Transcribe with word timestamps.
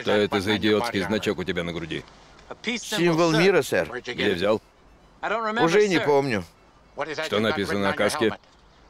Что 0.00 0.12
это 0.12 0.40
за 0.40 0.56
идиотский 0.56 1.02
значок 1.02 1.38
у 1.38 1.44
тебя 1.44 1.62
на 1.62 1.72
груди? 1.72 2.04
Символ 2.78 3.32
мира, 3.32 3.62
сэр. 3.62 3.88
Где 4.00 4.34
взял? 4.34 4.62
Уже 5.60 5.88
не 5.88 6.00
помню. 6.00 6.44
Что 7.24 7.40
написано 7.40 7.80
на 7.80 7.92
каске? 7.92 8.32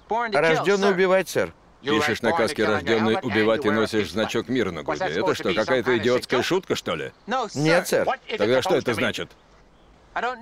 Рожденный 0.08 0.90
убивать, 0.90 1.28
сэр. 1.28 1.52
Пишешь 1.82 2.22
на 2.22 2.32
каске 2.32 2.64
«Рожденный 2.64 3.18
убивать» 3.22 3.64
и 3.64 3.70
носишь 3.70 4.10
значок 4.10 4.48
мира 4.48 4.70
на 4.70 4.82
груди. 4.82 5.04
Это 5.04 5.34
что, 5.34 5.54
какая-то 5.54 5.96
идиотская 5.98 6.42
шутка, 6.42 6.74
что 6.74 6.94
ли? 6.94 7.12
Нет, 7.54 7.88
сэр. 7.88 8.06
Тогда 8.36 8.62
что 8.62 8.76
это 8.76 8.94
значит? 8.94 9.30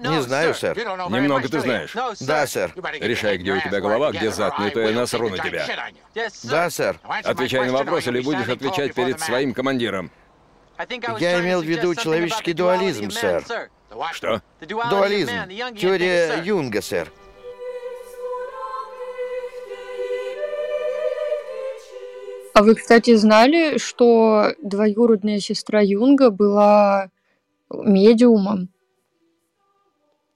Не 0.00 0.22
знаю, 0.22 0.54
сэр. 0.54 0.76
Немного 0.78 1.48
ты 1.48 1.60
знаешь. 1.60 1.94
Да, 2.20 2.46
сэр. 2.46 2.72
Решай, 3.00 3.38
где 3.38 3.52
у 3.52 3.60
тебя 3.60 3.80
голова, 3.80 4.12
где 4.12 4.30
зад, 4.30 4.58
не 4.58 4.70
то 4.70 4.80
я 4.80 4.92
насру 4.92 5.28
на 5.28 5.38
тебя. 5.38 5.66
Да, 6.44 6.70
сэр. 6.70 6.98
Отвечай 7.02 7.66
на 7.66 7.72
вопрос, 7.72 8.06
или 8.06 8.20
будешь 8.20 8.48
отвечать 8.48 8.94
перед 8.94 9.20
своим 9.20 9.52
командиром. 9.52 10.10
Я 11.20 11.40
имел 11.40 11.62
в 11.62 11.64
виду 11.64 11.94
человеческий 11.94 12.52
дуализм, 12.52 13.10
сэр. 13.10 13.44
Что? 14.12 14.42
Дуализм. 14.60 15.32
Теория 15.76 16.42
Юнга, 16.44 16.82
сэр. 16.82 17.10
А 22.54 22.62
вы, 22.62 22.76
кстати, 22.76 23.16
знали, 23.16 23.78
что 23.78 24.52
двоюродная 24.62 25.40
сестра 25.40 25.80
Юнга 25.80 26.30
была 26.30 27.10
медиумом? 27.68 28.68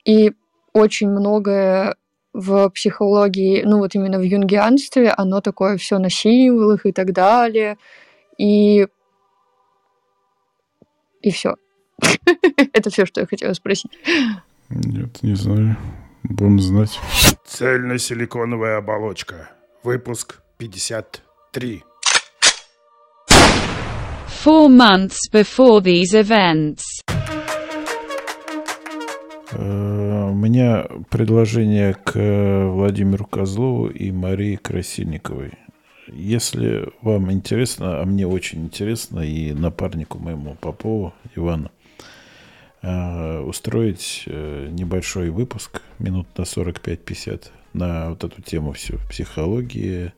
И 0.04 0.32
очень 0.72 1.10
многое 1.10 1.94
в 2.32 2.70
психологии, 2.70 3.62
ну 3.64 3.78
вот 3.78 3.94
именно 3.94 4.18
в 4.18 4.22
юнгианстве, 4.22 5.10
оно 5.10 5.40
такое 5.40 5.76
все 5.76 5.98
на 5.98 6.10
символах 6.10 6.86
и 6.86 6.92
так 6.92 7.12
далее. 7.12 7.78
И 8.36 8.88
и 11.22 11.30
все. 11.30 11.54
Это 12.72 12.90
все, 12.90 13.06
что 13.06 13.20
я 13.20 13.26
хотела 13.26 13.52
спросить. 13.54 13.90
Нет, 14.70 15.22
не 15.22 15.34
знаю. 15.34 15.76
Будем 16.22 16.60
знать. 16.60 16.98
Цельно-силиконовая 17.46 18.76
оболочка. 18.78 19.50
Выпуск 19.82 20.40
53. 20.58 21.82
Four 24.44 24.68
months 24.68 25.16
before 25.32 25.80
these 25.82 26.14
events. 26.14 26.82
Э, 29.52 30.28
У 30.30 30.34
меня 30.34 30.86
предложение 31.10 31.94
к 31.94 32.16
э, 32.16 32.66
Владимиру 32.66 33.24
Козлову 33.26 33.88
и 33.88 34.12
Марии 34.12 34.56
Красильниковой. 34.56 35.52
Если 36.12 36.88
вам 37.02 37.30
интересно, 37.30 38.00
а 38.00 38.04
мне 38.04 38.26
очень 38.26 38.64
интересно, 38.64 39.20
и 39.20 39.52
напарнику 39.52 40.18
моему 40.18 40.56
Попову 40.60 41.12
Ивану, 41.36 41.70
э, 42.82 43.40
устроить 43.40 44.24
э, 44.26 44.68
небольшой 44.70 45.30
выпуск, 45.30 45.82
минут 45.98 46.26
на 46.36 46.42
45-50, 46.42 47.48
на 47.72 48.10
вот 48.10 48.24
эту 48.24 48.42
тему 48.42 48.72
всю, 48.72 48.98
психологии, 49.10 50.12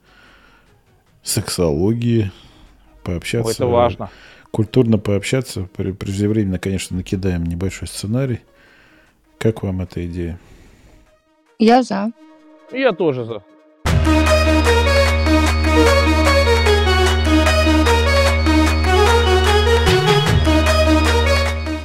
сексологии, 1.23 2.31
пообщаться. 3.03 3.53
Это 3.53 3.67
важно. 3.67 4.11
Культурно 4.51 4.99
пообщаться, 4.99 5.69
преждевременно, 5.77 6.59
конечно, 6.59 6.97
накидаем 6.97 7.45
небольшой 7.45 7.89
сценарий. 7.89 8.41
Как 9.39 9.63
вам 9.63 9.81
эта 9.81 10.05
идея? 10.07 10.39
Я 11.59 11.83
за. 11.83 12.13
Я 12.73 12.93
тоже 12.93 13.25
за. 13.25 13.43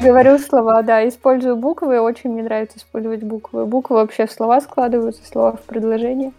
Говорю 0.05 0.37
слова, 0.37 0.83
да, 0.83 1.07
использую 1.07 1.55
буквы. 1.55 1.99
Очень 1.99 2.29
мне 2.29 2.43
нравится 2.43 2.77
использовать 2.77 3.23
буквы. 3.23 3.65
Буквы 3.65 3.95
вообще 3.95 4.27
в 4.27 4.31
слова 4.31 4.61
складываются, 4.61 5.25
слова 5.25 5.53
в 5.53 5.61
предложения. 5.61 6.31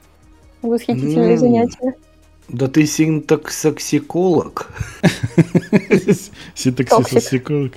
Восхитительное 0.62 1.32
М. 1.32 1.38
занятие. 1.38 1.94
Да 2.48 2.68
ты 2.68 2.86
синтаксоксиколог. 2.86 4.68
Синтаксис-психолог. 6.54 7.72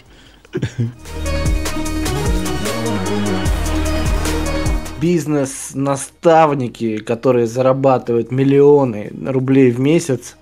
Бизнес-наставники, 5.01 6.97
которые 6.97 7.47
зарабатывают 7.47 8.31
миллионы 8.31 9.11
рублей 9.25 9.71
в 9.71 9.79
месяц, 9.79 10.35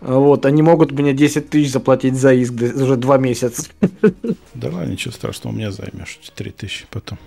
вот, 0.00 0.46
они 0.46 0.62
могут 0.62 0.92
мне 0.92 1.12
10 1.12 1.50
тысяч 1.50 1.72
заплатить 1.72 2.14
за 2.14 2.32
иск 2.34 2.52
уже 2.54 2.96
два 2.96 3.18
месяца. 3.18 3.68
Да 4.54 4.68
ладно, 4.70 4.90
ничего 4.92 5.12
страшного, 5.12 5.52
у 5.54 5.56
меня 5.56 5.70
займешь 5.70 6.18
3000 6.34 6.86
потом. 6.90 7.18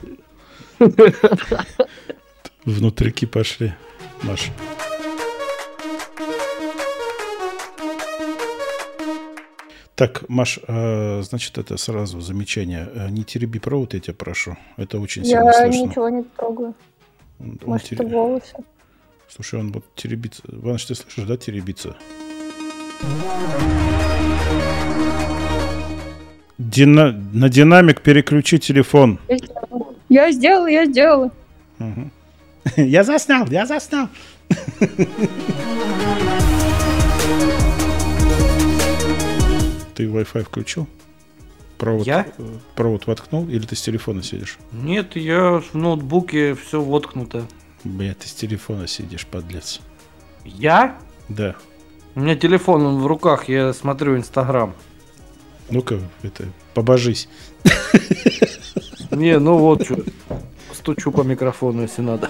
Внутрики 2.66 3.26
пошли, 3.26 3.74
Маша. 4.24 4.52
Так, 9.96 10.28
Маш, 10.28 10.60
а, 10.68 11.22
значит, 11.22 11.58
это 11.60 11.78
сразу 11.78 12.20
замечание. 12.20 12.90
А, 12.96 13.10
Не 13.10 13.24
тереби 13.24 13.60
провод, 13.60 13.94
я 13.94 14.00
тебя 14.00 14.16
прошу. 14.16 14.58
Это 14.76 15.00
очень 15.00 15.24
сильно 15.24 15.46
Я 15.46 15.54
слышно. 15.54 15.82
ничего 15.90 16.10
не 16.10 16.24
трогаю. 16.24 16.74
Он- 17.40 17.50
он 17.50 17.60
Может, 17.66 17.88
это 17.94 17.98
тере- 18.04 18.10
волосы. 18.10 18.56
Слушай, 19.30 19.60
он 19.60 19.72
будет 19.72 19.86
теребиться. 19.96 20.42
Иваныч, 20.48 20.86
ты 20.88 20.96
слышишь, 20.96 21.26
да, 21.26 21.38
теребиться? 21.38 21.96
Дина- 26.58 27.12
На 27.34 27.50
динамик 27.50 28.02
переключи 28.02 28.58
телефон. 28.60 29.20
Я 30.10 30.32
сделала, 30.32 30.68
я 30.68 30.86
сделала. 30.86 31.32
Мгм. 31.80 32.12
Я 32.78 33.04
заснял, 33.04 33.46
я 33.52 33.66
заснял. 33.66 34.08
Ты 39.96 40.06
Wi-Fi 40.08 40.44
включил? 40.44 40.88
Провод, 41.78 42.08
Я? 42.08 42.26
провод 42.76 43.08
воткнул 43.08 43.48
или 43.50 43.66
ты 43.66 43.76
с 43.76 43.82
телефона 43.82 44.24
сидишь? 44.24 44.58
Нет, 44.72 45.16
я 45.16 45.60
в 45.60 45.74
ноутбуке 45.74 46.56
все 46.56 46.82
воткнуто. 46.82 47.46
Бля, 47.84 48.14
ты 48.14 48.28
с 48.28 48.34
телефона 48.34 48.88
сидишь, 48.88 49.26
подлец. 49.28 49.82
Я? 50.46 50.98
Да. 51.30 51.56
У 52.16 52.20
меня 52.20 52.36
телефон 52.36 52.86
он 52.86 53.02
в 53.02 53.08
руках, 53.08 53.50
я 53.50 53.74
смотрю 53.74 54.16
Инстаграм. 54.16 54.76
Ну-ка, 55.72 56.00
это, 56.22 56.46
побожись. 56.76 57.28
Не, 59.12 59.40
ну 59.40 59.58
вот 59.58 59.84
что. 59.84 60.04
Стучу 60.74 61.12
по 61.12 61.22
микрофону, 61.22 61.82
если 61.84 62.02
надо. 62.02 62.30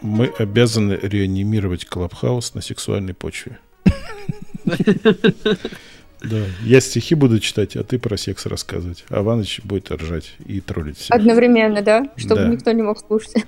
Мы 0.00 0.32
обязаны 0.38 0.98
реанимировать 1.02 1.86
Клабхаус 1.86 2.54
на 2.54 2.60
сексуальной 2.60 3.14
почве. 3.14 3.58
Да, 6.22 6.38
я 6.64 6.80
стихи 6.80 7.14
буду 7.14 7.38
читать, 7.40 7.76
а 7.76 7.84
ты 7.84 7.98
про 7.98 8.16
секс 8.16 8.46
рассказывать. 8.46 9.04
А 9.10 9.22
Ваныч 9.22 9.60
будет 9.64 9.90
ржать 9.92 10.34
и 10.46 10.60
троллить 10.60 10.96
всех. 10.98 11.10
Одновременно, 11.14 11.82
да? 11.82 12.08
Чтобы 12.16 12.42
Да. 12.42 12.48
никто 12.48 12.72
не 12.72 12.82
мог 12.82 12.98
слушать. 12.98 13.44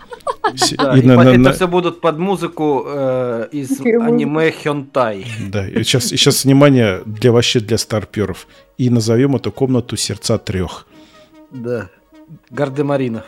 С- 0.55 0.73
Да, 0.77 0.95
и 0.97 1.01
и 1.01 1.03
на- 1.07 1.17
на- 1.17 1.29
это 1.31 1.39
на- 1.39 1.53
все 1.53 1.67
будут 1.67 2.01
под 2.01 2.19
музыку 2.19 2.85
э, 2.87 3.49
из 3.53 3.79
Переводит. 3.79 4.09
аниме 4.13 4.51
Хентай. 4.51 5.27
Да, 5.51 5.67
и 5.67 5.83
сейчас, 5.83 6.13
и 6.13 6.17
сейчас 6.17 6.45
внимание 6.45 7.01
для 7.07 7.33
вообще 7.33 7.61
для 7.61 7.79
старперов. 7.79 8.47
И 8.77 8.91
назовем 8.91 9.35
эту 9.37 9.51
комнату 9.51 9.97
сердца 9.97 10.39
трех. 10.39 10.87
Да. 11.51 11.89
Гардемаринов. 12.51 13.25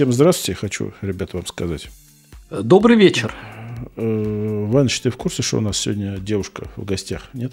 Всем 0.00 0.14
здравствуйте, 0.14 0.58
хочу, 0.58 0.94
ребят, 1.02 1.34
вам 1.34 1.44
сказать. 1.44 1.90
Добрый 2.50 2.96
вечер. 2.96 3.34
Э, 3.96 4.64
Ваныч, 4.66 4.98
ты 5.00 5.10
в 5.10 5.18
курсе, 5.18 5.42
что 5.42 5.58
у 5.58 5.60
нас 5.60 5.76
сегодня 5.76 6.16
девушка 6.16 6.68
в 6.76 6.86
гостях? 6.86 7.28
Нет? 7.34 7.52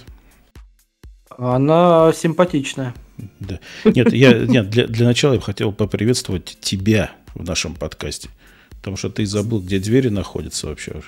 Она 1.38 2.14
симпатичная. 2.16 2.96
Да. 3.42 3.60
Нет, 3.84 4.14
я, 4.14 4.32
нет 4.32 4.70
для, 4.70 4.88
для 4.88 5.08
начала 5.08 5.34
я 5.34 5.40
бы 5.40 5.44
хотел 5.44 5.74
поприветствовать 5.74 6.58
тебя 6.62 7.12
в 7.36 7.44
нашем 7.44 7.76
подкасте. 7.76 8.30
Потому 8.70 8.96
что 8.96 9.10
ты 9.10 9.26
забыл, 9.26 9.60
где 9.60 9.80
двери 9.80 10.08
находятся 10.08 10.68
вообще. 10.68 11.02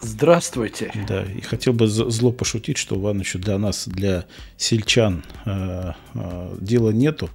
Здравствуйте. 0.00 0.92
Да, 1.08 1.24
и 1.24 1.40
хотел 1.40 1.72
бы 1.72 1.88
зло 1.88 2.30
пошутить, 2.30 2.76
что 2.76 2.94
Ивановичу 2.94 3.40
для 3.40 3.58
нас, 3.58 3.88
для 3.88 4.26
сельчан 4.58 5.24
э, 5.44 5.90
э, 6.14 6.56
дела 6.60 6.90
нету. 6.90 7.30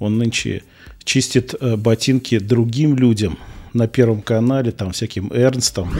Он 0.00 0.18
нынче 0.18 0.64
чистит 1.04 1.54
э, 1.60 1.76
ботинки 1.76 2.40
другим 2.40 2.96
людям, 2.96 3.38
на 3.72 3.86
Первом 3.86 4.20
канале, 4.22 4.72
там 4.72 4.92
всяким 4.92 5.30
Эрнстом. 5.32 5.92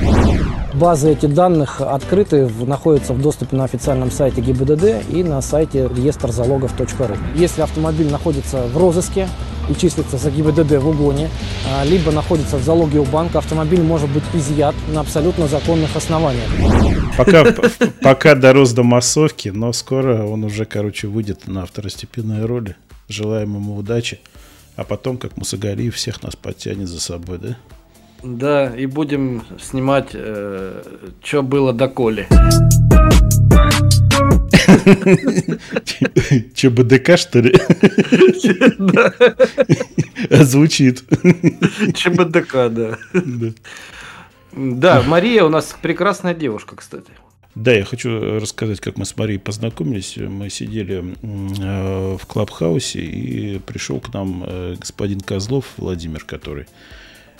Базы 0.75 1.12
этих 1.12 1.35
данных 1.35 1.81
открыты, 1.81 2.49
находятся 2.67 3.12
в 3.12 3.20
доступе 3.20 3.56
на 3.56 3.64
официальном 3.64 4.11
сайте 4.11 4.41
ГИБДД 4.41 5.11
и 5.11 5.25
на 5.25 5.41
сайте 5.41 5.88
реестрзалогов.ру. 5.88 7.17
Если 7.35 7.62
автомобиль 7.62 8.11
находится 8.11 8.67
в 8.67 8.76
розыске 8.76 9.29
и 9.69 9.75
числится 9.75 10.17
за 10.17 10.31
ГИБДД 10.31 10.79
в 10.79 10.88
угоне, 10.88 11.29
а, 11.69 11.85
либо 11.85 12.12
находится 12.12 12.56
в 12.56 12.62
залоге 12.62 13.00
у 13.00 13.05
банка, 13.05 13.38
автомобиль 13.38 13.82
может 13.82 14.11
быть 14.11 14.25
изъят 14.32 14.75
на 14.93 15.00
абсолютно 15.00 15.49
законных 15.49 15.94
основаниях. 15.97 16.49
Пока, 17.17 17.44
пока 18.02 18.35
дорос 18.35 18.73
до 18.73 18.82
массовки, 18.82 19.49
но 19.49 19.73
скоро 19.73 20.25
он 20.25 20.44
уже, 20.44 20.64
короче, 20.64 21.08
выйдет 21.08 21.47
на 21.47 21.67
второстепенные 21.67 22.44
роли. 22.44 22.76
Желаем 23.10 23.56
ему 23.56 23.76
удачи. 23.76 24.20
А 24.76 24.84
потом, 24.84 25.18
как 25.18 25.36
Мусагалиев, 25.36 25.96
всех 25.96 26.22
нас 26.22 26.36
подтянет 26.36 26.88
за 26.88 27.00
собой, 27.00 27.38
да? 27.38 27.56
Да, 28.22 28.76
и 28.76 28.86
будем 28.86 29.42
снимать, 29.60 30.10
что 30.10 31.42
было 31.42 31.72
до 31.72 31.88
Коли. 31.88 32.28
ЧБДК, 36.54 37.16
что 37.16 37.40
ли? 37.40 37.54
Звучит. 40.30 41.02
ЧБДК. 41.94 42.68
Да. 42.68 42.98
Да, 44.52 45.02
Мария 45.02 45.44
у 45.44 45.48
нас 45.48 45.76
прекрасная 45.82 46.34
девушка, 46.34 46.76
кстати. 46.76 47.10
Да, 47.56 47.73
я 47.73 47.85
хочу 47.85 48.38
рассказать, 48.38 48.79
как 48.81 48.97
мы 48.97 49.05
с 49.05 49.17
Марией 49.17 49.41
познакомились. 49.41 50.17
Мы 50.17 50.50
сидели 50.50 51.17
э, 51.20 52.17
в 52.17 52.25
Клабхаусе, 52.26 53.00
и 53.00 53.58
пришел 53.58 53.99
к 54.00 54.14
нам 54.14 54.44
э, 54.47 54.76
господин 54.79 55.20
Козлов 55.20 55.67
Владимир, 55.76 56.25
который 56.25 56.67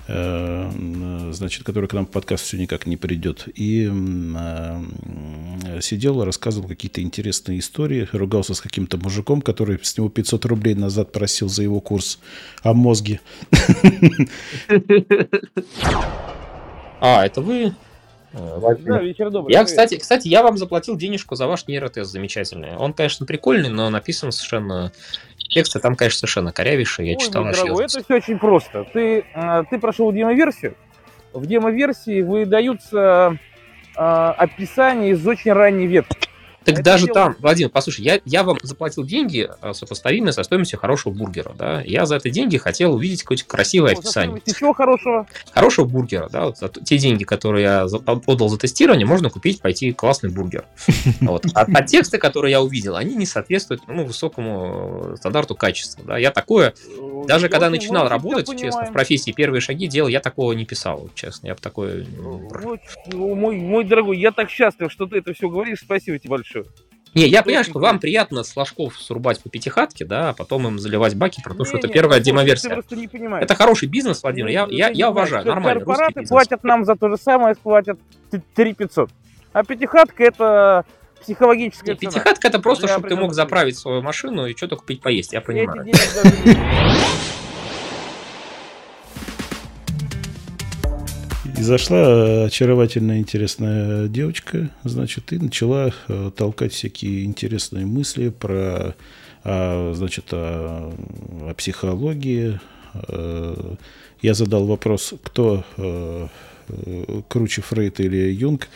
э, 0.09 1.31
значит, 1.33 1.62
который 1.62 1.89
к 1.89 1.93
нам 1.93 2.07
в 2.07 2.11
подкаст 2.11 2.45
все 2.45 2.59
никак 2.59 2.87
не 2.87 2.97
придет. 2.97 3.47
И 3.55 3.89
э, 3.89 5.81
сидел, 5.81 6.25
рассказывал 6.25 6.67
какие-то 6.67 7.01
интересные 7.03 7.61
истории, 7.61 8.09
ругался 8.11 8.55
с 8.55 8.61
каким-то 8.61 8.99
мужиком, 8.99 9.41
который 9.41 9.79
с 9.81 9.97
него 9.97 10.09
500 10.09 10.45
рублей 10.47 10.75
назад 10.75 11.12
просил 11.12 11.49
за 11.49 11.62
его 11.62 11.81
курс 11.81 12.19
о 12.62 12.75
мозге. 12.75 13.21
А, 17.03 17.25
это 17.25 17.41
вы? 17.41 17.73
Э? 18.32 18.75
Да, 18.79 19.00
вечер 19.00 19.31
добрый. 19.31 19.53
Я, 19.53 19.65
кстати, 19.65 19.97
кстати, 19.99 20.29
я 20.29 20.43
вам 20.43 20.56
заплатил 20.56 20.97
денежку 20.97 21.35
за 21.35 21.47
ваш 21.47 21.67
нейротест 21.67 22.11
замечательный. 22.11 22.77
Он, 22.77 22.93
конечно, 22.93 23.27
прикольный, 23.27 23.69
но 23.69 23.91
написан 23.91 24.32
совершенно... 24.32 24.93
Тексты 25.49 25.81
там, 25.81 25.97
конечно, 25.97 26.21
совершенно 26.21 26.53
корявейшие. 26.53 27.11
Я 27.11 27.17
Ой, 27.17 27.21
читал 27.21 27.44
наш 27.44 27.59
это 27.59 28.05
все 28.05 28.15
очень 28.15 28.38
просто. 28.38 28.87
Ты, 28.93 29.25
а, 29.35 29.65
ты 29.65 29.81
прошел 29.81 30.12
демо-версию. 30.12 30.77
В 31.32 31.44
демо-версии 31.44 32.23
выдаются 32.23 33.37
а, 33.97 34.33
описания 34.33 35.11
из 35.11 35.26
очень 35.26 35.53
ранней 35.53 35.88
ветки. 35.88 36.30
Так 36.65 36.75
это 36.75 36.83
даже 36.83 37.07
дело- 37.07 37.15
там, 37.15 37.37
Владимир, 37.39 37.71
послушай, 37.71 38.03
я, 38.03 38.21
я 38.25 38.43
вам 38.43 38.59
заплатил 38.62 39.05
деньги, 39.05 39.49
а, 39.61 39.73
сопоставимые 39.73 40.33
со 40.33 40.43
стоимостью 40.43 40.79
хорошего 40.79 41.12
бургера, 41.12 41.53
да. 41.57 41.83
Я 41.83 42.07
за 42.07 42.17
это 42.17 42.31
деньги 42.31 42.59
хотел 42.59 42.95
увидеть 42.95 43.23
какое-то 43.23 43.45
красивое 43.47 43.93
Ну, 43.93 43.99
описание. 44.01 44.31
стоимость 44.31 44.47
Ничего 44.47 44.73
хорошего. 44.75 45.27
Хорошего 45.53 45.87
бургера, 45.87 46.29
да. 46.31 46.47
Вот 46.47 46.59
за 46.59 46.69
те 46.69 46.99
деньги, 46.99 47.25
которые 47.25 47.62
я 47.62 47.83
отдал 47.85 48.49
за 48.49 48.59
тестирование, 48.59 49.07
можно 49.07 49.31
купить, 49.31 49.61
пойти 49.61 49.93
классный 49.93 50.31
бургер. 50.31 50.65
Вот. 51.21 51.47
А, 51.55 51.67
а 51.73 51.83
тексты, 51.83 52.19
которые 52.19 52.53
я 52.53 52.62
увидел, 52.62 52.97
они 52.97 53.15
не 53.15 53.27
соответствуют 53.27 53.83
ну, 53.87 54.05
высокому 54.05 55.12
э, 55.12 55.17
стандарту 55.17 55.55
качества. 55.55 56.05
Да. 56.05 56.19
Я 56.19 56.31
такое, 56.31 56.75
даже 57.27 57.47
Я 57.47 57.51
когда 57.51 57.71
начинал 57.71 58.09
работать, 58.09 58.49
честно, 58.59 58.87
в 58.87 58.93
профессии 58.93 59.31
первые 59.33 59.61
шаги 59.61 59.87
делал, 59.87 60.09
я 60.09 60.21
такого 60.21 60.53
не 60.53 60.65
писал, 60.65 61.11
честно. 61.15 61.49
Я 61.49 61.55
бы 61.55 61.61
такое... 61.61 62.07
Ну, 62.17 63.35
мой, 63.35 63.57
мой 63.57 63.85
дорогой, 63.85 64.19
я 64.19 64.33
так 64.33 64.51
счастлив, 64.51 64.91
что 64.91 65.07
ты 65.07 65.19
это 65.19 65.33
все 65.33 65.49
говоришь. 65.49 65.81
Спасибо 65.81 66.19
тебе 66.19 66.31
большое. 66.31 66.50
Не, 67.14 67.26
я 67.26 67.43
понимаю, 67.43 67.64
что 67.64 67.81
вам 67.81 67.99
приятно 67.99 68.44
с 68.44 68.56
ложков 68.56 68.97
срубать 68.97 69.43
по 69.43 69.49
пятихатке, 69.50 70.05
да, 70.05 70.31
а 70.31 70.32
потом 70.32 70.69
им 70.69 70.79
заливать 70.79 71.17
баки 71.17 71.43
про 71.43 71.55
то, 71.55 71.64
что 71.64 71.76
это 71.76 71.88
Не-не, 71.88 71.94
первая 71.94 72.20
демоверсия. 72.20 72.76
не. 72.91 73.41
Это 73.43 73.55
хороший 73.56 73.88
бизнес, 73.88 74.23
Владимир, 74.23 74.50
я, 74.50 74.67
Ну, 74.67 74.73
я, 74.73 74.91
не 74.91 74.99
я 74.99 75.11
знаешь, 75.11 75.11
уважаю, 75.11 75.43
что 75.43 75.55
нормально, 75.55 75.85
Корпораты 75.85 76.26
платят 76.26 76.62
нам 76.62 76.85
за 76.85 76.94
то 76.94 77.08
же 77.08 77.17
самое, 77.17 77.56
платят 77.56 77.99
3 78.55 78.75
500. 78.75 79.11
А 79.52 79.64
пятихатка 79.64 80.23
это 80.23 80.85
психологическая 81.20 81.94
Не, 81.94 81.99
цена. 81.99 82.12
Пятихатка 82.12 82.47
это 82.47 82.61
просто, 82.61 82.87
чтобы 82.87 83.08
ты 83.08 83.17
мог 83.17 83.35
заправить 83.35 83.76
свою 83.76 84.02
машину 84.02 84.47
и 84.47 84.56
что-то 84.56 84.76
купить 84.76 85.02
поесть, 85.02 85.32
я 85.32 85.38
Я 85.38 85.44
понимаю. 85.44 85.87
И 91.61 91.62
зашла 91.62 91.99
э, 91.99 92.45
очаровательная, 92.47 93.19
интересная 93.19 94.09
девочка, 94.09 94.71
значит, 94.83 95.31
и 95.35 95.39
начала 95.39 95.93
э, 96.09 96.31
толкать 96.35 96.73
всякие 96.73 97.25
интересные 97.25 97.85
мысли 97.85 98.31
про, 98.31 98.95
а, 99.45 99.93
значит, 99.95 100.25
о, 100.33 100.91
о 101.43 101.55
психологии. 101.55 102.59
Э, 102.95 103.75
Я 104.23 104.33
задал 104.33 104.65
вопрос, 104.65 105.12
кто 105.23 105.62
круче 107.29 107.61
Фрейд 107.61 108.01
или 108.01 108.33
Юнг. 108.33 108.69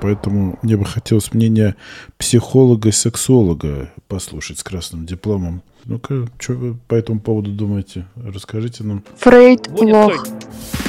Поэтому 0.00 0.58
мне 0.62 0.78
бы 0.78 0.86
хотелось 0.86 1.34
мнение 1.34 1.76
психолога 2.16 2.88
и 2.88 2.92
сексолога 2.92 3.90
послушать 4.08 4.60
с 4.60 4.62
красным 4.62 5.04
дипломом. 5.04 5.62
Ну-ка, 5.84 6.26
что 6.38 6.54
вы 6.54 6.74
по 6.88 6.94
этому 6.94 7.20
поводу 7.20 7.50
думаете? 7.50 8.06
Расскажите 8.16 8.82
нам. 8.82 9.04
Фрейд 9.18 9.68
лох. 9.68 10.24
точно. 10.24 10.81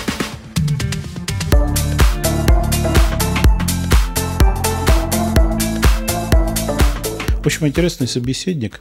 В 7.44 7.46
общем, 7.46 7.68
интересный 7.68 8.08
собеседник. 8.08 8.80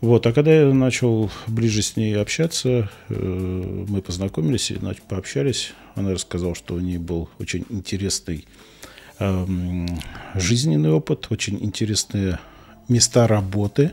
Вот, 0.00 0.26
а 0.26 0.32
когда 0.32 0.52
я 0.52 0.74
начал 0.74 1.30
ближе 1.46 1.82
с 1.82 1.96
ней 1.96 2.20
общаться, 2.20 2.90
э, 3.08 3.14
мы 3.88 4.02
познакомились 4.02 4.72
и 4.72 4.74
пообщались. 5.02 5.72
Она 5.94 6.10
рассказала, 6.10 6.56
что 6.56 6.74
у 6.74 6.80
нее 6.80 6.98
был 6.98 7.28
очень 7.38 7.64
интересный 7.70 8.44
эм, 9.20 9.86
жизненный 10.34 10.90
опыт, 10.90 11.28
очень 11.30 11.62
интересные 11.64 12.40
места 12.88 13.28
работы. 13.28 13.92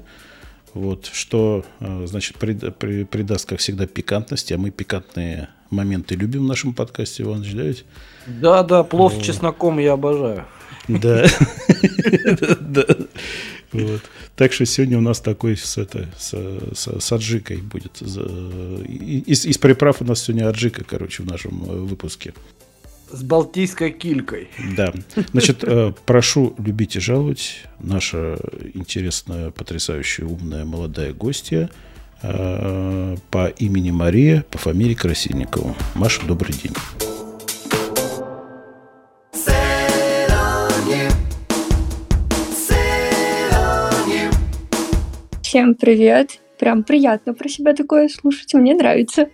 Вот, 0.74 1.08
что, 1.14 1.64
э, 1.80 2.06
значит, 2.08 2.38
прид- 2.38 2.72
при- 2.72 3.04
придаст, 3.04 3.48
как 3.48 3.60
всегда, 3.60 3.86
пикантности, 3.86 4.54
а 4.54 4.58
мы 4.58 4.72
пикантные 4.72 5.50
моменты 5.70 6.16
любим 6.16 6.46
в 6.46 6.48
нашем 6.48 6.74
подкасте, 6.74 7.24
да 7.26 7.62
ведь? 7.62 7.86
Да, 8.26 8.64
да, 8.64 8.84
плов 8.84 9.14
с 9.14 9.24
чесноком 9.24 9.78
я 9.78 9.94
обожаю. 9.94 10.48
Да. 10.88 11.28
Вот. 13.72 14.02
Так 14.36 14.52
что 14.54 14.66
сегодня 14.66 14.98
у 14.98 15.02
нас 15.02 15.20
такой 15.22 15.56
с, 15.56 15.78
это, 15.78 16.08
с, 16.18 16.32
с- 16.76 17.00
с 17.00 17.12
аджикой 17.12 17.58
будет. 17.58 18.02
И- 18.02 19.24
Из, 19.28 19.46
из 19.46 19.58
приправ 19.58 20.02
у 20.02 20.06
нас 20.06 20.24
сегодня 20.24 20.48
аджика, 20.50 20.84
короче, 20.84 21.24
в 21.24 21.28
нашем 21.28 21.64
э, 21.64 21.76
выпуске. 21.76 22.34
С 23.12 23.24
балтийской 23.24 23.92
килькой. 23.92 24.50
Да. 24.76 24.94
Значит, 25.32 25.64
э, 25.64 25.94
прошу 26.06 26.56
любить 26.64 26.96
и 26.96 27.00
жаловать 27.00 27.64
наша 27.80 28.38
интересная, 28.74 29.50
потрясающая, 29.52 30.26
умная, 30.26 30.64
молодая 30.66 31.14
гостья 31.14 31.70
э, 32.22 33.16
по 33.32 33.48
имени 33.48 33.92
Мария, 33.92 34.46
по 34.52 34.58
фамилии 34.58 34.94
Красильникова. 34.96 35.76
Маша, 35.96 36.22
добрый 36.28 36.54
день. 36.54 36.74
Всем 45.50 45.74
привет. 45.74 46.40
Прям 46.60 46.84
приятно 46.84 47.34
про 47.34 47.50
себя 47.50 47.74
такое 47.74 48.08
слушать, 48.08 48.54
мне 48.54 48.76
нравится. 48.76 49.30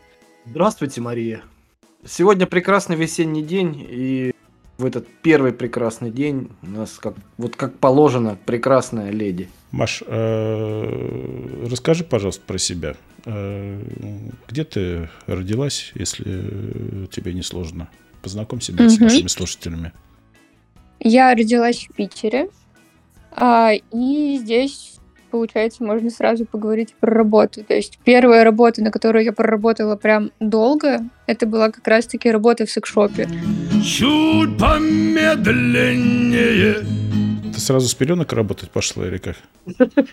Здравствуйте, 0.46 1.02
Мария. 1.02 1.44
Сегодня 2.06 2.48
прекрасный 2.48 2.96
весенний 2.96 3.44
день, 3.44 3.86
и 3.86 4.34
в 4.78 4.86
этот 4.86 5.10
первый 5.22 5.52
прекрасный 5.52 6.12
день 6.12 6.52
у 6.64 6.68
нас, 6.68 7.00
как, 7.00 7.16
вот 7.38 7.58
как 7.58 7.78
положено, 7.80 8.38
прекрасная 8.46 9.12
леди. 9.12 9.50
Маш, 9.72 10.04
э, 10.08 11.68
расскажи, 11.70 12.06
пожалуйста, 12.06 12.44
про 12.48 12.60
себя. 12.60 12.96
Э, 13.26 13.82
Где 14.48 14.64
ты 14.64 15.10
родилась, 15.28 15.92
если 15.96 17.08
тебе 17.12 17.34
не 17.34 17.42
сложно? 17.42 17.90
Познакомь 18.22 18.62
себя 18.62 18.88
с 18.88 18.98
нашими 18.98 19.28
слушателями. 19.28 19.92
Я 21.02 21.36
родилась 21.36 21.90
в 21.90 21.94
Питере, 21.94 22.48
а, 23.38 23.74
и 23.92 24.38
здесь, 24.38 24.95
получается, 25.36 25.84
можно 25.84 26.10
сразу 26.10 26.46
поговорить 26.46 26.96
про 27.00 27.14
работу. 27.14 27.64
То 27.64 27.74
есть 27.74 28.00
первая 28.06 28.46
работа, 28.46 28.82
на 28.82 28.90
которую 28.90 29.26
я 29.26 29.34
проработала 29.34 29.98
прям 29.98 30.32
долго, 30.40 31.02
это 31.28 31.46
была 31.46 31.72
как 31.72 31.86
раз-таки 31.88 32.32
работа 32.32 32.66
в 32.66 32.72
секшопе. 32.72 33.28
Чуть 33.84 34.58
помедленнее. 34.58 36.86
Ты 37.54 37.60
сразу 37.60 37.90
с 37.90 37.94
пеленок 37.94 38.32
работать 38.32 38.72
пошла 38.72 39.06
или 39.08 39.18
как? 39.18 39.36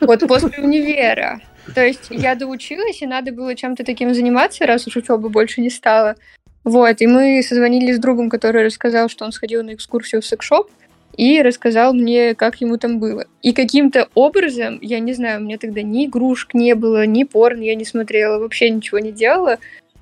Вот 0.00 0.26
после 0.26 0.60
универа. 0.60 1.40
То 1.72 1.86
есть 1.86 2.08
я 2.10 2.34
доучилась, 2.34 3.00
и 3.00 3.06
надо 3.06 3.30
было 3.30 3.54
чем-то 3.54 3.84
таким 3.84 4.12
заниматься, 4.14 4.66
раз 4.66 4.88
уж 4.88 4.96
учебы 4.96 5.28
больше 5.28 5.60
не 5.60 5.70
стало. 5.70 6.16
Вот, 6.64 7.00
и 7.00 7.06
мы 7.06 7.40
созвонились 7.42 7.94
с 7.96 8.00
другом, 8.00 8.28
который 8.28 8.64
рассказал, 8.64 9.08
что 9.08 9.24
он 9.24 9.30
сходил 9.30 9.62
на 9.62 9.74
экскурсию 9.74 10.20
в 10.20 10.26
секшоп, 10.26 10.68
и 11.16 11.42
рассказал 11.42 11.94
мне, 11.94 12.34
как 12.34 12.60
ему 12.60 12.78
там 12.78 12.98
было. 12.98 13.26
И 13.42 13.52
каким-то 13.52 14.08
образом, 14.14 14.78
я 14.80 14.98
не 14.98 15.12
знаю, 15.12 15.40
у 15.40 15.44
меня 15.44 15.58
тогда 15.58 15.82
ни 15.82 16.06
игрушек 16.06 16.54
не 16.54 16.74
было, 16.74 17.06
ни 17.06 17.24
порн 17.24 17.60
я 17.60 17.74
не 17.74 17.84
смотрела, 17.84 18.38
вообще 18.38 18.70
ничего 18.70 18.98
не 18.98 19.12
делала, 19.12 19.58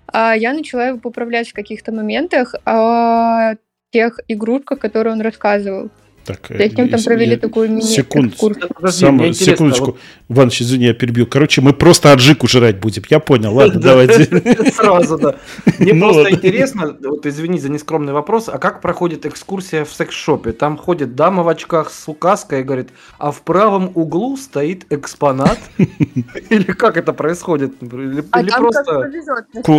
а 0.07 0.35
я 0.35 0.53
начала 0.53 0.89
его 0.89 0.99
поправлять 0.99 1.51
в 1.51 1.55
каких-то 1.55 1.93
моментах 1.93 2.55
о 2.65 3.55
тех 3.93 4.21
игрушках, 4.29 4.79
которые 4.79 5.15
он 5.15 5.21
рассказывал. 5.21 5.91
Так, 6.25 6.39
Зачем 6.51 6.89
там 6.89 6.99
я- 7.01 7.05
провели 7.05 7.31
я- 7.33 7.39
такую 7.39 7.81
секунд, 7.81 8.25
мини-экскурсию? 8.41 8.69
Подожди, 8.75 9.01
Сам- 9.07 9.35
секундочку. 9.35 9.85
вот 9.87 9.99
Иваныч, 10.29 10.63
извини, 10.63 10.85
я 10.85 10.95
перебью. 10.95 11.27
Короче, 11.27 11.61
мы 11.61 11.73
просто 11.73 12.13
аджику 12.13 12.47
жрать 12.47 12.79
будем. 12.79 13.03
Я 13.11 13.19
понял, 13.21 13.55
ладно, 13.55 13.81
давайте. 13.81 14.25
Сразу, 14.77 15.19
да. 15.19 15.35
Мне 15.79 15.93
Ну 15.95 16.13
просто 16.13 16.31
интересно, 16.33 16.97
вот 17.03 17.27
извини 17.27 17.59
за 17.59 17.69
нескромный 17.69 18.13
вопрос, 18.13 18.49
а 18.49 18.59
как 18.59 18.81
проходит 18.81 19.27
экскурсия 19.27 19.85
в 19.85 19.93
секс-шопе? 19.93 20.53
Там 20.53 20.77
ходит 20.77 21.17
дама 21.17 21.43
в 21.43 21.49
очках 21.49 21.91
с 21.91 22.07
указкой 22.07 22.61
и 22.61 22.63
говорит, 22.65 22.91
а 23.19 23.33
в 23.33 23.41
правом 23.43 23.91
углу 23.95 24.37
стоит 24.37 24.85
экспонат? 24.91 25.59
Или 25.79 26.63
как 26.73 26.97
это 26.97 27.13
происходит? 27.13 27.73
Или 27.83 28.23
А 28.31 28.45
там 28.45 28.61
просто... 28.61 29.11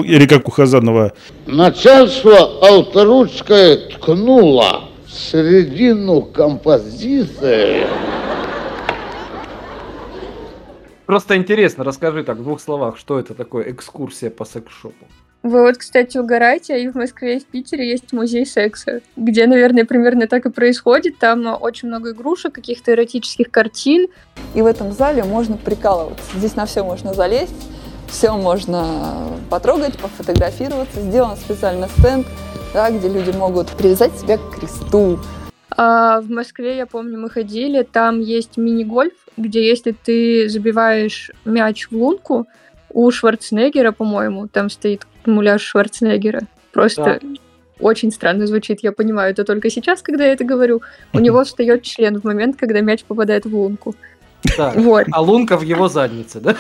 Или 0.03 0.25
как 0.25 0.47
у 0.47 0.51
Хазанова. 0.51 1.13
Начальство 1.47 2.37
Алторучское 2.67 3.77
ткнуло 3.91 4.89
середину 5.11 6.21
композиции. 6.21 7.85
Просто 11.05 11.35
интересно, 11.35 11.83
расскажи 11.83 12.23
так 12.23 12.37
в 12.37 12.43
двух 12.43 12.61
словах, 12.61 12.97
что 12.97 13.19
это 13.19 13.33
такое 13.33 13.69
экскурсия 13.71 14.29
по 14.29 14.45
секс-шопу. 14.45 15.05
Вы 15.43 15.63
вот, 15.63 15.77
кстати, 15.77 16.19
угораете, 16.19 16.75
а 16.75 16.77
и 16.77 16.87
в 16.87 16.95
Москве, 16.95 17.37
и 17.37 17.39
в 17.39 17.45
Питере 17.45 17.89
есть 17.89 18.13
музей 18.13 18.45
секса, 18.45 19.01
где, 19.15 19.47
наверное, 19.47 19.85
примерно 19.85 20.27
так 20.27 20.45
и 20.45 20.51
происходит. 20.51 21.17
Там 21.17 21.47
а, 21.47 21.55
очень 21.55 21.87
много 21.87 22.11
игрушек, 22.11 22.53
каких-то 22.53 22.93
эротических 22.93 23.49
картин. 23.49 24.07
И 24.53 24.61
в 24.61 24.67
этом 24.67 24.91
зале 24.91 25.23
можно 25.23 25.57
прикалываться. 25.57 26.23
Здесь 26.37 26.55
на 26.55 26.67
все 26.67 26.83
можно 26.83 27.15
залезть, 27.15 27.55
все 28.07 28.37
можно 28.37 29.29
потрогать, 29.49 29.97
пофотографироваться. 29.97 31.01
Сделан 31.01 31.35
специально 31.37 31.87
стенд, 31.97 32.27
да, 32.73 32.89
где 32.91 33.07
люди 33.09 33.31
могут 33.31 33.69
привязать 33.69 34.17
себя 34.17 34.37
к 34.37 34.55
кресту. 34.55 35.19
А 35.77 36.21
в 36.21 36.29
Москве, 36.29 36.77
я 36.77 36.85
помню, 36.85 37.17
мы 37.19 37.29
ходили, 37.29 37.83
там 37.83 38.19
есть 38.19 38.57
мини-гольф, 38.57 39.13
где 39.37 39.67
если 39.67 39.91
ты 39.91 40.49
забиваешь 40.49 41.31
мяч 41.45 41.87
в 41.89 41.95
лунку, 41.95 42.47
у 42.93 43.09
Шварценеггера, 43.09 43.91
по-моему, 43.91 44.47
там 44.47 44.69
стоит 44.69 45.07
муляж 45.25 45.61
Шварценеггера. 45.61 46.41
Просто 46.73 47.19
очень 47.79 48.11
странно 48.11 48.47
звучит, 48.47 48.79
я 48.83 48.91
понимаю 48.91 49.31
это 49.31 49.43
только 49.43 49.69
сейчас, 49.69 50.01
когда 50.01 50.25
я 50.25 50.33
это 50.33 50.43
говорю. 50.43 50.81
У 51.13 51.19
него 51.21 51.43
встает 51.43 51.83
член 51.83 52.19
в 52.19 52.23
момент, 52.25 52.57
когда 52.57 52.81
мяч 52.81 53.03
попадает 53.03 53.45
в 53.45 53.55
лунку. 53.55 53.95
Так, 54.57 54.75
Вот. 54.75 55.07
а 55.11 55.21
лунка 55.21 55.57
в 55.57 55.61
его 55.61 55.87
заднице, 55.87 56.39
да? 56.39 56.55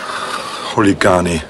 Хулиганы. 0.73 1.41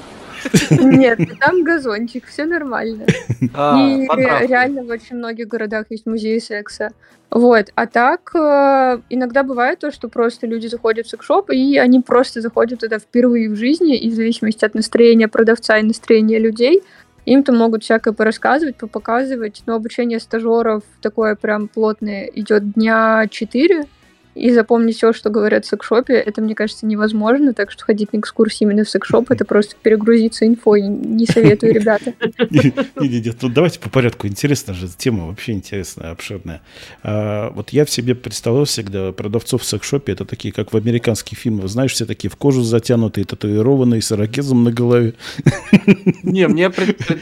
Нет, 0.69 1.19
там 1.39 1.63
газончик, 1.63 2.25
все 2.25 2.45
нормально. 2.45 3.05
А, 3.53 3.77
И 3.77 4.07
поправка. 4.07 4.45
реально 4.45 4.83
в 4.83 4.89
очень 4.89 5.17
многих 5.17 5.47
городах 5.47 5.87
есть 5.89 6.05
музеи 6.05 6.37
секса. 6.39 6.91
Вот. 7.31 7.69
А 7.75 7.87
так, 7.87 8.31
э, 8.35 8.99
иногда 9.09 9.43
бывает 9.43 9.79
то, 9.79 9.91
что 9.91 10.09
просто 10.09 10.47
люди 10.47 10.67
заходят 10.67 11.07
в 11.07 11.09
секс-шоп, 11.09 11.49
и 11.49 11.77
они 11.77 12.01
просто 12.01 12.41
заходят 12.41 12.79
туда 12.79 12.99
впервые 12.99 13.49
в 13.49 13.55
жизни, 13.55 13.97
и 13.97 14.09
в 14.09 14.13
зависимости 14.13 14.63
от 14.63 14.75
настроения 14.75 15.27
продавца 15.27 15.77
и 15.77 15.83
настроения 15.83 16.39
людей, 16.39 16.83
им 17.25 17.43
там 17.43 17.57
могут 17.57 17.83
всякое 17.83 18.13
порассказывать, 18.13 18.75
попоказывать. 18.75 19.63
Но 19.65 19.75
обучение 19.75 20.19
стажеров 20.19 20.83
такое 21.01 21.35
прям 21.35 21.67
плотное 21.67 22.25
идет 22.25 22.73
дня 22.73 23.27
4, 23.29 23.85
и 24.35 24.51
запомнить 24.51 24.95
все, 24.95 25.13
что 25.13 25.29
говорят 25.29 25.65
в 25.65 25.67
секс-шопе, 25.67 26.13
это, 26.13 26.41
мне 26.41 26.55
кажется, 26.55 26.85
невозможно. 26.85 27.53
Так 27.53 27.71
что 27.71 27.83
ходить 27.83 28.13
на 28.13 28.19
экскурсии 28.19 28.63
именно 28.63 28.83
в 28.83 28.89
секс-шоп, 28.89 29.31
это 29.31 29.45
просто 29.45 29.75
перегрузиться 29.81 30.47
инфой. 30.47 30.81
Не 30.81 31.25
советую, 31.25 31.73
ребята. 31.73 32.13
Нет, 32.49 32.75
нет, 32.99 33.25
нет, 33.25 33.37
ну 33.41 33.49
давайте 33.49 33.79
по 33.79 33.89
порядку. 33.89 34.27
Интересно 34.27 34.73
же, 34.73 34.87
тема 34.87 35.27
вообще 35.27 35.53
интересная, 35.53 36.11
обширная. 36.11 36.61
А, 37.03 37.51
вот 37.51 37.71
я 37.71 37.85
в 37.85 37.89
себе 37.89 38.15
представлял 38.15 38.65
всегда 38.65 39.11
продавцов 39.11 39.61
в 39.61 39.65
секс-шопе, 39.65 40.13
это 40.13 40.25
такие, 40.25 40.53
как 40.53 40.73
в 40.73 40.77
американских 40.77 41.37
фильмах, 41.37 41.67
знаешь, 41.67 41.93
все 41.93 42.05
такие 42.05 42.29
в 42.29 42.35
кожу 42.35 42.61
затянутые, 42.61 43.25
татуированные, 43.25 44.01
с 44.01 44.11
ирокезом 44.11 44.63
на 44.63 44.71
голове. 44.71 45.13
Не, 46.23 46.47
мне 46.47 46.71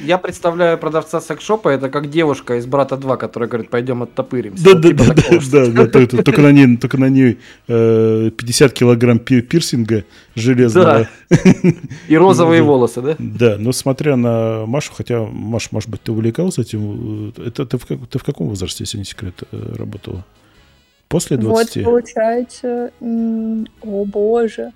я 0.06 0.18
представляю 0.18 0.78
продавца 0.78 1.22
секс-шопа, 1.22 1.70
это 1.70 1.90
как 1.90 2.10
девушка 2.10 2.58
из 2.58 2.66
«Брата 2.66 2.96
2», 2.96 3.18
которая 3.18 3.50
говорит, 3.50 3.70
пойдем 3.70 4.04
оттопыримся. 4.04 4.64
Да, 4.64 4.72
Вот 4.76 5.92
да, 5.92 6.06
типа 6.06 6.24
только 6.24 6.42
на 6.42 6.52
ней, 6.52 6.78
только 6.78 6.99
на 7.00 7.10
ней 7.10 7.40
э, 7.68 8.32
50 8.38 8.74
килограмм 8.74 9.20
пи- 9.20 9.42
пирсинга 9.42 10.04
железного. 10.36 11.08
И 12.08 12.16
розовые 12.18 12.62
волосы, 12.72 13.02
да? 13.02 13.16
Да, 13.18 13.56
но 13.58 13.72
смотря 13.72 14.16
на 14.16 14.66
Машу, 14.66 14.94
хотя, 14.94 15.26
Маш, 15.26 15.72
может 15.72 15.90
быть, 15.90 16.02
ты 16.04 16.12
увлекалась 16.12 16.58
этим, 16.60 17.34
э, 17.38 17.48
это 17.48 17.66
ты 17.66 17.78
в, 17.78 17.86
как- 17.86 18.08
ты 18.08 18.20
в 18.20 18.24
каком 18.24 18.48
возрасте, 18.50 18.84
если 18.84 18.98
не 19.00 19.06
секрет, 19.06 19.44
э, 19.52 19.76
работала? 19.78 20.24
После 21.08 21.38
20? 21.38 21.76
Вот, 21.78 21.84
получается, 21.86 22.92
о 23.02 24.06
боже. 24.06 24.72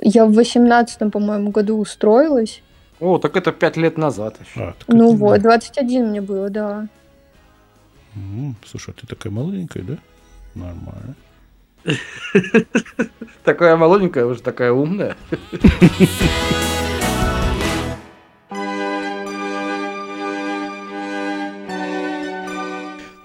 Я 0.00 0.24
в 0.24 0.32
восемнадцатом, 0.32 1.10
по-моему, 1.10 1.50
году 1.50 1.78
устроилась. 1.78 2.62
О, 3.00 3.18
так 3.18 3.36
это 3.36 3.52
пять 3.52 3.76
лет 3.76 3.98
назад 3.98 4.36
еще. 4.40 4.60
А, 4.60 4.74
так 4.78 4.88
Ну 4.88 5.10
это 5.10 5.18
вот, 5.18 5.34
да. 5.42 5.50
21 5.58 6.08
мне 6.10 6.20
было, 6.20 6.48
да. 6.50 6.88
Слушай, 8.66 8.94
а 8.96 9.00
ты 9.00 9.06
такая 9.06 9.32
маленькая, 9.32 9.82
да? 9.82 9.96
Нормально. 10.54 11.14
Такая 13.44 13.76
молоденькая, 13.76 14.26
уже 14.26 14.42
такая 14.42 14.72
умная. 14.72 15.16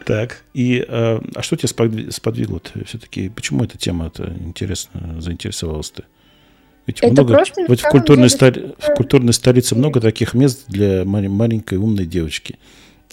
Так, 0.05 0.43
и 0.53 0.85
э, 0.87 1.19
а 1.33 1.41
что 1.41 1.55
тебя 1.55 1.67
сподви- 1.67 2.11
сподвигло 2.11 2.61
все-таки? 2.85 3.29
Почему 3.29 3.63
эта 3.63 3.77
тема 3.79 4.07
это 4.07 4.31
интересно 4.39 5.19
заинтересовалась 5.19 5.89
ты? 5.89 6.03
Ведь 6.85 6.99
Это 6.99 7.11
много, 7.11 7.33
просто 7.33 7.65
ведь 7.67 7.81
в 7.81 7.89
культурной, 7.89 8.29
деле 8.29 8.37
столи- 8.39 8.75
в 8.77 8.93
культурной 8.93 9.33
столице 9.33 9.73
много 9.73 9.99
таких 9.99 10.35
мест 10.35 10.65
для 10.67 11.03
ма- 11.05 11.27
маленькой 11.27 11.79
умной 11.79 12.05
девочки. 12.05 12.59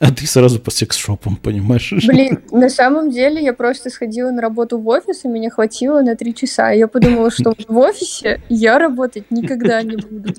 А 0.03 0.11
ты 0.11 0.27
сразу 0.27 0.59
по 0.59 0.73
секс-шопам, 0.73 1.37
понимаешь? 1.37 1.95
Блин, 2.09 2.41
на 2.51 2.69
самом 2.69 3.13
деле 3.13 3.41
я 3.41 3.53
просто 3.53 3.89
сходила 3.89 4.33
на 4.33 4.43
работу 4.43 4.77
в 4.77 4.89
офис, 4.89 5.25
и 5.25 5.29
меня 5.29 5.49
хватило 5.49 6.03
на 6.03 6.17
три 6.17 6.35
часа. 6.35 6.73
И 6.73 6.79
я 6.79 6.89
подумала, 6.89 7.31
что 7.31 7.55
в 7.69 7.79
офисе 7.79 8.41
я 8.49 8.81
работать 8.81 9.31
никогда 9.31 9.81
не 9.81 9.95
буду. 9.95 10.35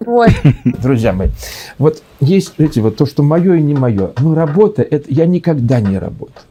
Вот. 0.00 0.30
Друзья 0.64 1.12
мои, 1.12 1.28
вот 1.76 2.02
есть, 2.20 2.54
эти 2.56 2.78
вот 2.78 2.96
то, 2.96 3.04
что 3.04 3.22
мое 3.22 3.56
и 3.56 3.60
не 3.60 3.74
мое. 3.74 4.12
Ну, 4.18 4.34
работа, 4.34 4.80
это 4.80 5.04
я 5.08 5.26
никогда 5.26 5.78
не 5.82 5.98
работаю. 5.98 6.46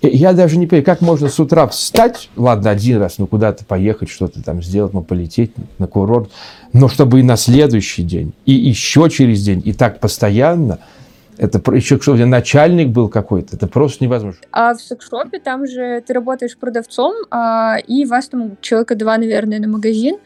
Я 0.00 0.32
даже 0.32 0.58
не 0.58 0.68
понимаю, 0.68 0.84
как 0.84 1.00
можно 1.00 1.28
с 1.28 1.40
утра 1.40 1.66
встать, 1.66 2.30
ладно, 2.36 2.70
один 2.70 2.98
раз, 2.98 3.18
ну, 3.18 3.26
куда-то 3.26 3.64
поехать, 3.64 4.10
что-то 4.10 4.44
там 4.44 4.62
сделать, 4.62 4.92
ну, 4.92 5.02
полететь 5.02 5.50
на 5.78 5.88
курорт, 5.88 6.30
но 6.72 6.88
чтобы 6.88 7.18
и 7.18 7.24
на 7.24 7.36
следующий 7.36 8.04
день, 8.04 8.32
и 8.46 8.52
еще 8.52 9.10
через 9.10 9.42
день, 9.42 9.60
и 9.64 9.72
так 9.72 9.98
постоянно, 9.98 10.78
это 11.40 11.58
еще 11.74 11.98
чтобы 11.98 12.26
начальник 12.26 12.88
был 12.88 13.08
какой-то, 13.08 13.56
это 13.56 13.66
просто 13.66 14.04
невозможно. 14.04 14.40
А 14.52 14.74
в 14.74 14.80
секс-шопе 14.80 15.38
там 15.38 15.66
же 15.66 16.02
ты 16.06 16.12
работаешь 16.12 16.56
продавцом, 16.56 17.14
а, 17.30 17.78
и 17.86 18.04
вас 18.04 18.28
там 18.28 18.58
человека 18.60 18.94
два, 18.94 19.16
наверное, 19.16 19.58
на 19.58 19.66
магазин. 19.66 20.18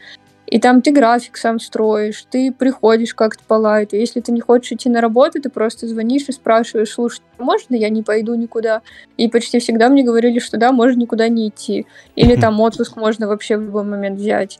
И 0.45 0.59
там 0.59 0.81
ты 0.81 0.91
график 0.91 1.37
сам 1.37 1.59
строишь, 1.59 2.25
ты 2.29 2.51
приходишь 2.51 3.15
как-то 3.15 3.43
по 3.47 3.55
лайту. 3.55 3.95
Если 3.95 4.19
ты 4.19 4.31
не 4.31 4.41
хочешь 4.41 4.73
идти 4.73 4.89
на 4.89 5.01
работу, 5.01 5.41
ты 5.41 5.49
просто 5.49 5.87
звонишь 5.87 6.25
и 6.27 6.33
спрашиваешь, 6.33 6.91
слушай, 6.91 7.21
можно 7.39 7.75
я 7.75 7.89
не 7.89 8.03
пойду 8.03 8.35
никуда? 8.35 8.81
И 9.17 9.27
почти 9.27 9.59
всегда 9.59 9.89
мне 9.89 10.03
говорили, 10.03 10.37
что 10.39 10.57
да, 10.57 10.71
можно 10.71 10.99
никуда 10.99 11.29
не 11.29 11.47
идти. 11.47 11.87
Или 12.15 12.35
там 12.39 12.59
отпуск 12.59 12.95
можно 12.97 13.27
вообще 13.27 13.57
в 13.57 13.63
любой 13.63 13.85
момент 13.85 14.19
взять. 14.19 14.59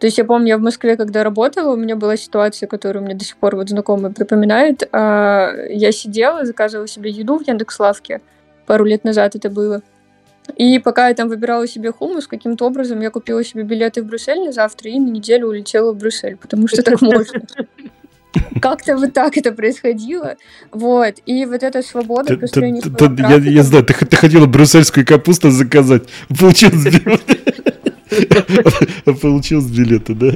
То 0.00 0.06
есть 0.06 0.16
я 0.16 0.24
помню, 0.24 0.48
я 0.48 0.56
в 0.56 0.62
Москве, 0.62 0.96
когда 0.96 1.22
работала, 1.22 1.74
у 1.74 1.76
меня 1.76 1.94
была 1.94 2.16
ситуация, 2.16 2.66
которую 2.66 3.04
мне 3.04 3.14
до 3.14 3.22
сих 3.22 3.36
пор 3.36 3.54
вот 3.54 3.68
знакомые 3.68 4.12
припоминают. 4.12 4.88
А, 4.92 5.52
Я 5.68 5.92
сидела, 5.92 6.46
заказывала 6.46 6.88
себе 6.88 7.10
еду 7.10 7.38
в 7.38 7.46
Яндекс.Лавке. 7.46 8.22
Пару 8.66 8.86
лет 8.86 9.04
назад 9.04 9.36
это 9.36 9.50
было. 9.50 9.82
И 10.56 10.78
пока 10.78 11.08
я 11.08 11.14
там 11.14 11.28
выбирала 11.28 11.66
себе 11.66 11.92
хумус, 11.92 12.26
каким-то 12.26 12.64
образом 12.64 12.98
я 13.00 13.10
купила 13.10 13.44
себе 13.44 13.62
билеты 13.62 14.02
в 14.02 14.06
Брюссель 14.06 14.42
на 14.42 14.52
завтра 14.52 14.90
и 14.90 14.98
на 14.98 15.10
неделю 15.10 15.48
улетела 15.48 15.92
в 15.92 15.98
Брюссель, 15.98 16.36
потому 16.36 16.66
что 16.66 16.82
так 16.82 17.02
можно. 17.02 17.42
Как-то 18.62 18.96
вот 18.96 19.12
так 19.12 19.36
это 19.36 19.52
происходило. 19.52 20.36
Вот. 20.70 21.16
И 21.26 21.44
вот 21.44 21.62
эта 21.62 21.82
свобода 21.82 22.38
по 22.38 22.46
сравнению 22.46 22.82
с 22.82 23.50
я, 23.50 23.62
знаю, 23.62 23.84
ты 23.84 24.16
хотела 24.16 24.46
брюссельскую 24.46 25.04
капусту 25.04 25.50
заказать. 25.50 26.04
Получилось. 26.28 26.86
Получилось 29.22 29.66
билеты, 29.66 30.14
да? 30.14 30.32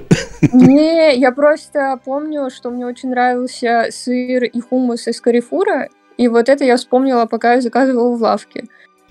Не, 0.52 1.16
я 1.16 1.32
просто 1.32 2.00
помню, 2.04 2.50
что 2.50 2.70
мне 2.70 2.86
очень 2.86 3.10
нравился 3.10 3.86
сыр 3.90 4.44
и 4.44 4.60
хумус 4.60 5.08
из 5.08 5.20
Карифура, 5.20 5.88
и 6.16 6.28
вот 6.28 6.48
это 6.48 6.64
я 6.64 6.76
вспомнила, 6.76 7.26
пока 7.26 7.54
я 7.54 7.60
заказывала 7.60 8.16
в 8.16 8.22
лавке. 8.22 8.64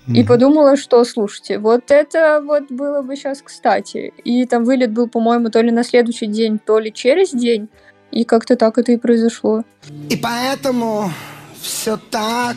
И 0.06 0.22
подумала, 0.22 0.76
что, 0.76 1.02
слушайте, 1.04 1.58
вот 1.58 1.90
это 1.90 2.42
вот 2.44 2.70
было 2.70 3.00
бы 3.00 3.16
сейчас 3.16 3.40
кстати. 3.40 4.12
И 4.22 4.44
там 4.44 4.64
вылет 4.64 4.92
был, 4.92 5.08
по-моему, 5.08 5.48
то 5.48 5.62
ли 5.62 5.70
на 5.70 5.82
следующий 5.82 6.26
день, 6.26 6.58
то 6.58 6.78
ли 6.78 6.92
через 6.92 7.30
день. 7.30 7.68
И 8.10 8.24
как-то 8.24 8.56
так 8.56 8.76
это 8.76 8.92
и 8.92 8.96
произошло. 8.98 9.64
И 10.10 10.16
поэтому 10.16 11.10
все 11.60 11.98
так 12.10 12.56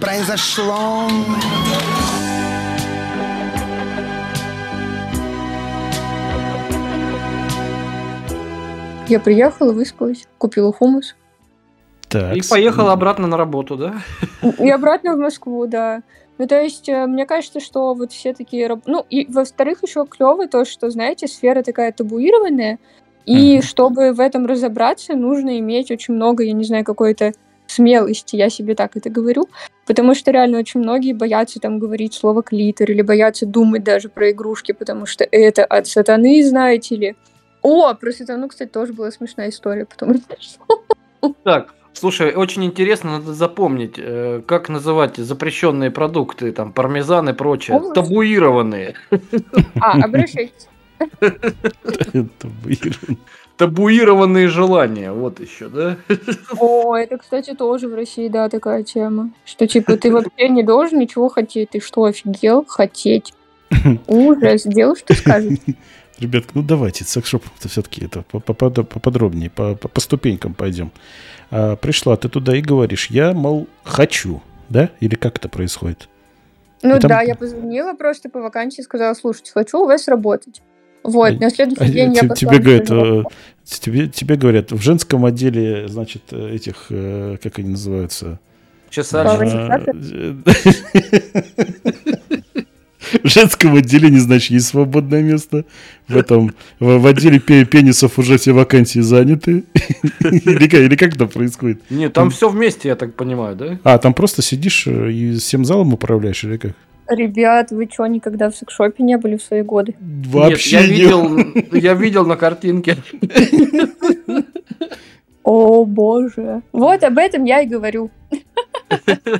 произошло. 0.00 1.08
Я 9.08 9.20
приехала, 9.20 9.72
выспалась, 9.72 10.26
купила 10.36 10.72
хумус. 10.72 11.16
Так. 12.08 12.36
И 12.36 12.42
поехал 12.48 12.88
обратно 12.88 13.26
на 13.26 13.36
работу, 13.36 13.76
да? 13.76 13.94
И 14.58 14.68
обратно 14.68 15.14
в 15.14 15.18
Москву, 15.18 15.66
да. 15.66 16.02
Ну, 16.38 16.46
то 16.46 16.60
есть, 16.60 16.88
э, 16.88 17.06
мне 17.06 17.26
кажется, 17.26 17.60
что 17.60 17.94
вот 17.94 18.12
все 18.12 18.32
такие... 18.32 18.68
Ну, 18.86 19.04
и 19.10 19.26
во-вторых, 19.30 19.82
еще 19.82 20.06
клево 20.06 20.46
то, 20.46 20.64
что, 20.64 20.90
знаете, 20.90 21.26
сфера 21.26 21.62
такая 21.62 21.92
табуированная, 21.92 22.78
и 23.26 23.60
чтобы 23.60 24.12
в 24.12 24.20
этом 24.20 24.46
разобраться, 24.46 25.14
нужно 25.14 25.58
иметь 25.58 25.90
очень 25.90 26.14
много, 26.14 26.44
я 26.44 26.52
не 26.52 26.64
знаю, 26.64 26.84
какой-то 26.84 27.32
смелости, 27.66 28.36
я 28.36 28.48
себе 28.48 28.74
так 28.74 28.96
это 28.96 29.10
говорю, 29.10 29.48
потому 29.86 30.14
что 30.14 30.30
реально 30.30 30.58
очень 30.58 30.80
многие 30.80 31.12
боятся 31.12 31.60
там 31.60 31.78
говорить 31.78 32.14
слово 32.14 32.42
клитор 32.42 32.90
или 32.90 33.02
боятся 33.02 33.44
думать 33.44 33.84
даже 33.84 34.08
про 34.08 34.30
игрушки, 34.30 34.72
потому 34.72 35.04
что 35.04 35.24
это 35.30 35.64
от 35.64 35.86
сатаны, 35.86 36.42
знаете 36.42 36.96
ли. 36.96 37.16
О, 37.62 37.94
про 37.94 38.12
сатану, 38.12 38.48
кстати, 38.48 38.68
тоже 38.70 38.92
была 38.92 39.10
смешная 39.10 39.50
история, 39.50 39.84
потом 39.84 40.12
расскажу. 40.12 41.34
Так, 41.42 41.74
слушай, 41.92 42.34
очень 42.34 42.64
интересно, 42.64 43.18
надо 43.18 43.34
запомнить, 43.34 43.94
э, 43.98 44.42
как 44.46 44.68
называть 44.68 45.16
запрещенные 45.16 45.90
продукты, 45.90 46.52
там, 46.52 46.72
пармезан 46.72 47.28
и 47.28 47.32
прочее. 47.32 47.76
Овощи. 47.76 47.94
Табуированные. 47.94 48.94
А, 49.80 49.92
обращайтесь. 50.04 50.68
Табуированные 53.56 54.46
желания, 54.46 55.12
вот 55.12 55.40
еще, 55.40 55.68
да? 55.68 55.96
О, 56.60 56.94
это, 56.94 57.18
кстати, 57.18 57.54
тоже 57.54 57.88
в 57.88 57.94
России, 57.94 58.28
да, 58.28 58.48
такая 58.48 58.84
тема. 58.84 59.32
Что, 59.44 59.66
типа, 59.66 59.96
ты 59.96 60.12
вообще 60.12 60.48
не 60.48 60.62
должен 60.62 61.00
ничего 61.00 61.28
хотеть. 61.28 61.70
Ты 61.70 61.80
что, 61.80 62.04
офигел? 62.04 62.64
Хотеть. 62.64 63.34
Ужас. 64.06 64.62
Делай, 64.62 64.96
что 64.96 65.12
скажешь. 65.14 65.58
Ребятки, 66.20 66.50
ну 66.54 66.62
давайте, 66.62 67.04
секшоп 67.04 67.44
это 67.58 67.68
все-таки 67.68 68.04
это 68.04 68.22
по- 68.22 68.40
по- 68.40 68.52
по- 68.54 68.70
поподробнее, 68.82 69.50
по, 69.50 69.76
по- 69.76 69.88
по 69.88 70.00
ступенькам 70.00 70.52
пойдем. 70.54 70.90
А, 71.50 71.76
пришла 71.76 72.16
ты 72.16 72.28
туда 72.28 72.56
и 72.56 72.60
говоришь, 72.60 73.06
я, 73.10 73.32
мол, 73.32 73.68
хочу, 73.84 74.42
да? 74.68 74.90
Или 75.00 75.14
как 75.14 75.36
это 75.38 75.48
происходит? 75.48 76.08
Ну 76.82 76.96
И 76.96 77.00
там- 77.00 77.08
да, 77.08 77.22
я 77.22 77.34
позвонила 77.36 77.94
просто 77.94 78.28
по 78.30 78.40
вакансии, 78.40 78.82
сказала, 78.82 79.14
слушайте, 79.14 79.52
хочу 79.54 79.78
у 79.78 79.86
вас 79.86 80.08
работать. 80.08 80.60
Вот, 81.04 81.38
на 81.40 81.50
следующий 81.50 81.84
А, 81.84 81.88
день 81.88 82.12
я 82.14 82.20
те- 82.22 82.26
пошла 82.28 82.34
тебе 82.52 82.58
говорят, 82.58 82.90
э, 82.90 83.22
тебе, 83.64 84.08
тебе 84.08 84.34
говорят, 84.36 84.72
в 84.72 84.80
женском 84.82 85.24
отделе, 85.24 85.86
значит, 85.88 86.22
э, 86.32 86.50
этих, 86.54 86.86
э, 86.90 87.36
как 87.42 87.58
они 87.60 87.70
называются? 87.70 88.40
Чесальщицы. 88.90 90.36
Женском 93.24 93.74
отделении, 93.76 94.18
значит, 94.18 94.50
есть 94.50 94.66
свободное 94.68 95.22
место. 95.22 95.64
В 96.06 96.16
этом 96.16 96.54
в, 96.80 96.98
в 96.98 97.06
отделе 97.06 97.38
пе- 97.40 97.64
пенисов 97.64 98.18
уже 98.18 98.38
все 98.38 98.52
вакансии 98.52 99.00
заняты. 99.00 99.64
Или 100.20 100.68
как, 100.68 100.80
или 100.80 100.96
как 100.96 101.14
это 101.14 101.26
происходит? 101.26 101.80
Нет, 101.90 102.12
там 102.12 102.30
все 102.30 102.48
вместе, 102.48 102.88
я 102.88 102.96
так 102.96 103.14
понимаю, 103.14 103.56
да? 103.56 103.78
А, 103.84 103.98
там 103.98 104.14
просто 104.14 104.42
сидишь 104.42 104.86
э, 104.86 105.10
и 105.12 105.36
всем 105.36 105.64
залом 105.64 105.92
управляешь, 105.94 106.44
или 106.44 106.56
как? 106.56 106.72
Ребят, 107.08 107.70
вы 107.70 107.88
что, 107.90 108.06
никогда 108.06 108.50
в 108.50 108.56
секшопе 108.56 109.02
не 109.02 109.16
были 109.16 109.36
в 109.38 109.42
свои 109.42 109.62
годы? 109.62 109.94
Вообще 110.00 110.76
Нет, 110.80 110.86
я 110.86 110.92
не- 110.92 111.00
видел, 111.00 111.38
я 111.78 111.94
видел 111.94 112.26
на 112.26 112.36
картинке. 112.36 112.96
О, 115.44 115.84
боже. 115.86 116.60
Вот 116.72 117.02
об 117.02 117.16
этом 117.18 117.44
я 117.44 117.62
и 117.62 117.66
говорю. 117.66 118.10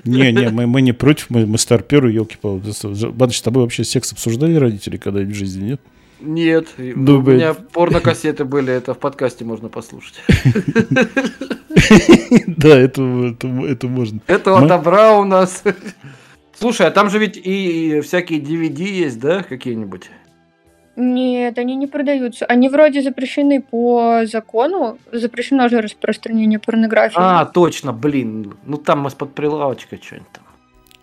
Не, 0.04 0.32
не, 0.32 0.50
мы, 0.50 0.66
мы 0.66 0.82
не 0.82 0.92
против, 0.92 1.30
мы, 1.30 1.46
мы 1.46 1.58
старперы, 1.58 2.12
елки-палы. 2.12 2.62
Бадыч, 3.12 3.38
с 3.38 3.42
тобой 3.42 3.62
вообще 3.62 3.84
секс 3.84 4.12
обсуждали 4.12 4.54
родители 4.56 4.96
когда-нибудь 4.96 5.34
в 5.34 5.38
жизни, 5.38 5.70
нет? 5.70 5.80
Нет, 6.20 6.66
и 6.78 6.92
Ну, 6.96 7.18
у 7.18 7.22
меня 7.22 7.54
порнокассеты 7.54 8.44
были, 8.44 8.72
это 8.72 8.92
в 8.94 8.98
подкасте 8.98 9.44
можно 9.44 9.68
послушать. 9.68 10.20
Да, 12.46 12.76
это, 12.76 13.02
это, 13.02 13.48
это 13.48 13.86
можно. 13.86 14.20
Мы- 14.26 14.68
добра 14.68 15.16
у 15.16 15.24
нас. 15.24 15.62
Слушай, 16.58 16.88
а 16.88 16.90
там 16.90 17.08
же 17.08 17.18
ведь 17.18 17.40
и 17.42 18.00
всякие 18.00 18.40
DVD 18.40 18.82
есть, 18.82 19.20
да, 19.20 19.42
какие-нибудь? 19.42 20.10
Нет, 21.00 21.56
они 21.58 21.76
не 21.76 21.86
продаются. 21.86 22.44
Они 22.46 22.68
вроде 22.68 23.02
запрещены 23.02 23.62
по 23.62 24.22
закону. 24.24 24.98
Запрещено 25.12 25.68
же 25.68 25.80
распространение 25.80 26.58
порнографии. 26.58 27.14
А, 27.16 27.46
точно, 27.46 27.92
блин. 27.92 28.56
Ну 28.66 28.78
там 28.78 29.06
из-под 29.06 29.32
прилавочка 29.32 29.96
что-нибудь 29.96 30.28
там. 30.32 30.44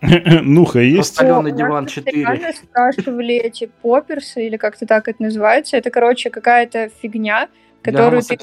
Нуха 0.44 0.80
есть? 0.80 1.18
Нас 1.22 1.54
диван 1.56 1.86
постоянно 1.86 1.88
4. 1.88 2.54
спрашивали 2.54 3.36
эти 3.36 3.72
поперсы, 3.82 4.46
или 4.46 4.58
как-то 4.58 4.86
так 4.86 5.08
это 5.08 5.24
называется. 5.24 5.78
Это, 5.78 5.90
короче, 5.92 6.30
какая-то 6.30 6.90
фигня, 7.02 7.48
которую 7.82 8.22
ты. 8.22 8.38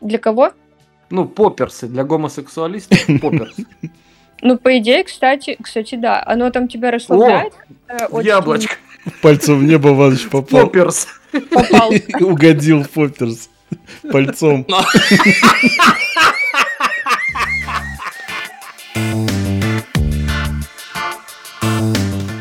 Для 0.00 0.18
кого? 0.18 0.52
Ну, 1.10 1.26
поперсы 1.26 1.88
для 1.88 2.04
гомосексуалистов. 2.04 3.04
Поперс. 3.20 3.56
Ну, 4.42 4.58
по 4.58 4.78
идее, 4.78 5.02
кстати, 5.02 5.58
кстати, 5.60 5.96
да. 5.96 6.22
Оно 6.24 6.50
там 6.50 6.68
тебя 6.68 6.92
расслабляет. 6.92 7.52
яблочко. 8.22 8.76
Пальцем 9.22 9.58
в 9.58 9.64
небо 9.64 9.90
Иваныч 9.90 10.28
попал. 10.28 10.66
Поперс. 10.66 11.06
Попал. 11.50 11.92
Угодил 12.20 12.82
в 12.82 12.90
Попперс. 12.90 13.48
Пальцом. 14.10 14.66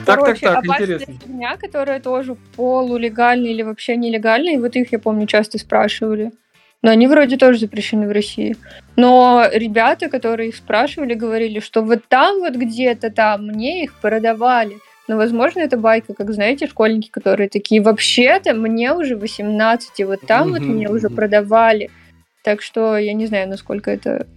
Так, 0.05 0.21
так, 0.21 0.25
Короче, 0.25 0.47
так, 0.47 0.57
опасная 0.57 0.85
интересно. 0.85 1.13
фигня, 1.23 1.57
которая 1.57 1.99
тоже 1.99 2.35
полулегальная 2.55 3.51
или 3.51 3.61
вообще 3.61 3.95
нелегальная, 3.95 4.55
и 4.55 4.57
вот 4.57 4.75
их, 4.75 4.91
я 4.91 4.97
помню, 4.97 5.27
часто 5.27 5.59
спрашивали. 5.59 6.31
Но 6.81 6.91
они 6.91 7.07
вроде 7.07 7.37
тоже 7.37 7.59
запрещены 7.59 8.07
в 8.07 8.11
России. 8.11 8.55
Но 8.95 9.45
ребята, 9.51 10.09
которые 10.09 10.49
их 10.49 10.55
спрашивали, 10.55 11.13
говорили, 11.13 11.59
что 11.59 11.83
вот 11.83 12.05
там 12.07 12.39
вот 12.39 12.55
где-то 12.55 13.11
там 13.11 13.47
мне 13.47 13.83
их 13.83 13.93
продавали. 13.95 14.77
Но, 15.09 15.17
возможно, 15.17 15.61
это 15.61 15.75
байка, 15.75 16.13
как, 16.13 16.31
знаете, 16.31 16.67
школьники, 16.67 17.09
которые 17.09 17.49
такие, 17.49 17.81
вообще-то 17.81 18.53
мне 18.53 18.93
уже 18.93 19.15
18, 19.15 19.99
и 19.99 20.03
вот 20.03 20.21
там 20.27 20.51
вот 20.51 20.61
мне 20.61 20.87
уже 20.87 21.09
продавали. 21.09 21.89
Так 22.43 22.61
что 22.61 22.95
я 22.95 23.13
не 23.13 23.25
знаю, 23.25 23.49
насколько 23.49 23.89
это... 23.89 24.27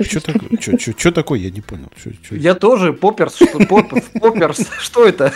Что 0.00 0.20
такое? 0.20 0.58
Чё- 0.58 0.76
чё- 0.76 0.92
чё 0.92 1.12
такое? 1.12 1.38
Я 1.38 1.50
не 1.50 1.60
понял. 1.60 1.88
Чё- 2.02 2.10
чё- 2.28 2.34
Я 2.34 2.54
тоже 2.54 2.92
поперс, 2.92 3.36
что 3.36 3.64
поп- 3.64 3.94
поперс. 4.20 4.58
Что 4.80 5.06
это? 5.06 5.32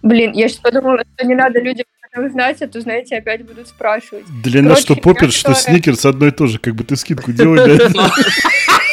Блин, 0.00 0.32
я 0.32 0.48
сейчас 0.48 0.60
подумала, 0.60 1.02
что 1.14 1.26
не 1.26 1.34
надо 1.34 1.60
людям 1.60 1.84
знать, 2.30 2.62
а 2.62 2.68
то, 2.68 2.80
знаете, 2.80 3.16
опять 3.18 3.44
будут 3.44 3.68
спрашивать. 3.68 4.24
Для 4.42 4.62
нас 4.62 4.80
что 4.80 4.96
Попперс, 4.96 5.34
я, 5.34 5.40
что 5.40 5.54
Сникерс 5.54 6.06
одно 6.06 6.28
и 6.28 6.30
то 6.30 6.46
же. 6.46 6.58
Как 6.58 6.74
бы 6.74 6.84
ты 6.84 6.96
скидку 6.96 7.32
делай, 7.32 7.58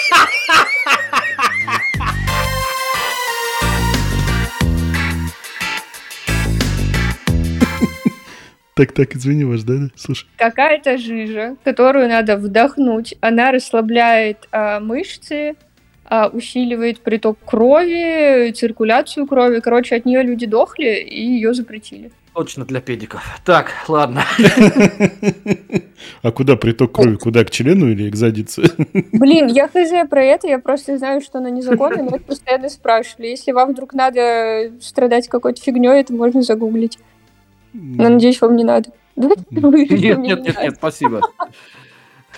Так, 8.75 8.91
так, 8.91 9.15
извини, 9.15 9.45
ваш, 9.45 9.63
да? 9.63 9.73
да? 9.73 9.89
Слушай. 9.95 10.27
какая-то 10.37 10.97
жижа, 10.97 11.55
которую 11.63 12.09
надо 12.09 12.37
вдохнуть. 12.37 13.15
Она 13.21 13.51
расслабляет 13.51 14.47
а, 14.51 14.79
мышцы, 14.79 15.55
а, 16.05 16.27
усиливает 16.27 17.01
приток 17.01 17.37
крови, 17.45 18.51
циркуляцию 18.51 19.27
крови. 19.27 19.59
Короче, 19.59 19.95
от 19.95 20.05
нее 20.05 20.23
люди 20.23 20.47
дохли 20.47 20.95
и 20.95 21.23
ее 21.23 21.53
запретили. 21.53 22.11
Точно 22.33 22.65
для 22.65 22.81
педиков. 22.81 23.21
Так, 23.45 23.71
ладно. 23.87 24.23
А 26.23 26.31
куда 26.31 26.55
приток 26.55 26.91
крови? 26.93 27.15
Куда, 27.15 27.43
к 27.43 27.51
члену 27.51 27.91
или 27.91 28.09
к 28.09 28.15
заднице? 28.15 28.63
Блин, 29.11 29.47
я 29.47 29.67
хз 29.67 30.09
про 30.09 30.23
это, 30.23 30.47
я 30.47 30.57
просто 30.57 30.97
знаю, 30.97 31.21
что 31.21 31.37
она 31.37 31.51
незаконна, 31.51 32.01
но 32.01 32.15
это 32.15 32.25
постоянно 32.25 32.69
спрашивали. 32.69 33.27
Если 33.27 33.51
вам 33.51 33.73
вдруг 33.73 33.93
надо 33.93 34.71
страдать 34.81 35.27
какой-то 35.27 35.61
фигней, 35.61 35.99
это 35.99 36.13
можно 36.13 36.41
загуглить. 36.41 36.97
Но 37.73 38.09
надеюсь, 38.09 38.41
вам 38.41 38.55
не 38.55 38.63
надо. 38.63 38.89
Нет, 39.15 39.37
нет, 40.19 40.19
нет, 40.19 40.57
нет, 40.57 40.75
спасибо. 40.75 41.21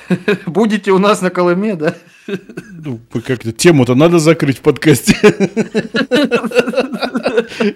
Будете 0.45 0.91
у 0.91 0.98
нас 0.98 1.21
на 1.21 1.30
Колыме, 1.30 1.76
да? 1.76 1.95
Ну, 2.28 3.00
как-то 3.26 3.52
тему-то 3.52 3.95
надо 3.95 4.19
закрыть 4.19 4.58
в 4.58 4.62
подкасте. 4.62 5.15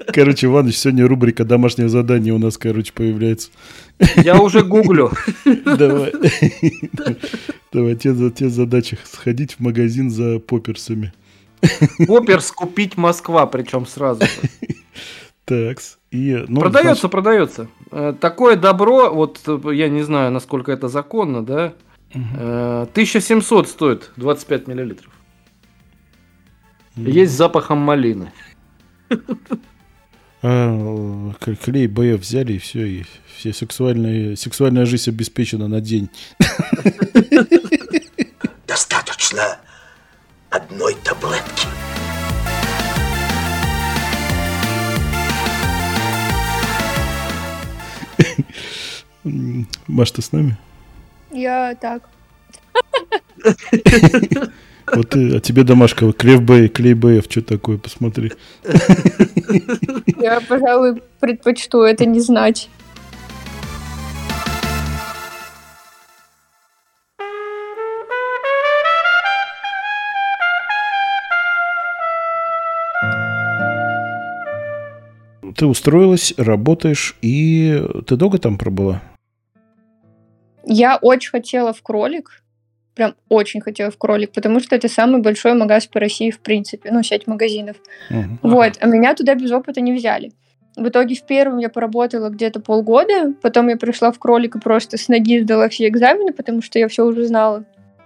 Короче, 0.08 0.48
Иваныч, 0.48 0.76
сегодня 0.78 1.08
рубрика 1.08 1.46
«Домашнее 1.46 1.88
задание» 1.90 2.34
у 2.34 2.40
нас, 2.40 2.58
короче, 2.58 2.92
появляется. 2.94 3.50
Я 4.18 4.40
уже 4.40 4.64
гуглю. 4.64 5.12
Давай. 5.46 6.12
Давай, 7.72 7.96
те, 7.96 8.14
те 8.32 8.50
задачи. 8.50 8.98
Сходить 9.04 9.54
в 9.54 9.60
магазин 9.60 10.10
за 10.10 10.40
поперсами. 10.40 11.14
Поперс 12.08 12.52
купить 12.52 12.98
Москва, 12.98 13.46
причем 13.46 13.86
сразу. 13.86 14.24
Такс. 15.50 15.98
И, 16.12 16.46
ну, 16.48 16.62
продается, 16.62 17.02
значит... 17.02 17.12
продается. 17.12 17.68
Э, 17.92 18.14
такое 18.20 18.56
добро, 18.56 19.12
вот 19.12 19.40
я 19.74 19.90
не 19.90 20.04
знаю, 20.04 20.32
насколько 20.32 20.72
это 20.72 20.88
законно, 20.88 21.44
да? 21.44 21.74
Угу. 22.14 22.84
1700 22.92 23.68
стоит 23.68 24.12
25 24.16 24.68
миллилитров. 24.68 25.12
Угу. 26.96 27.10
Есть 27.10 27.34
с 27.34 27.38
запахом 27.38 27.80
малины. 27.80 28.32
А, 30.42 31.34
клей 31.62 31.88
Б 31.88 32.16
взяли 32.16 32.54
и 32.54 32.60
все, 32.60 32.86
и 32.86 33.04
все 33.36 33.52
сексуальная, 33.52 34.38
сексуальная 34.38 34.86
жизнь 34.86 35.10
обеспечена 35.10 35.68
на 35.68 35.82
день. 35.82 36.10
Достаточно 38.66 39.60
одной 40.50 40.96
таблетки. 41.04 41.68
Маш, 49.24 50.12
ты 50.12 50.22
с 50.22 50.32
нами? 50.32 50.58
Я 51.32 51.76
так. 51.76 52.04
Вот 54.92 55.10
ты, 55.10 55.36
а 55.36 55.40
тебе 55.40 55.64
домашка, 55.64 56.12
Клев 56.14 56.42
Бэй, 56.42 56.68
Клей 56.68 56.94
Бэев, 56.94 57.26
что 57.30 57.42
такое, 57.42 57.78
посмотри. 57.78 58.32
Я, 60.18 60.42
пожалуй, 60.42 61.02
предпочту 61.20 61.82
это 61.82 62.06
не 62.06 62.20
знать. 62.20 62.70
Ты 75.56 75.66
устроилась, 75.66 76.34
работаешь, 76.38 77.18
и 77.22 77.86
ты 78.08 78.16
долго 78.16 78.38
там 78.38 78.58
пробыла? 78.58 79.02
Я 80.72 80.98
очень 81.02 81.32
хотела 81.32 81.74
в 81.74 81.82
кролик, 81.82 82.44
прям 82.94 83.16
очень 83.28 83.60
хотела 83.60 83.90
в 83.90 83.98
кролик, 83.98 84.32
потому 84.32 84.60
что 84.60 84.76
это 84.76 84.88
самый 84.88 85.20
большой 85.20 85.54
магаз 85.54 85.88
по 85.88 86.00
России 86.00 86.30
в 86.30 86.40
принципе, 86.40 86.92
ну, 86.92 87.02
сеть 87.02 87.26
магазинов. 87.26 87.78
Uh-huh. 88.12 88.38
Вот, 88.44 88.74
а 88.80 88.86
меня 88.86 89.16
туда 89.16 89.34
без 89.34 89.52
опыта 89.52 89.82
не 89.82 89.94
взяли. 89.94 90.32
В 90.76 90.88
итоге 90.88 91.16
в 91.16 91.24
первом 91.24 91.58
я 91.58 91.70
поработала 91.70 92.30
где-то 92.30 92.60
полгода, 92.60 93.34
потом 93.42 93.70
я 93.70 93.78
пришла 93.78 94.12
в 94.12 94.20
кролик 94.20 94.58
и 94.58 94.60
просто 94.60 94.98
с 94.98 95.08
ноги 95.08 95.42
сдала 95.42 95.70
все 95.70 95.88
экзамены, 95.88 96.34
потому 96.34 96.62
что 96.62 96.78
я 96.78 96.88
все 96.88 97.04
уже 97.04 97.26
знала. 97.26 97.66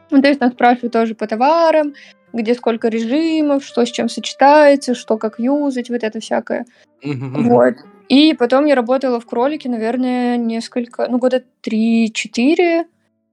Ну, 0.10 0.22
то 0.22 0.30
есть 0.30 0.40
нас 0.40 0.54
спрашивают 0.54 0.94
тоже 0.94 1.16
по 1.16 1.28
товарам, 1.28 1.94
где 2.32 2.56
сколько 2.56 2.88
режимов, 2.88 3.66
что 3.66 3.86
с 3.86 3.92
чем 3.92 4.08
сочетается, 4.08 4.96
что 4.96 5.18
как 5.18 5.38
юзать, 5.38 5.90
вот 5.90 6.02
это 6.02 6.22
всякое. 6.22 6.66
Mm-hmm. 7.04 7.42
Вот. 7.44 7.76
И 8.10 8.34
потом 8.34 8.66
я 8.66 8.76
работала 8.76 9.20
в 9.20 9.26
кролике, 9.26 9.70
наверное, 9.70 10.38
несколько, 10.38 11.08
ну, 11.08 11.18
года 11.18 11.44
3-4. 11.68 12.86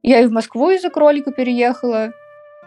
Я 0.02 0.20
и 0.20 0.26
в 0.26 0.32
Москву 0.32 0.70
из-за 0.70 0.90
кролика 0.90 1.32
переехала. 1.32 2.12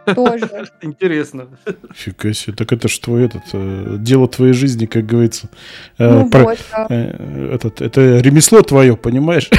Тоже. 0.15 0.67
Интересно. 0.81 1.47
Фига 1.93 2.33
себе. 2.33 2.55
Так 2.55 2.73
это 2.73 2.87
ж 2.87 2.99
твое 2.99 3.25
этот, 3.25 3.43
э, 3.53 3.95
дело 3.99 4.27
твоей 4.27 4.53
жизни, 4.53 4.85
как 4.85 5.05
говорится. 5.05 5.49
Э, 5.97 6.09
ну 6.09 6.29
Про, 6.29 6.43
вот, 6.43 6.57
да. 6.71 6.87
э, 6.89 7.51
этот, 7.53 7.81
это 7.81 8.19
ремесло 8.19 8.61
твое, 8.61 8.97
понимаешь? 8.97 9.49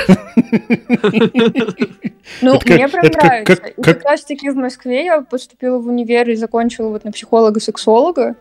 Ну, 2.40 2.54
это 2.54 2.72
мне 2.72 2.88
как, 2.88 2.92
прям 2.92 3.12
нравится. 3.12 3.57
Как, 3.57 3.61
как, 3.61 3.78
и 3.78 3.83
как 3.83 4.02
раз 4.04 4.24
таки 4.24 4.50
в 4.50 4.57
Москве 4.57 5.04
я 5.04 5.20
поступила 5.20 5.78
в 5.78 5.87
универ 5.88 6.28
и 6.30 6.35
закончила 6.37 6.88
вот 6.88 7.04
на 7.04 7.12
психолога-сексолога. 7.12 8.37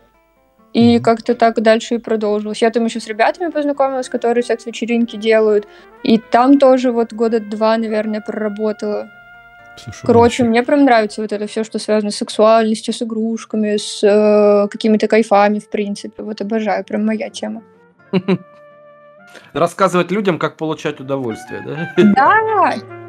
И 0.74 0.96
mm-hmm. 0.96 1.00
как-то 1.00 1.34
так 1.36 1.62
дальше 1.62 1.94
и 1.94 1.98
продолжилось. 1.98 2.60
Я 2.60 2.70
там 2.70 2.84
еще 2.84 2.98
с 2.98 3.06
ребятами 3.06 3.50
познакомилась, 3.50 4.08
которые 4.08 4.42
секс-вечеринки 4.42 5.16
делают. 5.16 5.68
И 6.02 6.18
там 6.18 6.58
тоже 6.58 6.90
вот 6.90 7.12
года 7.12 7.38
два, 7.38 7.76
наверное, 7.76 8.20
проработала. 8.20 9.08
Слушай, 9.76 10.06
Короче, 10.06 10.42
вообще... 10.42 10.44
мне 10.44 10.62
прям 10.64 10.84
нравится 10.84 11.22
вот 11.22 11.32
это 11.32 11.46
все, 11.46 11.62
что 11.62 11.78
связано 11.78 12.10
с 12.10 12.16
сексуальностью, 12.16 12.92
с 12.92 13.02
игрушками, 13.02 13.76
с 13.76 14.02
э, 14.02 14.68
какими-то 14.68 15.06
кайфами, 15.06 15.60
в 15.60 15.70
принципе. 15.70 16.22
Вот 16.22 16.40
обожаю, 16.40 16.84
прям 16.84 17.06
моя 17.06 17.30
тема. 17.30 17.62
Рассказывать 19.52 20.10
людям, 20.10 20.38
как 20.38 20.56
получать 20.56 21.00
удовольствие, 21.00 21.62
да? 21.64 21.92
Да! 21.96 22.74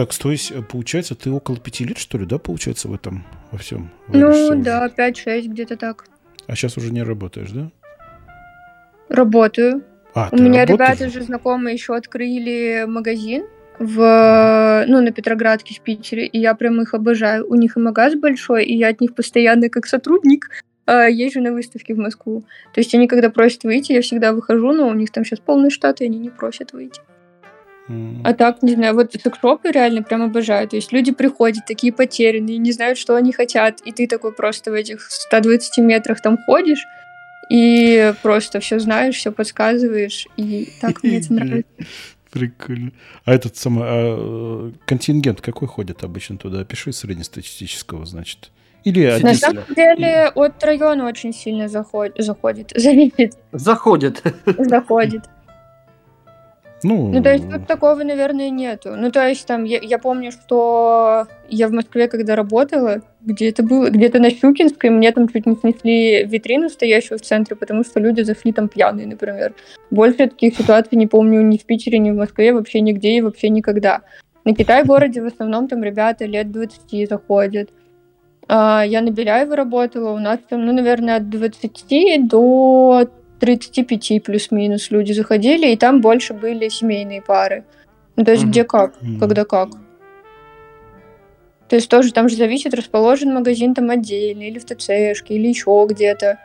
Так, 0.00 0.14
то 0.14 0.30
есть, 0.30 0.50
э, 0.50 0.62
получается, 0.62 1.14
ты 1.14 1.30
около 1.30 1.58
пяти 1.58 1.84
лет, 1.84 1.98
что 1.98 2.16
ли, 2.16 2.24
да, 2.24 2.38
получается, 2.38 2.88
в 2.88 2.94
этом, 2.94 3.22
во 3.50 3.58
всем? 3.58 3.90
Ну, 4.08 4.54
да, 4.54 4.88
пять-шесть, 4.88 5.48
где-то 5.48 5.76
так. 5.76 6.06
А 6.46 6.56
сейчас 6.56 6.78
уже 6.78 6.90
не 6.90 7.02
работаешь, 7.02 7.50
да? 7.50 7.70
Работаю. 9.10 9.82
А, 10.14 10.30
У 10.32 10.36
меня 10.36 10.64
работаешь? 10.64 11.00
ребята 11.00 11.10
же 11.10 11.22
знакомые 11.22 11.74
еще 11.74 11.94
открыли 11.94 12.86
магазин 12.88 13.44
в, 13.78 14.84
ну, 14.88 15.02
на 15.02 15.10
Петроградке 15.12 15.74
в 15.74 15.82
Питере, 15.82 16.26
и 16.26 16.38
я 16.38 16.54
прям 16.54 16.80
их 16.80 16.94
обожаю. 16.94 17.46
У 17.46 17.54
них 17.54 17.76
и 17.76 17.80
магаз 17.80 18.14
большой, 18.14 18.64
и 18.64 18.74
я 18.74 18.88
от 18.88 19.02
них 19.02 19.14
постоянно 19.14 19.68
как 19.68 19.84
сотрудник 19.86 20.48
э, 20.86 21.08
езжу 21.10 21.42
на 21.42 21.52
выставки 21.52 21.92
в 21.92 21.98
Москву. 21.98 22.46
То 22.72 22.80
есть 22.80 22.94
они 22.94 23.06
когда 23.06 23.28
просят 23.28 23.64
выйти, 23.64 23.92
я 23.92 24.00
всегда 24.00 24.32
выхожу, 24.32 24.72
но 24.72 24.88
у 24.88 24.94
них 24.94 25.10
там 25.10 25.26
сейчас 25.26 25.40
полный 25.40 25.68
штат, 25.68 26.00
и 26.00 26.06
они 26.06 26.18
не 26.18 26.30
просят 26.30 26.72
выйти. 26.72 27.02
А 28.24 28.34
так, 28.34 28.62
не 28.62 28.74
знаю, 28.74 28.94
вот 28.94 29.12
секшопы 29.12 29.70
реально 29.70 30.02
прям 30.02 30.22
обожаю. 30.22 30.68
То 30.68 30.76
есть 30.76 30.92
люди 30.92 31.12
приходят 31.12 31.64
такие 31.66 31.92
потерянные, 31.92 32.58
не 32.58 32.72
знают, 32.72 32.98
что 32.98 33.16
они 33.16 33.32
хотят, 33.32 33.80
и 33.84 33.92
ты 33.92 34.06
такой 34.06 34.32
просто 34.32 34.70
в 34.70 34.74
этих 34.74 35.02
120 35.10 35.78
метрах 35.78 36.20
там 36.20 36.38
ходишь, 36.46 36.84
и 37.50 38.12
просто 38.22 38.60
все 38.60 38.78
знаешь, 38.78 39.16
все 39.16 39.32
подсказываешь, 39.32 40.26
и 40.36 40.68
так 40.80 41.02
мне 41.02 41.18
это 41.18 41.32
нравится. 41.32 41.70
Прикольно. 42.30 42.92
А 43.24 43.34
этот 43.34 43.56
самый 43.56 43.84
а, 43.84 44.72
контингент 44.86 45.40
какой 45.40 45.66
ходит 45.66 46.04
обычно 46.04 46.38
туда? 46.38 46.64
Пиши 46.64 46.92
среднестатистического, 46.92 48.06
значит. 48.06 48.52
Или 48.84 49.04
один... 49.04 49.26
На 49.26 49.34
самом 49.34 49.64
деле 49.74 50.30
от 50.34 50.62
района 50.62 51.06
очень 51.06 51.32
сильно 51.32 51.68
заходит, 51.68 52.14
заходит, 52.18 52.72
зависит. 52.76 53.36
Заходит. 53.52 54.22
Заходит. 54.46 55.24
Ну, 56.82 57.08
ну, 57.12 57.22
то 57.22 57.30
есть 57.32 57.48
тут 57.50 57.66
такого, 57.66 58.02
наверное, 58.02 58.50
нету. 58.50 58.94
Ну, 58.96 59.10
то 59.10 59.26
есть 59.26 59.46
там, 59.46 59.64
я, 59.64 59.78
я 59.80 59.98
помню, 59.98 60.32
что 60.32 61.26
я 61.48 61.68
в 61.68 61.72
Москве, 61.72 62.08
когда 62.08 62.36
работала, 62.36 63.02
где 63.20 63.50
это 63.50 63.62
было, 63.62 63.90
где-то 63.90 64.18
на 64.18 64.30
Щукинской, 64.30 64.88
мне 64.90 65.12
там 65.12 65.28
чуть 65.28 65.46
не 65.46 65.56
снесли 65.56 66.24
витрину, 66.24 66.70
стоящую 66.70 67.18
в 67.18 67.22
центре, 67.22 67.54
потому 67.54 67.84
что 67.84 68.00
люди 68.00 68.22
зашли 68.22 68.52
там 68.52 68.68
пьяные, 68.68 69.06
например. 69.06 69.54
Больше 69.90 70.28
таких 70.28 70.56
ситуаций 70.56 70.96
не 70.96 71.06
помню 71.06 71.42
ни 71.42 71.58
в 71.58 71.64
Питере, 71.64 71.98
ни 71.98 72.10
в 72.10 72.16
Москве, 72.16 72.54
вообще 72.54 72.80
нигде 72.80 73.10
и 73.16 73.20
вообще 73.20 73.50
никогда. 73.50 74.00
На 74.44 74.54
Китай-городе 74.54 75.20
в 75.20 75.26
основном 75.26 75.68
там 75.68 75.84
ребята 75.84 76.24
лет 76.24 76.50
20 76.50 77.08
заходят. 77.08 77.68
А, 78.48 78.82
я 78.84 79.02
на 79.02 79.10
Беляево 79.10 79.54
работала, 79.54 80.12
у 80.12 80.18
нас 80.18 80.38
там, 80.48 80.64
ну, 80.64 80.72
наверное, 80.72 81.16
от 81.16 81.28
20 81.28 82.26
до 82.26 83.08
35 83.40 84.22
плюс-минус 84.22 84.90
люди 84.90 85.12
заходили, 85.12 85.72
и 85.72 85.76
там 85.76 86.00
больше 86.00 86.34
были 86.34 86.68
семейные 86.68 87.22
пары. 87.22 87.64
Ну, 88.16 88.24
то 88.24 88.32
есть 88.32 88.44
mm-hmm. 88.44 88.48
где 88.48 88.64
как, 88.64 88.94
mm-hmm. 89.02 89.18
когда 89.18 89.44
как. 89.44 89.70
То 91.68 91.76
есть 91.76 91.88
тоже 91.88 92.12
там 92.12 92.28
же 92.28 92.36
зависит, 92.36 92.74
расположен 92.74 93.32
магазин 93.32 93.74
там 93.74 93.90
отдельно, 93.90 94.42
или 94.42 94.58
в 94.58 94.64
ТЦшке, 94.64 95.34
или 95.34 95.48
еще 95.48 95.86
где-то. 95.88 96.38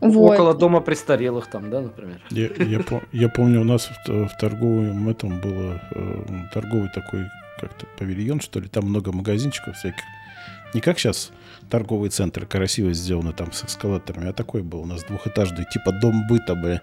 Вот. 0.00 0.34
Около 0.34 0.54
дома 0.54 0.80
престарелых 0.80 1.48
там, 1.48 1.70
да, 1.70 1.80
например? 1.80 2.20
Я, 2.30 2.48
я, 2.58 2.80
я 3.12 3.28
помню, 3.28 3.60
у 3.60 3.64
нас 3.64 3.88
в, 4.06 4.28
в 4.28 4.38
торговом 4.40 5.08
этом 5.08 5.40
было 5.40 5.80
э, 5.94 6.24
торговый 6.52 6.88
такой 6.92 7.26
как-то 7.60 7.86
павильон, 7.98 8.40
что 8.40 8.60
ли, 8.60 8.68
там 8.68 8.86
много 8.86 9.12
магазинчиков 9.12 9.76
всяких. 9.76 10.02
Не 10.72 10.80
как 10.80 10.98
сейчас 10.98 11.32
торговые 11.70 12.10
центры 12.10 12.46
красиво 12.46 12.92
сделаны 12.92 13.32
там 13.32 13.52
с 13.52 13.64
эскалаторами. 13.64 14.28
А 14.28 14.32
такой 14.32 14.62
был 14.62 14.80
у 14.80 14.86
нас 14.86 15.02
двухэтажный, 15.04 15.66
типа 15.72 15.92
дом 15.92 16.26
быта, 16.28 16.54
бля. 16.54 16.82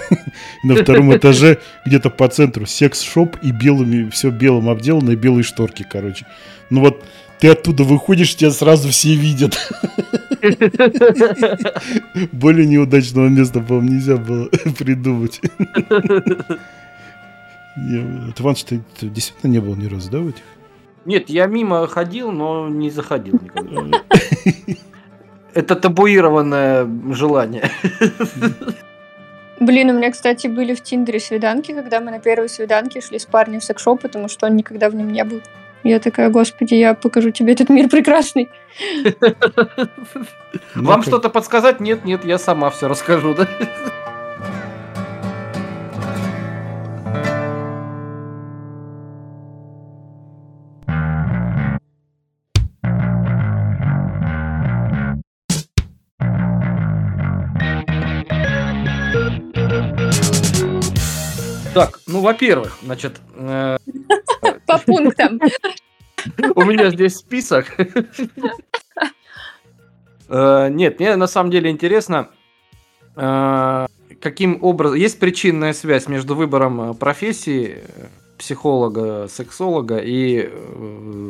На 0.64 0.76
втором 0.76 1.16
этаже 1.16 1.58
где-то 1.86 2.10
по 2.10 2.28
центру 2.28 2.66
секс-шоп 2.66 3.36
и 3.42 3.50
белыми, 3.50 4.10
все 4.10 4.30
белым 4.30 4.68
обделано, 4.68 5.10
и 5.10 5.16
белые 5.16 5.42
шторки, 5.42 5.86
короче. 5.88 6.26
Ну 6.70 6.80
вот 6.80 7.04
ты 7.40 7.48
оттуда 7.48 7.84
выходишь, 7.84 8.34
тебя 8.34 8.50
сразу 8.50 8.88
все 8.88 9.14
видят. 9.14 9.56
Более 12.32 12.66
неудачного 12.66 13.28
места, 13.28 13.60
по-моему, 13.60 13.94
нельзя 13.94 14.16
было 14.16 14.48
придумать. 14.78 15.40
Ты, 18.68 18.82
ты 18.98 19.08
действительно 19.08 19.50
не 19.52 19.60
был 19.60 19.76
ни 19.76 19.86
разу, 19.86 20.10
да, 20.10 20.18
в 20.18 20.28
этих? 20.28 20.42
Нет, 21.04 21.30
я 21.30 21.46
мимо 21.46 21.86
ходил, 21.86 22.30
но 22.32 22.68
не 22.68 22.90
заходил 22.90 23.38
никогда. 23.42 24.02
Это 25.54 25.74
табуированное 25.74 26.86
желание. 27.12 27.70
Блин, 29.60 29.90
у 29.90 29.94
меня, 29.94 30.12
кстати, 30.12 30.46
были 30.46 30.74
в 30.74 30.82
Тиндере 30.82 31.18
свиданки, 31.18 31.72
когда 31.72 32.00
мы 32.00 32.10
на 32.12 32.20
первой 32.20 32.48
свиданке 32.48 33.00
шли 33.00 33.18
с 33.18 33.26
парнем 33.26 33.58
в 33.58 33.64
секс-шоп, 33.64 34.02
потому 34.02 34.28
что 34.28 34.46
он 34.46 34.54
никогда 34.54 34.88
в 34.88 34.94
нем 34.94 35.10
не 35.10 35.24
был. 35.24 35.42
Я 35.84 35.98
такая, 36.00 36.30
господи, 36.30 36.74
я 36.74 36.94
покажу 36.94 37.30
тебе 37.30 37.54
этот 37.54 37.68
мир 37.68 37.88
прекрасный. 37.88 38.48
Вам 40.74 41.02
что-то 41.02 41.28
подсказать? 41.28 41.80
Нет, 41.80 42.04
нет, 42.04 42.24
я 42.24 42.38
сама 42.38 42.70
все 42.70 42.88
расскажу, 42.88 43.34
да? 43.34 43.48
Так, 61.78 62.00
ну, 62.08 62.20
во-первых, 62.20 62.76
значит, 62.82 63.20
э, 63.36 63.78
По 64.66 64.78
пунктам. 64.78 65.40
у 66.56 66.64
меня 66.64 66.90
здесь 66.90 67.16
список. 67.16 67.66
Э, 70.28 70.68
Нет, 70.70 70.98
мне 70.98 71.14
на 71.16 71.26
самом 71.28 71.50
деле 71.50 71.70
интересно, 71.70 72.28
э, 73.16 73.86
каким 74.20 74.58
образом... 74.62 74.96
Есть 74.98 75.20
причинная 75.20 75.72
связь 75.72 76.08
между 76.08 76.34
выбором 76.34 76.96
профессии 76.96 77.78
психолога, 78.38 79.28
сексолога 79.28 79.98
и 79.98 80.50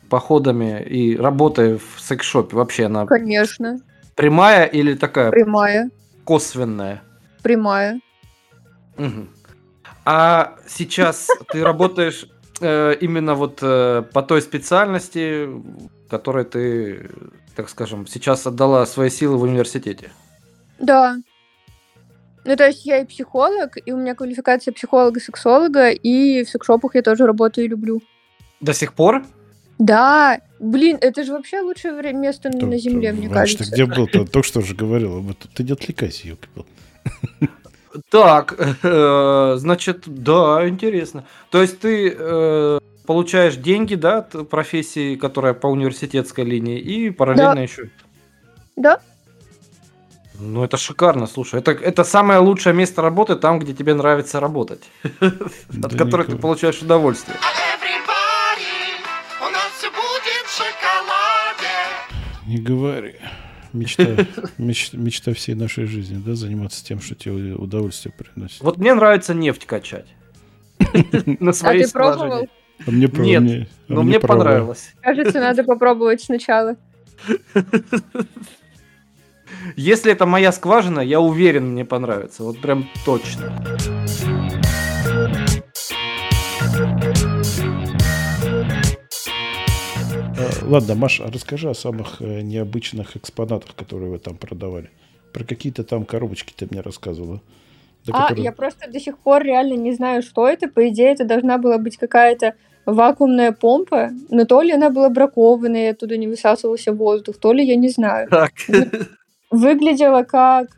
походами 0.08 0.82
и 0.82 1.14
работой 1.16 1.76
в 1.78 2.00
секс-шопе? 2.00 2.56
Вообще 2.56 2.86
она 2.86 3.06
Конечно. 3.06 3.80
прямая 4.16 4.64
или 4.64 4.94
такая 4.94 5.30
Прямая. 5.30 5.90
косвенная? 6.24 7.02
Прямая. 7.42 8.00
Мгм. 8.96 9.28
А 10.04 10.54
сейчас 10.66 11.28
ты 11.52 11.62
работаешь 11.62 12.28
э, 12.60 12.94
именно 13.00 13.34
вот 13.34 13.58
э, 13.62 14.02
по 14.12 14.22
той 14.22 14.42
специальности, 14.42 15.48
которой 16.08 16.44
ты, 16.44 17.10
так 17.54 17.68
скажем, 17.68 18.06
сейчас 18.06 18.46
отдала 18.46 18.86
свои 18.86 19.10
силы 19.10 19.36
в 19.36 19.42
университете. 19.42 20.10
Да. 20.78 21.18
Ну, 22.44 22.56
то 22.56 22.66
есть 22.66 22.86
я 22.86 23.00
и 23.00 23.04
психолог, 23.04 23.76
и 23.84 23.92
у 23.92 23.96
меня 23.98 24.14
квалификация 24.14 24.72
психолога-сексолога, 24.72 25.90
и 25.90 26.44
в 26.44 26.48
секс-шопах 26.48 26.94
я 26.94 27.02
тоже 27.02 27.26
работаю 27.26 27.66
и 27.66 27.68
люблю. 27.68 28.00
До 28.60 28.72
сих 28.72 28.94
пор? 28.94 29.24
Да, 29.78 30.40
блин, 30.58 30.98
это 31.00 31.24
же 31.24 31.32
вообще 31.32 31.60
лучшее 31.60 32.12
место 32.12 32.48
на 32.50 32.78
Земле, 32.78 33.12
мне 33.12 33.28
ты 33.28 33.34
кажется. 33.34 33.70
где 33.70 33.84
был? 33.86 34.06
Ты 34.06 34.24
только 34.24 34.46
что 34.46 34.60
же 34.60 34.74
говорил 34.74 35.18
об 35.18 35.30
этом. 35.30 35.50
Ты 35.54 35.62
не 35.62 35.72
отвлекайся, 35.72 36.28
ёлки 36.28 36.48
Так, 38.10 38.54
э, 38.82 39.54
значит, 39.58 40.04
да, 40.06 40.68
интересно. 40.68 41.24
То 41.50 41.60
есть 41.62 41.80
ты 41.80 42.14
э, 42.16 42.78
получаешь 43.06 43.56
деньги, 43.56 43.94
да, 43.94 44.18
от 44.18 44.48
профессии, 44.48 45.16
которая 45.16 45.54
по 45.54 45.66
университетской 45.66 46.44
линии, 46.44 46.78
и 46.78 47.10
параллельно 47.10 47.54
Да. 47.54 47.60
еще. 47.62 47.90
Да. 48.76 49.00
Ну, 50.40 50.62
это 50.62 50.76
шикарно, 50.76 51.26
слушай. 51.26 51.58
Это, 51.58 51.72
это 51.72 52.04
самое 52.04 52.38
лучшее 52.38 52.72
место 52.74 53.02
работы 53.02 53.34
там, 53.34 53.58
где 53.58 53.74
тебе 53.74 53.94
нравится 53.94 54.38
работать. 54.40 54.82
От 55.82 55.96
которых 55.96 56.28
ты 56.28 56.36
получаешь 56.36 56.80
удовольствие. 56.80 57.36
У 59.40 59.50
нас 59.50 59.72
все 59.76 59.90
будет 59.90 60.46
в 60.46 60.56
шоколаде. 60.56 61.74
Не 62.46 62.58
говори. 62.58 63.16
Мечта, 63.72 64.04
меч- 64.58 64.90
мечта 64.96 65.32
всей 65.34 65.54
нашей 65.54 65.84
жизни, 65.86 66.20
да, 66.24 66.34
заниматься 66.34 66.84
тем, 66.84 67.00
что 67.00 67.14
тебе 67.14 67.54
удовольствие 67.54 68.12
приносит. 68.16 68.60
Вот 68.60 68.78
мне 68.78 68.94
нравится 68.94 69.34
нефть 69.34 69.66
качать. 69.66 70.06
На 71.40 71.50
А 71.50 71.52
своей 71.52 71.84
ты 71.84 71.92
пробовал? 71.92 72.48
А 72.86 72.90
мне, 72.90 73.08
Нет, 73.12 73.42
мне- 73.42 73.68
а 73.88 73.92
но 73.92 74.02
мне 74.02 74.20
право. 74.20 74.38
понравилось. 74.38 74.94
Кажется, 75.02 75.40
надо 75.40 75.64
попробовать 75.64 76.22
сначала. 76.22 76.76
Если 79.76 80.12
это 80.12 80.24
моя 80.26 80.52
скважина, 80.52 81.00
я 81.00 81.20
уверен, 81.20 81.72
мне 81.72 81.84
понравится. 81.84 82.44
Вот 82.44 82.60
прям 82.60 82.88
точно. 83.04 83.52
Ладно, 90.62 90.94
Маша, 90.94 91.24
а 91.24 91.30
расскажи 91.30 91.68
о 91.70 91.74
самых 91.74 92.20
э, 92.20 92.40
необычных 92.42 93.16
экспонатах, 93.16 93.74
которые 93.74 94.10
вы 94.10 94.18
там 94.18 94.36
продавали. 94.36 94.90
Про 95.32 95.44
какие-то 95.44 95.84
там 95.84 96.04
коробочки 96.04 96.52
ты 96.56 96.66
мне 96.70 96.80
рассказывала. 96.80 97.40
А, 98.10 98.22
которых- 98.28 98.44
я 98.44 98.52
просто 98.52 98.90
до 98.90 99.00
сих 99.00 99.18
пор 99.18 99.42
реально 99.42 99.74
не 99.74 99.92
знаю, 99.92 100.22
что 100.22 100.48
это. 100.48 100.68
По 100.68 100.88
идее, 100.88 101.12
это 101.12 101.24
должна 101.24 101.58
была 101.58 101.78
быть 101.78 101.96
какая-то 101.96 102.54
вакуумная 102.86 103.52
помпа, 103.52 104.10
но 104.30 104.44
то 104.44 104.62
ли 104.62 104.72
она 104.72 104.88
была 104.90 105.10
бракованная, 105.10 105.88
и 105.88 105.90
оттуда 105.92 106.16
не 106.16 106.26
высасывался 106.26 106.92
воздух, 106.92 107.36
то 107.36 107.52
ли 107.52 107.64
я 107.64 107.76
не 107.76 107.88
знаю. 107.88 108.28
Так. 108.30 108.52
Выглядело 109.50 110.22
как... 110.22 110.68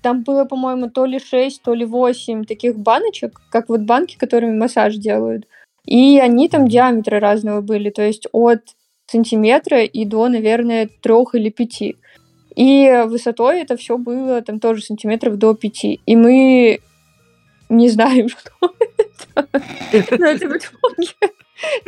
Там 0.00 0.22
было, 0.22 0.44
по-моему, 0.44 0.90
то 0.90 1.06
ли 1.06 1.18
6, 1.18 1.62
то 1.62 1.74
ли 1.74 1.84
8 1.84 2.44
таких 2.44 2.78
баночек, 2.78 3.40
как 3.50 3.68
вот 3.68 3.80
банки, 3.80 4.16
которыми 4.16 4.56
массаж 4.56 4.96
делают. 4.96 5.46
И 5.84 6.18
они 6.18 6.48
там 6.48 6.68
диаметры 6.68 7.18
разного 7.18 7.60
были, 7.60 7.90
то 7.90 8.02
есть 8.02 8.26
от 8.32 8.60
сантиметра 9.06 9.82
и 9.82 10.04
до, 10.04 10.28
наверное, 10.28 10.88
трех 11.02 11.34
или 11.34 11.50
пяти. 11.50 11.96
И 12.54 13.04
высотой 13.06 13.60
это 13.60 13.76
все 13.76 13.98
было 13.98 14.42
там 14.42 14.60
тоже 14.60 14.82
сантиметров 14.82 15.38
до 15.38 15.54
пяти. 15.54 16.00
И 16.06 16.16
мы 16.16 16.80
не 17.68 17.88
знаем, 17.88 18.28
что 18.28 18.74
это. 19.92 20.16
Но 20.18 20.26
это 20.26 20.48
в 20.48 20.56
итоге 20.56 21.32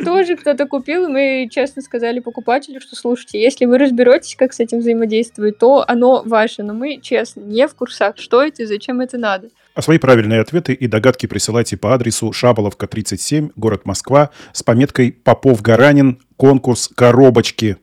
тоже 0.03 0.35
кто-то 0.35 0.65
купил, 0.67 1.05
и 1.05 1.11
мы 1.11 1.49
честно 1.51 1.81
сказали 1.81 2.19
покупателю, 2.19 2.79
что 2.81 2.95
слушайте, 2.95 3.41
если 3.41 3.65
вы 3.65 3.77
разберетесь, 3.77 4.35
как 4.35 4.53
с 4.53 4.59
этим 4.59 4.79
взаимодействовать, 4.79 5.57
то 5.57 5.83
оно 5.87 6.23
ваше. 6.25 6.63
Но 6.63 6.73
мы, 6.73 6.99
честно, 7.01 7.41
не 7.41 7.67
в 7.67 7.75
курсах, 7.75 8.17
что 8.17 8.41
это 8.41 8.63
и 8.63 8.65
зачем 8.65 9.01
это 9.01 9.17
надо. 9.17 9.49
А 9.75 9.81
свои 9.81 9.97
правильные 9.97 10.39
ответы 10.39 10.73
и 10.73 10.87
догадки 10.87 11.25
присылайте 11.25 11.75
по 11.75 11.93
адресу 11.93 12.31
Шаболовка, 12.31 12.87
37, 12.87 13.49
город 13.57 13.85
Москва, 13.85 14.29
с 14.53 14.63
пометкой 14.63 15.11
«Попов-Гаранин. 15.11 16.21
Конкурс 16.37 16.89
коробочки». 16.95 17.75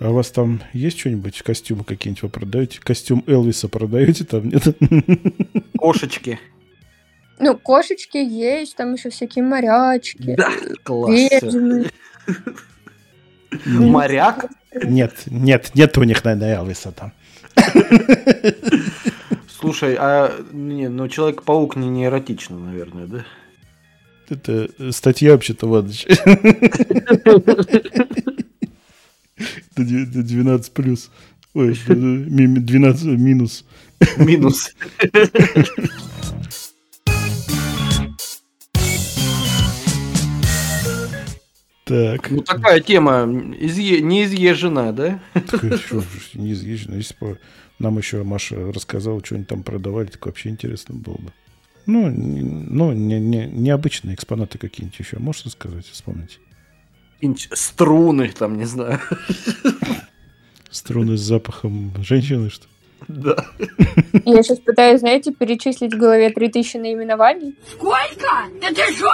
А 0.00 0.08
у 0.10 0.14
вас 0.14 0.30
там 0.30 0.62
есть 0.72 0.98
что-нибудь, 0.98 1.42
костюмы 1.42 1.84
какие-нибудь 1.84 2.22
вы 2.22 2.28
продаете? 2.30 2.80
Костюм 2.80 3.22
Элвиса 3.26 3.68
продаете 3.68 4.24
там, 4.24 4.48
нет? 4.48 4.62
Кошечки. 5.76 6.38
Ну, 7.38 7.58
кошечки 7.58 8.16
есть, 8.16 8.74
там 8.76 8.94
еще 8.94 9.10
всякие 9.10 9.44
морячки. 9.44 10.34
Да, 10.34 10.50
класс. 10.82 11.30
Моряк? 13.66 14.46
Нет, 14.82 15.12
нет, 15.26 15.72
нет 15.74 15.98
у 15.98 16.04
них, 16.04 16.24
наверное, 16.24 16.56
Элвиса 16.56 16.90
там. 16.92 17.12
Слушай, 19.48 19.96
а 19.98 20.32
не, 20.52 20.88
ну 20.88 21.08
Человек-паук 21.08 21.76
не, 21.76 21.88
не 21.88 22.04
эротично, 22.04 22.58
наверное, 22.58 23.06
да? 23.06 23.24
Это 24.28 24.68
э, 24.78 24.90
статья 24.92 25.32
вообще-то, 25.32 25.66
Иваныч. 25.66 26.04
Это 26.06 27.42
дев- 29.84 30.08
это 30.08 30.22
12 30.22 30.72
плюс. 30.72 31.10
Ой, 31.54 31.72
это 31.72 31.94
ми- 31.94 32.46
ми- 32.46 32.60
12 32.60 33.04
минус. 33.06 33.64
Минус. 34.18 34.74
Так. 41.86 42.32
Ну 42.32 42.42
такая 42.42 42.80
тема 42.80 43.22
изъе- 43.22 44.00
неизъезжена, 44.00 44.90
да? 44.92 45.20
Что 45.46 46.02
неизъезженно. 46.34 46.96
Если 46.96 47.14
бы 47.20 47.38
нам 47.78 47.96
еще 47.96 48.24
Маша 48.24 48.72
рассказала, 48.72 49.24
что 49.24 49.36
они 49.36 49.44
там 49.44 49.62
продавали, 49.62 50.08
так 50.08 50.26
вообще 50.26 50.48
интересно 50.48 50.96
было 50.96 51.14
бы. 51.14 51.32
Ну, 51.86 52.10
ну 52.10 52.92
не, 52.92 53.20
не, 53.20 53.46
необычные 53.46 54.16
экспонаты 54.16 54.58
какие-нибудь 54.58 54.98
еще. 54.98 55.20
Можешь 55.20 55.46
рассказать, 55.46 55.86
вспомнить? 55.86 56.40
Струны, 57.52 58.32
там, 58.36 58.58
не 58.58 58.64
знаю. 58.64 58.98
Струны 60.70 61.16
с 61.16 61.20
запахом 61.20 61.92
женщины, 62.02 62.50
что 62.50 62.64
ли? 62.64 62.70
Да. 63.08 63.46
Я 64.24 64.42
сейчас 64.42 64.58
пытаюсь, 64.58 65.00
знаете, 65.00 65.32
перечислить 65.32 65.94
в 65.94 65.98
голове 65.98 66.30
3000 66.30 66.78
наименований. 66.78 67.54
Сколько? 67.70 68.48
Да 68.60 68.70
ты 68.70 68.92
шо? 68.96 69.12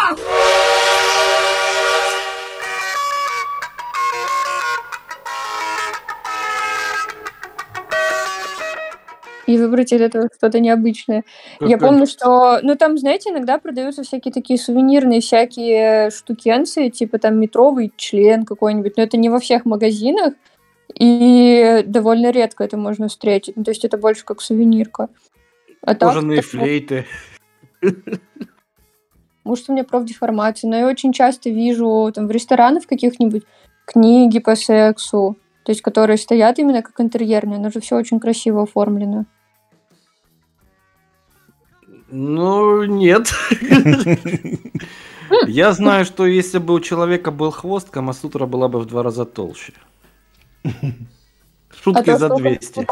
И 9.52 9.58
выбрать 9.58 9.92
из 9.92 10.00
этого 10.00 10.28
что-то 10.34 10.60
необычное. 10.60 11.24
Я 11.60 11.76
Какой- 11.76 11.88
помню, 11.88 12.06
что, 12.06 12.60
ну 12.62 12.76
там, 12.76 12.98
знаете, 12.98 13.30
иногда 13.30 13.58
продаются 13.58 14.02
всякие 14.02 14.32
такие 14.32 14.58
сувенирные 14.58 15.20
всякие 15.20 16.10
штукенции, 16.10 16.88
типа 16.88 17.18
там 17.18 17.38
метровый 17.38 17.92
член 17.96 18.44
какой-нибудь, 18.44 18.96
но 18.96 19.02
это 19.02 19.16
не 19.16 19.28
во 19.28 19.38
всех 19.38 19.64
магазинах, 19.64 20.34
и 20.94 21.82
довольно 21.86 22.30
редко 22.30 22.64
это 22.64 22.76
можно 22.76 23.08
встретить. 23.08 23.56
Ну, 23.56 23.64
то 23.64 23.70
есть 23.70 23.84
это 23.84 23.96
больше 23.96 24.24
как 24.24 24.40
сувенирка. 24.40 25.08
А 25.84 25.94
Кожаные 25.94 26.42
так, 26.42 26.50
флейты. 26.50 27.06
может, 29.44 29.68
у 29.68 29.72
меня 29.72 29.84
профдеформация, 29.84 30.70
но 30.70 30.76
я 30.76 30.86
очень 30.86 31.12
часто 31.12 31.50
вижу 31.50 32.12
там 32.14 32.28
в 32.28 32.30
ресторанах 32.30 32.86
каких-нибудь 32.86 33.42
книги 33.86 34.38
по 34.38 34.54
сексу, 34.54 35.36
то 35.64 35.72
есть 35.72 35.82
которые 35.82 36.16
стоят 36.16 36.58
именно 36.58 36.82
как 36.82 37.00
интерьерные, 37.00 37.58
но 37.58 37.70
же 37.70 37.80
все 37.80 37.96
очень 37.96 38.20
красиво 38.20 38.62
оформлено. 38.62 39.24
Ну, 42.14 42.84
нет. 42.84 43.32
Я 45.46 45.72
знаю, 45.72 46.04
что 46.04 46.26
если 46.26 46.58
бы 46.58 46.74
у 46.74 46.80
человека 46.80 47.30
был 47.30 47.50
хвост, 47.50 47.88
Камасутра 47.88 48.44
была 48.44 48.68
бы 48.68 48.80
в 48.80 48.86
два 48.86 49.02
раза 49.02 49.24
толще. 49.24 49.72
Шутки 51.82 52.10
А 52.10 52.18
за 52.18 52.26
что, 52.26 52.36
200. 52.36 52.86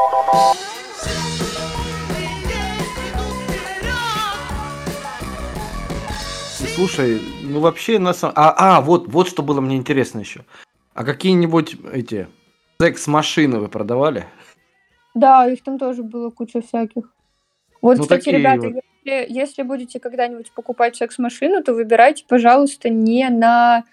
Слушай, 6.75 7.21
ну 7.43 7.59
вообще 7.59 7.99
на 7.99 8.13
самом... 8.13 8.33
А, 8.35 8.77
а, 8.77 8.81
вот, 8.81 9.07
вот 9.07 9.27
что 9.27 9.43
было 9.43 9.61
мне 9.61 9.75
интересно 9.77 10.21
еще. 10.21 10.41
А 10.95 11.03
какие-нибудь 11.03 11.77
эти 11.93 12.27
секс-машины 12.79 13.59
вы 13.59 13.67
продавали? 13.67 14.25
Да, 15.13 15.47
их 15.47 15.63
там 15.63 15.77
тоже 15.77 16.01
было 16.01 16.31
куча 16.31 16.61
всяких. 16.61 17.03
Вот, 17.83 17.97
Ну, 17.97 18.03
кстати, 18.03 18.29
ребята, 18.29 18.69
вот. 18.69 18.83
Если, 19.03 19.25
если 19.33 19.63
будете 19.63 19.99
когда-нибудь 19.99 20.51
покупать 20.51 20.95
секс-машину, 20.95 21.63
то 21.63 21.73
выбирайте, 21.73 22.25
пожалуйста, 22.27 22.89
не 22.89 23.29
на... 23.29 23.83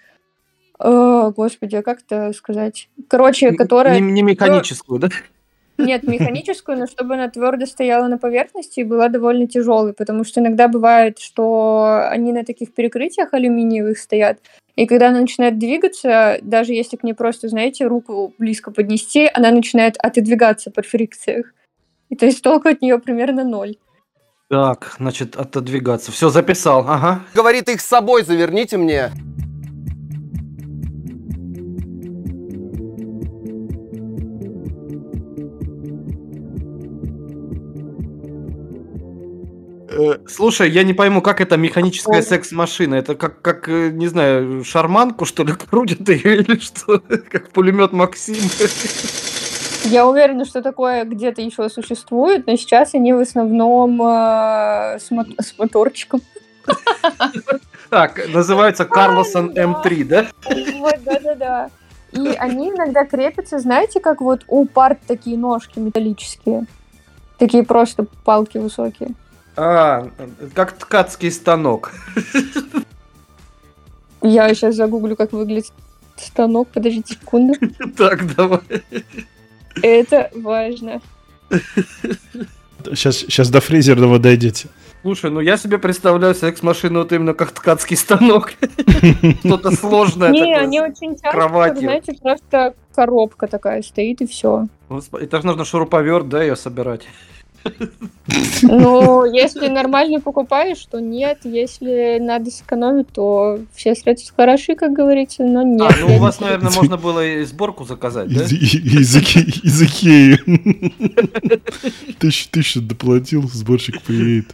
э, 0.79 1.31
господи, 1.35 1.75
а 1.75 1.81
как 1.81 2.01
это 2.01 2.33
сказать? 2.33 2.89
Короче, 3.07 3.51
которая... 3.51 3.99
Не, 3.99 4.11
не 4.11 4.21
механическую, 4.21 4.99
да? 4.99 5.09
Нет, 5.77 6.03
механическую, 6.03 6.77
но 6.77 6.87
чтобы 6.87 7.13
она 7.13 7.29
твердо 7.29 7.65
стояла 7.65 8.07
на 8.07 8.17
поверхности 8.17 8.81
и 8.81 8.83
была 8.83 9.07
довольно 9.07 9.47
тяжелой, 9.47 9.93
потому 9.93 10.25
что 10.25 10.41
иногда 10.41 10.67
бывает, 10.67 11.19
что 11.19 12.07
они 12.09 12.33
на 12.33 12.43
таких 12.43 12.73
перекрытиях 12.73 13.33
алюминиевых 13.33 13.97
стоят, 13.97 14.39
и 14.75 14.85
когда 14.85 15.09
она 15.09 15.21
начинает 15.21 15.57
двигаться, 15.57 16.37
даже 16.41 16.73
если 16.73 16.97
к 16.97 17.03
ней 17.03 17.13
просто, 17.13 17.47
знаете, 17.47 17.85
руку 17.85 18.33
близко 18.37 18.71
поднести, 18.71 19.29
она 19.33 19.51
начинает 19.51 19.95
отодвигаться 19.99 20.69
по 20.69 20.81
фрикциях. 20.81 21.53
И 22.09 22.15
то 22.15 22.25
есть 22.25 22.41
толку 22.41 22.69
от 22.69 22.81
нее 22.81 22.99
примерно 22.99 23.43
ноль. 23.43 23.75
Так, 24.49 24.95
значит, 24.97 25.35
отодвигаться. 25.35 26.11
Все, 26.11 26.29
записал, 26.29 26.83
ага. 26.87 27.23
Говорит, 27.35 27.69
их 27.69 27.81
с 27.81 27.85
собой 27.85 28.23
заверните 28.23 28.77
мне. 28.77 29.11
Э, 39.91 40.17
Слушай, 40.27 40.71
я 40.71 40.81
не 40.81 40.95
пойму, 40.95 41.21
как 41.21 41.41
это 41.41 41.55
механическая 41.55 42.23
секс-машина? 42.23 42.95
Это 42.95 43.13
как, 43.13 43.43
как, 43.43 43.69
э, 43.69 43.91
не 43.91 44.07
знаю, 44.07 44.63
шарманку, 44.63 45.25
что 45.25 45.43
ли, 45.43 45.53
крутят 45.69 46.09
ее 46.09 46.37
или 46.41 46.57
что? 46.57 46.99
Как 47.29 47.51
пулемет 47.51 47.91
Максим? 47.91 48.37
Я 49.85 50.07
уверена, 50.07 50.45
что 50.45 50.61
такое 50.61 51.05
где-то 51.05 51.41
еще 51.41 51.69
существует, 51.69 52.47
но 52.47 52.55
сейчас 52.55 52.93
они 52.95 53.13
в 53.13 53.19
основном 53.19 54.01
э, 54.01 54.99
с, 54.99 55.09
мо- 55.11 55.25
с 55.39 55.57
моторчиком. 55.57 56.21
Так, 57.89 58.21
называется 58.29 58.85
Карлосон 58.85 59.51
М3, 59.51 60.03
да? 60.05 60.27
Вот, 60.77 60.95
да-да-да. 61.03 61.69
И 62.11 62.27
они 62.37 62.69
иногда 62.69 63.05
крепятся, 63.05 63.59
знаете, 63.59 63.99
как 63.99 64.21
вот 64.21 64.43
у 64.47 64.65
парт 64.65 64.99
такие 65.07 65.37
ножки 65.37 65.79
металлические. 65.79 66.65
Такие 67.37 67.63
просто 67.63 68.05
палки 68.25 68.57
высокие. 68.57 69.11
А, 69.55 70.09
как 70.53 70.73
ткацкий 70.73 71.31
станок. 71.31 71.91
Я 74.21 74.53
сейчас 74.53 74.75
загуглю, 74.75 75.15
как 75.15 75.31
выглядит 75.31 75.71
станок. 76.17 76.67
Подождите 76.69 77.13
секунду. 77.15 77.53
Так, 77.97 78.35
давай. 78.35 78.59
Это 79.81 80.29
важно. 80.35 81.01
Сейчас, 82.85 83.17
сейчас 83.17 83.49
до 83.49 83.59
фрезерного 83.61 84.19
дойдете. 84.19 84.69
Слушай, 85.01 85.31
ну 85.31 85.39
я 85.39 85.55
себе 85.57 85.77
представляю 85.77 86.35
секс-машину 86.35 86.99
вот 86.99 87.11
именно 87.13 87.33
как 87.33 87.51
ткацкий 87.51 87.95
станок. 87.95 88.53
Что-то 89.45 89.71
сложное 89.71 90.29
Не, 90.29 90.55
они 90.55 90.81
очень 90.81 91.17
часто, 91.17 91.79
знаете, 91.79 92.13
просто 92.21 92.73
коробка 92.93 93.47
такая 93.47 93.81
стоит 93.81 94.21
и 94.21 94.27
все. 94.27 94.67
Это 95.13 95.39
же 95.39 95.47
нужно 95.47 95.63
шуруповерт, 95.63 96.27
да, 96.27 96.41
ее 96.41 96.57
собирать. 96.57 97.07
Ну, 98.61 99.25
если 99.25 99.67
нормально 99.67 100.19
покупаешь, 100.19 100.85
то 100.85 100.99
нет. 100.99 101.39
Если 101.43 102.19
надо 102.19 102.51
сэкономить, 102.51 103.07
то 103.07 103.59
все 103.73 103.95
средства 103.95 104.33
хороши, 104.35 104.75
как 104.75 104.93
говорится, 104.93 105.43
но 105.43 105.63
нет. 105.63 105.91
А, 105.91 105.95
ну 105.99 106.15
у 106.15 106.19
вас, 106.19 106.39
не- 106.39 106.45
наверное, 106.45 106.71
можно 106.71 106.97
было 106.97 107.25
и 107.25 107.43
сборку 107.43 107.85
заказать, 107.85 108.29
да? 108.31 108.43
Из 108.43 109.15
Икеи. 109.81 110.37
Тысячу, 112.19 112.49
тысячу 112.51 112.81
доплатил, 112.81 113.49
сборщик 113.51 114.01
приедет. 114.03 114.53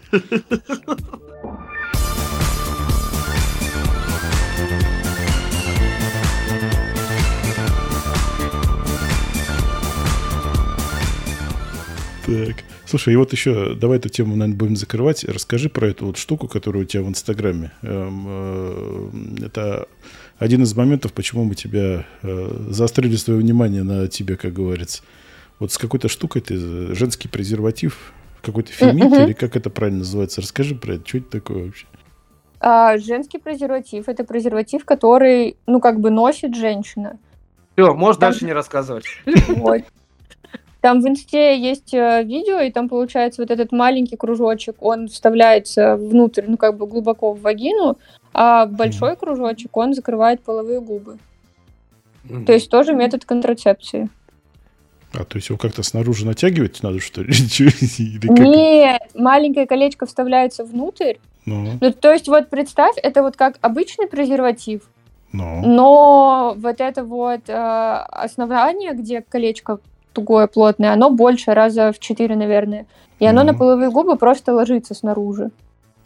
Так. 12.25 12.63
Слушай, 12.87 13.13
и 13.13 13.17
вот 13.17 13.31
еще 13.31 13.73
давай 13.73 13.97
эту 13.97 14.09
тему, 14.09 14.35
наверное, 14.35 14.57
будем 14.57 14.75
закрывать. 14.75 15.23
Расскажи 15.23 15.69
про 15.69 15.87
эту 15.87 16.05
вот 16.05 16.17
штуку, 16.17 16.47
которая 16.47 16.83
у 16.83 16.85
тебя 16.85 17.03
в 17.03 17.09
Инстаграме. 17.09 17.71
Эм, 17.81 18.25
э, 18.27 19.45
Это 19.45 19.87
один 20.37 20.63
из 20.63 20.75
моментов, 20.75 21.13
почему 21.13 21.45
мы 21.45 21.55
тебя 21.55 22.05
э, 22.21 22.67
заострили 22.69 23.15
свое 23.15 23.39
внимание 23.39 23.83
на 23.83 24.07
тебе, 24.07 24.37
как 24.37 24.53
говорится. 24.53 25.01
Вот 25.59 25.71
с 25.71 25.77
какой-то 25.77 26.09
штукой 26.09 26.41
ты 26.41 26.93
женский 26.93 27.27
презерватив, 27.27 28.13
какой-то 28.41 28.71
фемит, 28.71 29.11
или 29.13 29.33
как 29.33 29.55
это 29.55 29.69
правильно 29.69 29.99
называется? 29.99 30.41
Расскажи 30.41 30.75
про 30.75 30.95
это, 30.95 31.07
что 31.07 31.17
это 31.19 31.29
такое 31.31 31.65
вообще? 31.65 31.85
А, 32.59 32.97
женский 32.97 33.37
презерватив 33.37 34.07
это 34.09 34.23
презерватив, 34.23 34.85
который, 34.85 35.57
ну, 35.65 35.79
как 35.79 35.99
бы 35.99 36.09
носит 36.09 36.55
женщина. 36.55 37.17
Все, 37.75 37.93
можешь 37.93 38.19
Там- 38.19 38.31
дальше 38.31 38.45
не 38.45 38.53
рассказывать. 38.53 39.05
Вот. 39.47 39.81
Там 40.85 41.01
в 41.01 41.07
инсте 41.07 41.57
есть 41.57 41.95
э, 41.95 42.21
видео, 42.23 42.59
и 42.59 42.71
там 42.71 42.89
получается 42.89 43.41
вот 43.41 43.49
этот 43.49 43.71
маленький 43.71 44.17
кружочек, 44.17 44.75
он 44.81 45.07
вставляется 45.07 45.95
внутрь, 45.95 46.43
ну 46.45 46.57
как 46.57 46.77
бы 46.77 46.85
глубоко 46.85 47.33
в 47.33 47.41
вагину, 47.41 47.97
а 48.35 48.67
большой 48.67 49.15
кружочек, 49.15 49.75
он 49.75 49.95
закрывает 49.95 50.43
половые 50.43 50.81
губы. 50.81 51.17
То 52.45 52.53
есть 52.53 52.69
тоже 52.69 52.93
метод 52.93 53.25
контрацепции. 53.25 54.09
А, 55.11 55.23
то 55.23 55.37
есть 55.37 55.49
его 55.49 55.57
как-то 55.57 55.81
снаружи 55.81 56.23
натягивать 56.23 56.83
надо, 56.83 56.99
что 56.99 57.23
ли? 57.23 57.33
Нет, 58.29 59.09
маленькое 59.15 59.65
колечко 59.65 60.05
вставляется 60.05 60.63
внутрь. 60.65 61.15
Ну, 61.47 61.79
Ну, 61.81 61.93
то 61.93 62.13
есть 62.13 62.27
вот 62.27 62.51
представь, 62.51 62.93
это 63.01 63.23
вот 63.23 63.35
как 63.37 63.57
обычный 63.61 64.05
презерватив, 64.05 64.81
ну. 65.31 65.65
но 65.65 66.53
вот 66.55 66.79
это 66.79 67.03
вот 67.03 67.49
э, 67.49 67.53
основание, 67.53 68.93
где 68.93 69.23
колечко 69.23 69.79
тугое, 70.15 70.47
плотное, 70.47 70.93
оно 70.93 71.09
больше 71.09 71.53
раза 71.53 71.91
в 71.91 71.99
4, 71.99 72.35
наверное. 72.35 72.85
И 73.19 73.25
оно 73.25 73.43
на 73.43 73.53
половые 73.53 73.91
губы 73.91 74.15
просто 74.17 74.53
ложится 74.53 74.93
снаружи. 74.93 75.51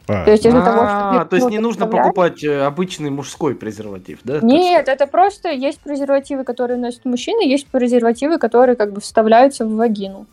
А, 0.08 0.26
То 0.26 0.32
есть 0.32 0.46
из-за 0.46 0.62
того, 0.62 0.78
что 0.78 1.22
А, 1.22 1.26
то 1.26 1.36
есть 1.36 1.50
не 1.50 1.60
нужно 1.60 1.86
покупать 1.86 2.44
э, 2.44 2.66
обычный 2.66 3.12
мужской 3.12 3.54
презерватив, 3.54 4.20
да? 4.24 4.40
Нет, 4.42 4.88
это 4.88 5.06
просто 5.06 5.50
есть 5.50 5.80
презервативы, 5.80 6.44
которые 6.44 6.78
носят 6.78 7.06
мужчины, 7.06 7.48
есть 7.48 7.68
презервативы, 7.68 8.40
которые 8.40 8.76
как 8.76 8.92
бы 8.92 9.02
вставляются 9.02 9.66
в 9.66 9.76
вагину. 9.76 10.26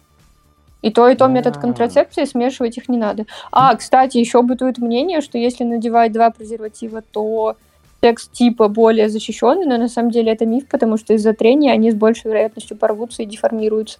И 0.80 0.90
то, 0.90 1.08
и 1.08 1.14
то 1.14 1.26
метод 1.26 1.58
контрацепции, 1.58 2.24
смешивать 2.24 2.78
их 2.78 2.88
не 2.88 2.96
надо. 2.96 3.26
А, 3.52 3.74
кстати, 3.76 4.18
еще 4.18 4.40
бытует 4.42 4.78
мнение, 4.78 5.20
что 5.20 5.36
если 5.36 5.64
надевать 5.64 6.12
два 6.12 6.30
презерватива, 6.30 7.02
то 7.02 7.56
секс 8.02 8.28
типа 8.28 8.68
более 8.68 9.08
защищенный, 9.08 9.66
но 9.66 9.76
на 9.78 9.88
самом 9.88 10.10
деле 10.10 10.32
это 10.32 10.46
миф, 10.46 10.68
потому 10.68 10.96
что 10.96 11.14
из-за 11.14 11.32
трения 11.32 11.72
они 11.72 11.90
с 11.90 11.94
большей 11.94 12.30
вероятностью 12.30 12.76
порвутся 12.76 13.22
и 13.22 13.26
деформируются. 13.26 13.98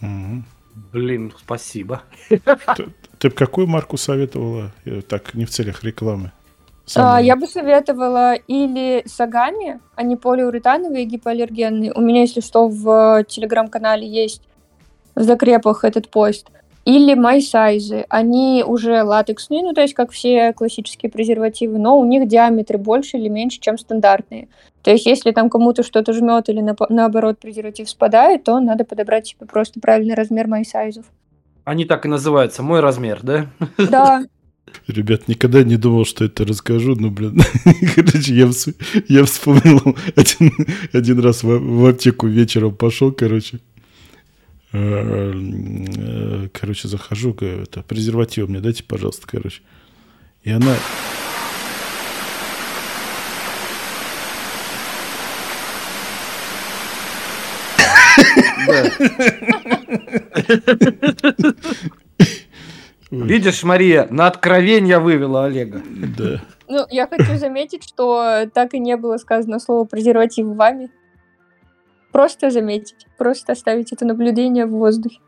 Мгм. 0.00 0.44
Блин, 0.92 1.32
спасибо. 1.38 2.02
Ты 2.28 3.28
бы 3.28 3.34
какую 3.34 3.66
марку 3.66 3.96
советовала? 3.96 4.72
Э, 4.84 5.02
Так, 5.02 5.34
не 5.34 5.44
в 5.44 5.50
целях 5.50 5.84
рекламы. 5.84 6.32
А, 6.96 7.20
я 7.20 7.36
бы 7.36 7.46
советовала 7.46 8.34
или 8.34 9.02
сагами, 9.06 9.80
они 9.94 10.16
полиуретановые 10.16 11.04
и 11.04 11.06
гипоаллергенные. 11.06 11.92
У 11.92 12.00
меня, 12.00 12.22
если 12.22 12.40
что, 12.40 12.68
в 12.68 13.20
э, 13.20 13.24
телеграм-канале 13.24 14.06
есть 14.06 14.42
в 15.14 15.22
закрепах 15.22 15.84
этот 15.84 16.10
пост. 16.10 16.48
Или 16.84 17.14
MySize. 17.14 18.06
Они 18.08 18.64
уже 18.66 19.02
латексные, 19.02 19.62
ну, 19.62 19.72
то 19.72 19.80
есть 19.82 19.94
как 19.94 20.10
все 20.10 20.52
классические 20.52 21.10
презервативы, 21.10 21.78
но 21.78 21.98
у 21.98 22.04
них 22.04 22.26
диаметры 22.26 22.76
больше 22.78 23.18
или 23.18 23.28
меньше, 23.28 23.60
чем 23.60 23.78
стандартные. 23.78 24.48
То 24.82 24.90
есть 24.90 25.06
если 25.06 25.30
там 25.30 25.48
кому-то 25.48 25.84
что-то 25.84 26.12
жмет 26.12 26.48
или 26.48 26.60
напо- 26.60 26.86
наоборот 26.88 27.38
презерватив 27.38 27.88
спадает, 27.88 28.42
то 28.44 28.58
надо 28.58 28.84
подобрать 28.84 29.28
себе 29.28 29.46
просто 29.46 29.78
правильный 29.78 30.14
размер 30.14 30.48
MySize. 30.48 31.04
Они 31.64 31.84
так 31.84 32.04
и 32.04 32.08
называются. 32.08 32.64
Мой 32.64 32.80
размер, 32.80 33.20
да? 33.22 33.46
Да. 33.78 34.24
Ребят, 34.88 35.28
никогда 35.28 35.62
не 35.62 35.76
думал, 35.76 36.04
что 36.04 36.24
это 36.24 36.44
расскажу, 36.44 36.96
но, 36.96 37.10
блин, 37.10 37.40
короче, 37.94 38.34
я, 38.34 38.46
вс- 38.46 38.74
я 39.08 39.24
вспомнил 39.24 39.80
один, 40.16 40.52
один 40.92 41.20
раз 41.20 41.44
в, 41.44 41.48
в 41.58 41.86
аптеку 41.86 42.26
вечером 42.26 42.74
пошел, 42.74 43.12
короче, 43.12 43.60
короче, 46.52 46.88
захожу, 46.88 47.34
говорю, 47.34 47.62
это, 47.62 47.82
презерватив 47.82 48.48
мне 48.48 48.60
дайте, 48.60 48.82
пожалуйста, 48.82 49.26
короче. 49.26 49.60
И 50.42 50.50
она... 50.50 50.74
Видишь, 63.10 63.62
Мария, 63.62 64.06
на 64.10 64.26
откровение 64.26 64.98
вывела 64.98 65.44
Олега. 65.44 65.82
Да. 66.16 66.40
Ну, 66.68 66.86
я 66.90 67.06
хочу 67.06 67.36
заметить, 67.36 67.84
что 67.86 68.46
так 68.54 68.72
и 68.72 68.78
не 68.78 68.96
было 68.96 69.18
сказано 69.18 69.58
слово 69.58 69.84
презерватив 69.84 70.46
вами. 70.46 70.88
Просто 72.12 72.50
заметить, 72.50 73.06
просто 73.18 73.52
оставить 73.52 73.92
это 73.92 74.04
наблюдение 74.04 74.66
в 74.66 74.70
воздухе. 74.70 75.18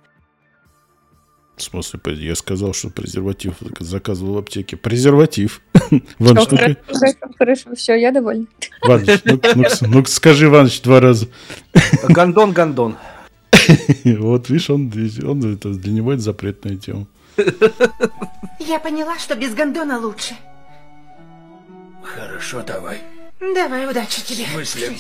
В 1.57 1.63
смысле, 1.63 2.01
я 2.17 2.35
сказал, 2.35 2.73
что 2.73 2.91
презерватив 2.91 3.55
заказывал 3.79 4.35
в 4.35 4.39
аптеке. 4.39 4.77
Презерватив. 4.77 5.61
Иваныч, 6.19 6.49
Всё, 6.49 6.57
ну-ка. 6.57 6.77
хорошо, 6.87 7.17
хорошо, 7.39 7.75
все, 7.77 7.95
я 7.95 8.11
довольна. 8.11 8.47
Иваныч, 8.85 9.21
ну, 9.25 9.41
ну, 9.55 9.65
ну 9.89 10.05
скажи, 10.05 10.47
Иваныч, 10.47 10.83
два 10.83 11.01
раза. 11.01 11.29
Гондон, 12.09 12.53
гондон. 12.53 12.97
Вот, 14.05 14.51
видишь, 14.51 14.69
он, 14.69 14.93
он 15.23 15.55
это, 15.55 15.69
для 15.71 15.93
него 15.93 16.13
это 16.13 16.23
запретная 16.23 16.77
тема. 16.77 17.07
Я 18.59 18.79
поняла, 18.81 19.19
что 19.19 19.37
без 19.37 19.55
гондона 19.55 19.99
лучше. 19.99 20.35
Хорошо, 22.03 22.63
давай. 22.67 22.99
Давай, 23.41 23.89
удачи 23.89 24.23
тебе. 24.25 24.45
В 24.47 24.51
смысле? 24.51 24.97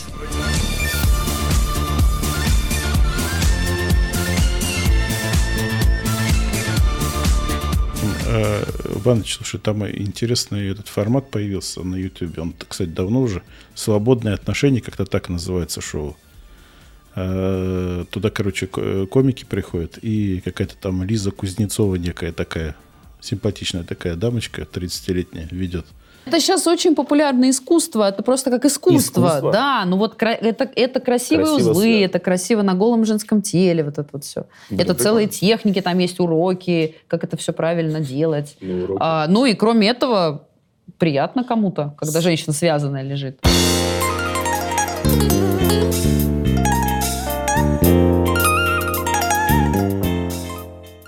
Э, 8.27 8.65
Иваныч, 8.97 9.35
слушай, 9.37 9.61
там 9.61 9.87
интересный 9.87 10.69
этот 10.71 10.89
формат 10.89 11.31
появился 11.31 11.83
на 11.83 11.97
YouTube. 11.97 12.39
Он, 12.39 12.55
кстати, 12.69 12.89
давно 12.89 13.23
уже. 13.23 13.43
«Свободное 13.75 14.35
отношение», 14.35 14.81
как-то 14.81 15.05
так 15.05 15.29
называется 15.29 15.81
шоу. 15.81 16.17
Э, 17.17 18.05
Туда, 18.11 18.31
короче, 18.31 18.67
ко- 18.67 19.07
комики 19.07 19.45
приходят, 19.45 19.99
и 20.03 20.41
какая-то 20.45 20.75
там 20.77 21.03
Лиза 21.05 21.31
Кузнецова 21.31 21.97
некая 21.97 22.33
такая, 22.33 22.77
симпатичная 23.21 23.85
такая 23.85 24.17
дамочка, 24.17 24.63
30-летняя, 24.63 25.49
ведет. 25.51 25.87
Это 26.27 26.41
сейчас 26.41 26.67
очень 26.67 26.95
популярное 26.95 27.51
искусство. 27.51 28.09
Это 28.09 28.23
просто 28.23 28.51
как 28.51 28.65
искусство. 28.65 29.21
Искусство. 29.21 29.53
Да, 29.53 29.85
ну 29.87 29.99
вот 29.99 30.21
это, 30.21 30.71
это 30.75 31.01
красивые 31.01 31.47
Красиво 31.47 31.71
узлы, 31.71 31.83
связано. 31.83 32.05
это 32.05 32.19
красиво 32.19 32.63
на 32.63 32.75
голом 32.75 33.05
женском 33.05 33.43
теле, 33.43 33.85
вот 33.85 33.99
это 33.99 34.09
вот 34.13 34.25
все. 34.25 34.47
Да, 34.71 34.83
это 34.83 34.95
целые 34.95 35.29
техники, 35.29 35.81
там 35.81 35.99
есть 35.99 36.19
уроки, 36.21 36.97
как 37.09 37.25
это 37.25 37.37
все 37.37 37.53
правильно 37.53 38.01
делать. 38.01 38.57
Ну, 38.61 38.85
уроки. 38.85 38.99
А, 39.01 39.27
ну 39.29 39.45
и 39.45 39.55
кроме 39.55 39.89
этого, 39.89 40.49
приятно 40.99 41.45
кому-то, 41.45 41.95
когда 41.99 42.21
женщина 42.21 42.53
связанная 42.53 43.03
лежит. 43.03 43.41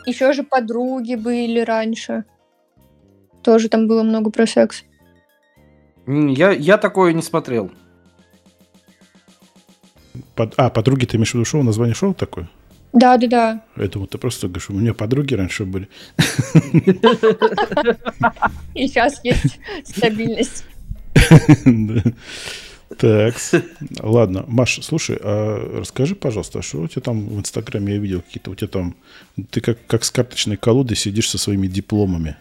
Еще 0.07 0.33
же 0.33 0.43
подруги 0.45 1.15
были 1.15 1.61
раньше. 1.61 2.25
Тоже 3.43 3.69
там 3.69 3.89
было 3.89 4.03
много 4.03 4.31
про 4.31 4.47
секс. 4.47 4.85
Я, 6.07 6.51
я 6.53 6.79
такое 6.79 7.13
не 7.13 7.23
смотрел. 7.23 7.71
Под- 10.35 10.55
А, 10.57 10.71
подруги, 10.71 11.05
ты 11.07 11.17
имеешь 11.17 11.31
в 11.33 11.35
виду 11.35 11.45
шоу, 11.45 11.63
название 11.63 11.95
шоу 11.95 12.15
такое? 12.15 12.49
Да, 12.93 13.17
да, 13.19 13.27
да. 13.77 13.87
Думаю, 13.89 14.09
ты 14.09 14.17
просто 14.19 14.47
говоришь, 14.49 14.71
у 14.71 14.75
меня 14.75 14.95
подруги 14.95 15.35
раньше 15.35 15.65
были. 15.65 15.89
И 18.75 18.87
сейчас 18.89 19.21
есть 19.25 19.59
стабильность. 19.85 20.65
Так, 22.99 23.35
ладно. 24.01 24.45
Маш, 24.47 24.79
слушай, 24.83 25.19
а 25.21 25.81
расскажи, 25.81 26.15
пожалуйста, 26.15 26.61
а 26.61 26.63
что 26.63 26.83
у 26.83 26.89
тебя 26.89 27.03
там 27.03 27.27
в 27.29 27.41
Инстаграме 27.41 27.95
я 27.95 27.99
видел 27.99 28.23
какие-то, 28.23 28.53
у 28.53 28.55
тебя 28.55 28.69
там, 28.69 28.95
ты 29.51 29.61
как, 29.61 29.85
как 29.87 30.05
с 30.05 30.11
карточной 30.13 30.57
колодой 30.57 30.97
сидишь 30.97 31.29
со 31.29 31.37
своими 31.37 31.67
дипломами. 31.67 32.37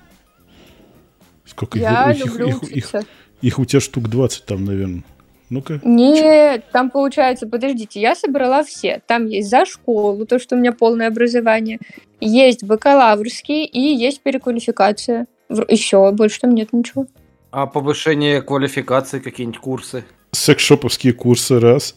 Сколько 1.45 1.79
Я 1.79 2.11
их, 2.11 2.25
люблю 2.25 2.47
их, 2.49 2.55
их, 2.57 2.63
учиться. 2.63 3.03
Их 3.41 3.59
у 3.59 3.65
тебя 3.65 3.79
штук 3.79 4.09
20 4.09 4.45
там, 4.45 4.65
наверное. 4.65 5.03
Ну-ка. 5.49 5.79
Нет, 5.83 6.65
там 6.71 6.89
получается, 6.89 7.47
подождите, 7.47 8.01
я 8.01 8.15
собрала 8.15 8.63
все. 8.63 9.01
Там 9.05 9.27
есть 9.27 9.49
за 9.49 9.65
школу, 9.65 10.25
то, 10.25 10.39
что 10.39 10.55
у 10.55 10.59
меня 10.59 10.71
полное 10.71 11.07
образование. 11.07 11.79
Есть 12.19 12.63
бакалаврский 12.63 13.65
и 13.65 13.79
есть 13.79 14.21
переквалификация. 14.21 15.27
Еще 15.69 16.11
больше 16.11 16.39
там 16.41 16.55
нет 16.55 16.73
ничего. 16.73 17.05
А 17.51 17.67
повышение 17.67 18.41
квалификации, 18.41 19.19
какие-нибудь 19.19 19.61
курсы? 19.61 20.03
Секс-шоповские 20.31 21.13
курсы, 21.13 21.59
раз. 21.59 21.95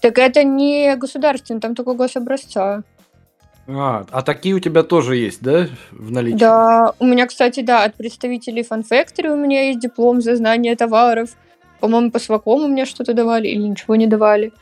Так 0.00 0.18
это 0.18 0.42
не 0.42 0.96
государственный, 0.96 1.60
там 1.60 1.76
только 1.76 1.92
гособразца. 1.92 2.82
А, 3.74 4.04
а 4.10 4.22
такие 4.22 4.54
у 4.54 4.60
тебя 4.60 4.82
тоже 4.82 5.16
есть, 5.16 5.42
да, 5.42 5.68
в 5.90 6.10
наличии? 6.10 6.38
Да, 6.38 6.94
у 6.98 7.06
меня, 7.06 7.26
кстати, 7.26 7.60
да, 7.60 7.84
от 7.84 7.94
представителей 7.94 8.62
Fun 8.62 8.84
Factory 8.88 9.28
у 9.28 9.36
меня 9.36 9.68
есть 9.68 9.80
диплом 9.80 10.20
за 10.20 10.36
знание 10.36 10.76
товаров. 10.76 11.30
По-моему, 11.80 12.10
по 12.10 12.18
свакому 12.18 12.68
мне 12.68 12.84
что-то 12.84 13.12
давали 13.12 13.48
или 13.48 13.62
ничего 13.62 13.96
не 13.96 14.06
давали. 14.06 14.52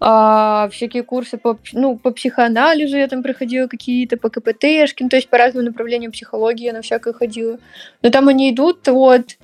А, 0.00 0.68
всякие 0.70 1.02
курсы 1.02 1.38
по, 1.38 1.58
ну, 1.72 1.98
по 1.98 2.12
психоанализу 2.12 2.96
я 2.96 3.08
там 3.08 3.22
проходила 3.22 3.66
какие-то, 3.66 4.16
по 4.16 4.30
КПТшке, 4.30 5.04
ну, 5.04 5.08
то 5.08 5.16
есть 5.16 5.28
по 5.28 5.38
разным 5.38 5.64
направлениям 5.64 6.12
психологии 6.12 6.66
я 6.66 6.72
на 6.72 6.82
всякое 6.82 7.12
ходила. 7.12 7.58
Но 8.02 8.10
там 8.10 8.28
они 8.28 8.52
идут 8.52 8.86
от, 8.88 9.38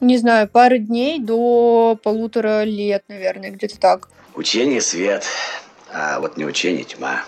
не 0.00 0.16
знаю, 0.16 0.48
пары 0.48 0.78
дней 0.78 1.18
до 1.18 1.98
полутора 2.02 2.62
лет, 2.62 3.02
наверное, 3.08 3.50
где-то 3.50 3.80
так. 3.80 4.08
Учение 4.36 4.80
свет, 4.80 5.24
а 5.92 6.20
вот 6.20 6.36
не 6.36 6.44
учение 6.44 6.84
тьма. 6.84 7.24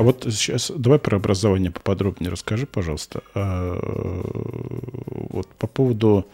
А 0.00 0.02
вот 0.02 0.26
сейчас 0.30 0.72
давай 0.74 0.98
про 0.98 1.18
образование 1.18 1.70
поподробнее 1.70 2.30
расскажи, 2.30 2.66
пожалуйста. 2.66 3.20
А, 3.34 3.76
Вот 5.28 5.46
по 5.58 5.66
поводу 5.66 6.26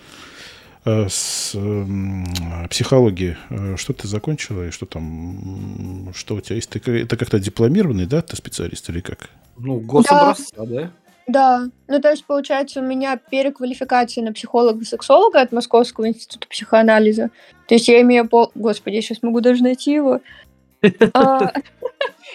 э, 0.85 1.09
с, 1.09 1.53
м, 1.57 2.25
психологии. 2.71 3.37
Э, 3.51 3.75
Что 3.77 3.93
ты 3.93 4.07
закончила 4.07 4.69
и 4.69 4.71
что 4.71 4.87
там, 4.87 6.12
что 6.14 6.37
у 6.37 6.41
тебя 6.41 6.55
есть? 6.55 6.71
Ты, 6.71 6.79
это 7.01 7.17
как-то 7.17 7.41
дипломированный, 7.41 8.07
да, 8.07 8.23
ты 8.23 8.37
специалист 8.37 8.89
или 8.89 9.01
как? 9.01 9.31
Ну, 9.59 9.81
гособразца, 9.81 10.64
да? 10.64 10.93
Да, 11.27 11.64
ну 11.89 12.01
то 12.01 12.11
есть 12.11 12.25
получается 12.25 12.79
у 12.79 12.85
меня 12.85 13.17
переквалификация 13.17 14.23
на 14.23 14.33
психолога-сексолога 14.33 15.41
от 15.41 15.51
Московского 15.51 16.07
института 16.07 16.47
психоанализа. 16.47 17.31
То 17.67 17.75
есть 17.75 17.89
я 17.89 18.01
имею 18.03 18.29
пол... 18.29 18.53
Господи, 18.55 18.95
я 18.95 19.03
сейчас 19.03 19.25
могу 19.25 19.41
даже 19.41 19.64
найти 19.64 19.93
его. 19.93 20.21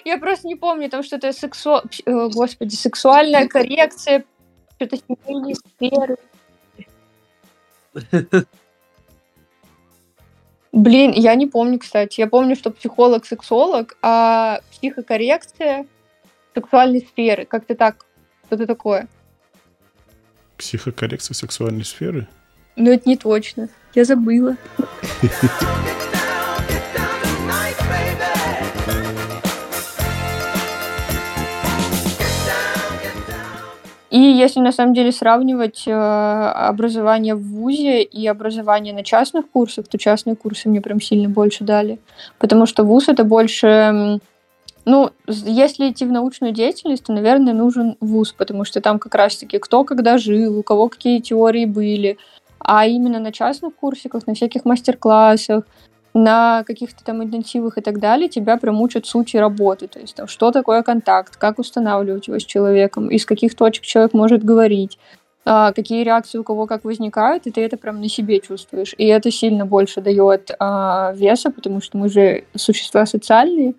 Я 0.06 0.18
просто 0.18 0.48
не 0.48 0.56
помню, 0.56 0.90
там 0.90 1.04
что-то 1.04 1.32
сексу... 1.34 1.82
э, 2.06 2.30
Господи, 2.30 2.76
сексуальная 2.76 3.48
коррекция, 3.48 4.24
что-то 4.76 4.98
семейные 4.98 5.56
сферы. 5.56 6.18
Блин, 10.72 11.12
я 11.12 11.36
не 11.36 11.48
помню, 11.48 11.80
кстати. 11.80 12.22
Я 12.22 12.28
помню, 12.28 12.56
что 12.56 12.72
психолог-сексолог, 12.72 13.98
а 14.02 14.62
психокоррекция 14.72 15.86
сексуальной 16.56 17.02
сферы. 17.02 17.46
Как-то 17.46 17.76
так, 17.76 18.06
что-то 18.46 18.66
такое. 18.66 19.08
Психокоррекция 20.58 21.36
сексуальной 21.36 21.84
сферы? 21.84 22.28
Но 22.78 22.92
это 22.92 23.10
не 23.10 23.18
точно. 23.18 23.68
Я 23.94 24.06
забыла. 24.06 24.56
И 34.12 34.20
если 34.20 34.60
на 34.60 34.74
самом 34.74 34.94
деле 34.94 35.14
сравнивать 35.14 35.84
э, 35.88 35.92
образование 35.94 37.34
в 37.34 37.44
ВУЗе 37.44 38.04
и 38.04 38.28
образование 38.28 38.94
на 38.94 39.04
частных 39.04 39.50
курсах, 39.50 39.88
то 39.88 39.98
частные 39.98 40.36
курсы 40.36 40.68
мне 40.68 40.82
прям 40.82 41.00
сильно 41.00 41.30
больше 41.30 41.64
дали. 41.64 41.98
Потому 42.38 42.66
что 42.66 42.84
ВУЗ 42.84 43.10
это 43.10 43.24
больше 43.24 44.20
Ну, 44.84 45.12
если 45.28 45.90
идти 45.90 46.06
в 46.06 46.12
научную 46.12 46.54
деятельность, 46.54 47.06
то, 47.06 47.14
наверное, 47.14 47.54
нужен 47.54 47.96
вуз, 48.02 48.34
потому 48.34 48.66
что 48.66 48.82
там 48.82 49.00
как 49.00 49.16
раз-таки 49.16 49.60
кто 49.60 49.86
когда 49.86 50.18
жил, 50.18 50.60
у 50.60 50.64
кого 50.64 50.90
какие 50.90 51.20
теории 51.20 51.66
были. 51.66 52.18
А 52.60 52.86
именно 52.86 53.20
на 53.20 53.32
частных 53.32 53.76
курсиках, 53.76 54.28
на 54.28 54.34
всяких 54.34 54.66
мастер-классах, 54.66 55.64
на 56.14 56.64
каких-то 56.66 57.04
там 57.04 57.24
интенсивах 57.24 57.78
и 57.78 57.82
так 57.82 58.00
далее 58.00 58.28
тебя 58.30 58.58
прям 58.58 58.82
учат 58.82 59.06
сути 59.06 59.38
работы. 59.38 59.88
То 59.88 60.00
есть 60.00 60.16
там, 60.16 60.28
что 60.28 60.52
такое 60.52 60.84
контакт, 60.84 61.38
как 61.38 61.60
устанавливать 61.60 62.28
его 62.28 62.40
с 62.40 62.46
человеком, 62.46 63.10
из 63.10 63.26
каких 63.26 63.56
точек 63.56 63.84
человек 63.84 64.14
может 64.14 64.44
говорить, 64.44 64.98
а, 65.46 65.72
какие 65.72 66.04
реакции 66.04 66.38
у 66.38 66.44
кого 66.44 66.68
как 66.68 66.84
возникают, 66.84 67.48
и 67.48 67.52
ты 67.52 67.62
это 67.62 67.78
прям 67.78 68.00
на 68.02 68.10
себе 68.10 68.40
чувствуешь. 68.42 68.94
И 68.98 69.06
это 69.08 69.32
сильно 69.32 69.66
больше 69.66 70.02
дает 70.02 70.52
а, 70.60 71.14
веса, 71.16 71.50
потому 71.50 71.82
что 71.82 71.98
мы 71.98 72.10
же 72.10 72.44
существа 72.56 73.06
социальные, 73.06 73.74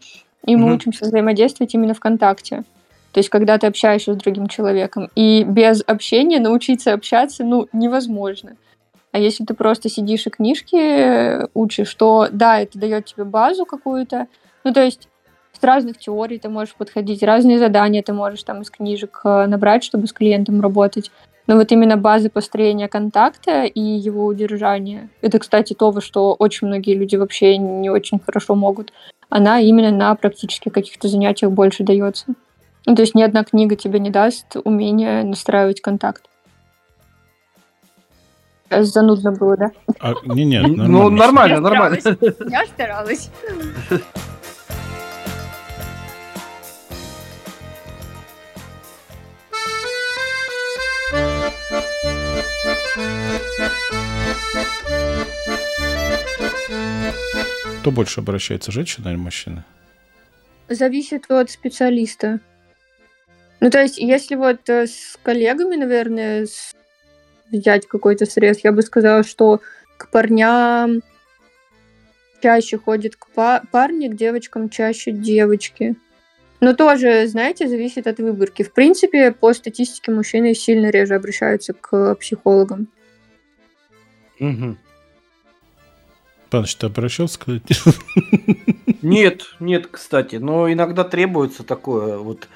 и 0.47 0.57
мы 0.57 0.65
Мгм. 0.67 0.75
учимся 0.75 1.05
взаимодействовать 1.05 1.75
именно 1.75 1.95
в 1.95 2.01
контакте. 2.01 2.65
То 3.13 3.19
есть, 3.19 3.29
когда 3.29 3.59
ты 3.59 3.67
общаешься 3.67 4.15
с 4.15 4.17
другим 4.17 4.49
человеком. 4.49 5.11
И 5.15 5.45
без 5.45 5.83
общения 5.87 6.41
научиться 6.41 6.95
общаться, 6.95 7.45
ну, 7.45 7.69
невозможно. 7.73 8.57
А 9.13 9.19
если 9.19 9.45
ты 9.45 9.55
просто 9.55 9.89
сидишь 9.89 10.27
и 10.27 10.31
книжки 10.31 10.77
э, 10.77 11.47
учишь, 11.55 11.95
то 11.95 12.29
да, 12.33 12.61
это 12.61 12.79
дает 12.79 13.05
тебе 13.05 13.25
базу 13.25 13.67
какую-то. 13.67 14.27
Ну, 14.65 14.73
то 14.73 14.83
есть 14.83 15.09
с 15.53 15.63
разных 15.63 15.99
теорий 15.99 16.39
ты 16.39 16.49
можешь 16.49 16.75
подходить, 16.75 17.23
разные 17.23 17.59
задания 17.59 18.03
ты 18.03 18.15
можешь 18.15 18.43
там 18.43 18.63
из 18.63 18.71
книжек 18.71 19.21
э, 19.25 19.47
набрать, 19.47 19.85
чтобы 19.85 20.07
с 20.07 20.13
клиентом 20.13 20.63
работать. 20.63 21.11
Но 21.47 21.57
вот 21.57 21.71
именно 21.73 21.97
базы 21.97 22.31
построения 22.31 22.89
контакта 22.89 23.65
и 23.65 23.81
его 23.81 24.25
удержания, 24.25 25.11
это, 25.21 25.39
кстати, 25.39 25.75
то, 25.75 25.91
во 25.91 26.01
что 26.01 26.35
очень 26.39 26.69
многие 26.69 26.95
люди 26.95 27.17
вообще 27.17 27.59
не 27.59 27.91
очень 27.91 28.19
хорошо 28.19 28.55
могут, 28.55 28.93
она 29.29 29.61
именно 29.61 29.91
на 29.91 30.15
практических 30.15 30.73
каких-то 30.73 31.09
занятиях 31.09 31.53
больше 31.53 31.83
дается. 31.83 32.27
Ну, 32.87 32.95
то 32.95 33.03
есть 33.03 33.15
ни 33.15 33.23
одна 33.23 33.45
книга 33.45 33.77
тебе 33.77 33.99
не 33.99 34.11
даст 34.11 34.57
умения 34.65 35.23
настраивать 35.23 35.81
контакт. 35.81 36.25
Сейчас 38.73 38.89
занудно 38.89 39.33
было, 39.33 39.55
да? 39.59 39.71
А, 40.01 40.15
не, 40.25 40.47
нет, 40.47 40.67
Ну, 40.67 41.11
нормально, 41.11 41.61
нормально. 41.61 41.99
Я 42.49 42.65
старалась. 42.65 43.29
Кто 57.81 57.91
больше 57.91 58.21
обращается, 58.21 58.71
женщина 58.71 59.09
или 59.09 59.17
мужчина? 59.17 59.65
Зависит 60.69 61.31
от 61.31 61.51
специалиста. 61.51 62.41
Ну, 63.61 63.71
то 63.71 63.81
есть, 63.81 63.99
если 63.99 64.35
вот 64.37 64.69
э, 64.69 64.87
с 64.87 65.19
коллегами, 65.23 65.77
наверное, 65.77 66.47
с- 66.47 66.73
взять 67.53 67.87
какой-то 67.87 68.27
срез, 68.27 68.61
я 68.65 68.73
бы 68.73 68.83
сказала, 68.83 69.23
что 69.23 69.61
к 69.97 70.11
парням 70.11 71.03
чаще 72.43 72.79
ходят 72.79 73.17
к 73.17 73.29
па- 73.29 73.63
парни, 73.71 74.09
к 74.09 74.17
девочкам 74.17 74.69
чаще 74.69 75.13
девочки. 75.13 75.97
Но 76.61 76.75
тоже, 76.75 77.27
знаете, 77.27 77.69
зависит 77.69 78.07
от 78.07 78.19
выборки. 78.19 78.63
В 78.63 78.73
принципе, 78.73 79.33
по 79.33 79.53
статистике 79.53 80.13
мужчины 80.13 80.55
сильно 80.55 80.91
реже 80.91 81.15
обращаются 81.15 81.73
к 81.73 82.15
психологам. 82.17 82.89
Мгм. 84.39 84.79
Паныч, 86.51 86.77
ты 86.77 86.87
обращался 86.87 87.39
к 87.39 87.47
Нет, 89.03 89.55
нет, 89.59 89.87
кстати, 89.87 90.37
но 90.37 90.71
иногда 90.73 91.03
требуется 91.03 91.65
такое 91.65 92.19
вот. 92.19 92.49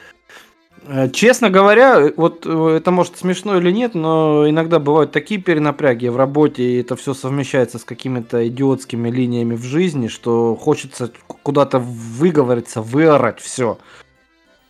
Э, 0.86 1.10
Честно 1.10 1.50
говоря, 1.50 2.12
вот 2.16 2.46
э, 2.46 2.76
это 2.76 2.90
может 2.90 3.18
смешно 3.18 3.56
или 3.58 3.70
нет, 3.70 3.94
но 3.94 4.48
иногда 4.48 4.78
бывают 4.78 5.12
такие 5.12 5.40
перенапряги 5.40 6.08
в 6.08 6.16
работе, 6.16 6.62
и 6.62 6.80
это 6.80 6.96
все 6.96 7.14
совмещается 7.14 7.78
с 7.78 7.84
какими-то 7.84 8.46
идиотскими 8.48 9.10
линиями 9.10 9.56
в 9.56 9.62
жизни, 9.62 10.08
что 10.08 10.56
хочется 10.56 11.12
куда-то 11.42 11.78
выговориться, 11.78 12.82
выорать 12.82 13.40
все. 13.40 13.78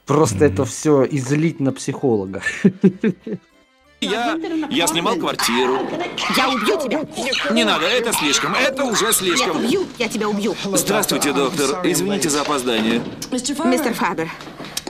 Просто 0.06 0.44
это 0.44 0.64
все 0.64 1.04
излить 1.04 1.60
на 1.60 1.72
психолога. 1.72 2.42
Я, 4.06 4.38
я 4.70 4.86
снимал 4.86 5.16
квартиру. 5.16 5.78
Я 6.36 6.48
убью 6.48 6.80
тебя. 6.80 7.52
Не 7.52 7.64
надо, 7.64 7.86
это 7.86 8.12
слишком, 8.12 8.54
это 8.54 8.84
уже 8.84 9.06
Я 9.06 9.12
слишком. 9.12 9.56
убью, 9.64 9.86
я 9.98 10.08
тебя 10.08 10.28
убью. 10.28 10.54
Здравствуйте, 10.64 11.32
доктор. 11.32 11.80
Извините 11.84 12.30
за 12.30 12.42
опоздание. 12.42 13.02
Мистер 13.30 13.94
Фабер, 13.94 14.30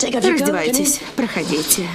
раздевайтесь, 0.02 1.00
проходите. 1.16 1.88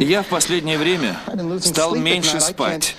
Я 0.00 0.22
в 0.22 0.26
последнее 0.26 0.78
время 0.78 1.16
стал 1.60 1.94
меньше 1.94 2.40
спать. 2.40 2.96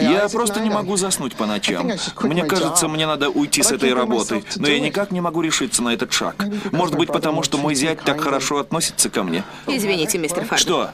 Я 0.00 0.28
просто 0.28 0.60
не 0.60 0.70
могу 0.70 0.96
заснуть 0.96 1.34
по 1.34 1.46
ночам. 1.46 1.90
Мне 2.22 2.44
кажется, 2.44 2.88
мне 2.88 3.06
надо 3.06 3.30
уйти 3.30 3.62
с 3.62 3.72
этой 3.72 3.92
работы, 3.94 4.44
но 4.56 4.68
я 4.68 4.80
никак 4.80 5.10
не 5.10 5.20
могу 5.20 5.40
решиться 5.42 5.82
на 5.82 5.94
этот 5.94 6.12
шаг. 6.12 6.44
Может 6.72 6.96
быть, 6.96 7.08
потому 7.08 7.42
что 7.42 7.58
мой 7.58 7.74
зять 7.74 8.00
так 8.00 8.20
хорошо 8.20 8.58
относится 8.58 9.10
ко 9.10 9.22
мне. 9.22 9.44
Извините, 9.66 10.18
мистер 10.18 10.44
Фабер. 10.44 10.58
Что? 10.58 10.90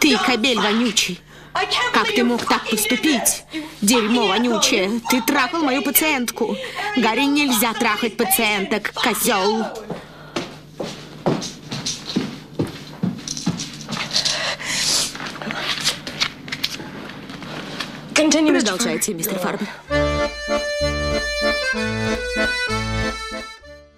Ты 0.00 0.18
кобель 0.18 0.58
вонючий. 0.58 1.20
Как 1.92 2.08
ты 2.08 2.24
мог 2.24 2.42
так 2.44 2.68
поступить? 2.68 3.44
Дерьмо 3.80 4.26
вонючее. 4.26 5.00
Ты 5.08 5.20
трахал 5.22 5.62
мою 5.62 5.82
пациентку. 5.82 6.56
Гарри, 6.96 7.22
нельзя 7.24 7.72
трахать 7.74 8.16
пациенток, 8.16 8.92
козел. 8.94 9.66
Продолжайте, 18.32 19.12
мистер 19.12 19.38
Фарбер. 19.38 19.68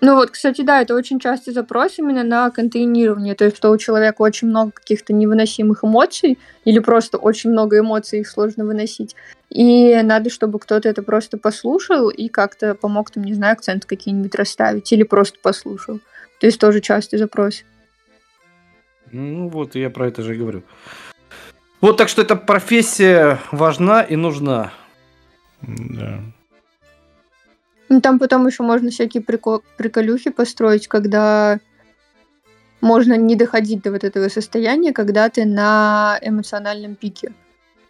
Ну 0.01 0.17
вот, 0.17 0.33
кстати, 0.33 0.63
да, 0.63 0.83
это 0.83 0.97
очень 0.97 1.21
частый 1.21 1.55
запрос 1.55 1.99
именно 1.99 2.25
на 2.25 2.51
контейнирование, 2.51 3.37
то 3.37 3.45
есть 3.45 3.57
что 3.57 3.71
у 3.71 3.79
человека 3.79 4.23
очень 4.23 4.49
много 4.49 4.73
каких-то 4.73 5.13
невыносимых 5.13 5.85
эмоций 5.85 6.39
или 6.65 6.81
просто 6.81 7.17
очень 7.17 7.51
много 7.51 7.79
эмоций, 7.79 8.21
их 8.21 8.29
сложно 8.29 8.65
выносить. 8.65 9.15
И 9.51 9.95
надо, 10.03 10.31
чтобы 10.31 10.59
кто-то 10.59 10.89
это 10.89 11.05
просто 11.05 11.39
послушал 11.39 12.11
и 12.11 12.29
как-то 12.29 12.75
помог 12.75 13.13
там, 13.13 13.23
не 13.23 13.35
знаю, 13.35 13.53
акцент 13.53 13.85
какие-нибудь 13.85 14.35
расставить 14.35 14.93
или 14.93 15.05
просто 15.05 15.39
послушал. 15.41 16.01
То 16.41 16.47
есть 16.47 16.59
тоже 16.59 16.81
частый 16.81 17.21
запрос. 17.21 17.63
Ну 19.13 19.49
вот, 19.49 19.77
я 19.77 19.91
про 19.91 20.09
это 20.09 20.23
же 20.23 20.35
и 20.35 20.39
говорю. 20.39 20.65
Вот 21.85 21.99
так 21.99 22.09
что 22.09 22.23
эта 22.23 22.35
профессия 22.35 23.41
важна 23.53 24.01
и 24.01 24.17
нужна. 24.17 24.73
Да. 25.61 26.19
Ну, 27.91 28.01
там 28.01 28.19
потом 28.19 28.47
еще 28.47 28.63
можно 28.63 28.89
всякие 28.89 29.23
прико- 29.23 29.63
приколюхи 29.77 30.31
построить, 30.31 30.89
когда 30.89 31.61
можно 32.81 33.19
не 33.19 33.37
доходить 33.37 33.83
до 33.83 33.91
вот 33.91 34.03
этого 34.03 34.31
состояния, 34.31 34.95
когда 34.95 35.29
ты 35.29 35.45
на 35.45 36.19
эмоциональном 36.23 36.95
пике. 36.95 37.35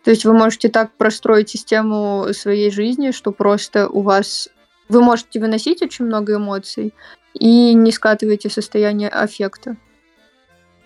То 0.03 0.11
есть 0.11 0.25
вы 0.25 0.33
можете 0.33 0.71
так 0.71 0.91
простроить 0.95 1.51
систему 1.51 2.27
своей 2.33 2.73
жизни, 2.73 3.13
что 3.13 3.31
просто 3.31 3.89
у 3.89 4.01
вас... 4.01 4.49
Вы 4.89 5.03
можете 5.03 5.39
выносить 5.39 5.83
очень 5.83 6.07
много 6.07 6.35
эмоций 6.35 6.93
и 7.33 7.73
не 7.75 7.93
скатываете 7.93 8.49
в 8.49 8.53
состояние 8.53 9.09
аффекта. 9.09 9.77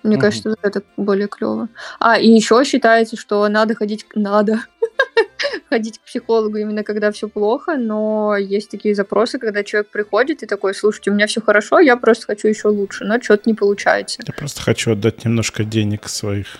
Мне 0.03 0.17
Мгм. 0.17 0.21
кажется, 0.21 0.55
это 0.63 0.83
более 0.97 1.29
клево. 1.29 1.69
А, 1.99 2.19
и 2.19 2.29
еще 2.29 2.63
считается, 2.65 3.17
что 3.17 3.47
надо 3.49 3.75
ходить... 3.75 4.05
к- 4.05 4.15
Надо 4.17 4.61
ходить 5.69 5.99
к 5.99 6.03
психологу 6.03 6.57
именно 6.59 6.85
когда 6.85 7.11
все 7.11 7.29
плохо, 7.29 7.77
но 7.77 8.37
есть 8.37 8.71
такие 8.71 8.95
запросы, 8.95 9.39
когда 9.39 9.65
человек 9.65 9.91
приходит 9.91 10.43
и 10.43 10.47
такой, 10.47 10.75
слушайте, 10.75 11.11
у 11.11 11.15
меня 11.15 11.27
все 11.27 11.41
хорошо, 11.41 11.81
я 11.81 11.97
просто 11.97 12.27
хочу 12.27 12.49
еще 12.49 12.69
лучше, 12.69 13.05
но 13.05 13.21
что-то 13.21 13.43
не 13.47 13.55
получается. 13.55 14.23
Я 14.27 14.33
просто 14.33 14.63
хочу 14.63 14.93
отдать 14.93 15.25
немножко 15.25 15.65
денег 15.65 16.09
своих. 16.09 16.59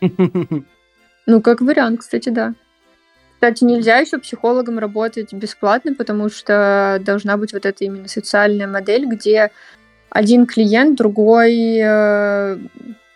Ну, 1.28 1.42
как 1.42 1.60
вариант, 1.60 2.00
кстати, 2.00 2.28
да. 2.28 2.54
Кстати, 3.34 3.64
нельзя 3.64 3.98
еще 3.98 4.18
психологом 4.18 4.78
работать 4.78 5.32
бесплатно, 5.32 5.92
потому 5.92 6.30
что 6.30 6.98
должна 7.04 7.36
быть 7.36 7.52
вот 7.52 7.66
эта 7.66 7.84
именно 7.84 8.06
социальная 8.06 8.68
модель, 8.68 9.06
где 9.06 9.50
один 10.16 10.46
клиент, 10.46 10.96
другой 10.96 11.78
э, 11.78 12.58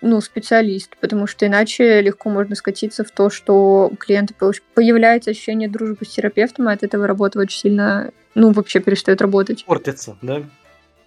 ну, 0.03 0.21
специалист, 0.21 0.97
потому 1.01 1.27
что 1.27 1.47
иначе 1.47 2.03
легко 2.03 2.29
можно 2.29 2.55
скатиться 2.55 3.05
в 3.05 3.11
то, 3.11 3.31
что 3.31 3.89
у 3.91 3.97
клиента 3.97 4.35
появ- 4.39 4.63
появляется 4.75 5.31
ощущение 5.31 5.69
дружбы 5.69 6.05
с 6.05 6.11
терапевтом, 6.11 6.69
и 6.69 6.73
от 6.75 6.83
этого 6.83 7.07
работа 7.07 7.39
очень 7.39 7.59
сильно, 7.59 8.11
ну, 8.35 8.53
вообще 8.53 8.81
перестает 8.81 9.23
работать. 9.23 9.65
Портится, 9.65 10.19
да? 10.21 10.43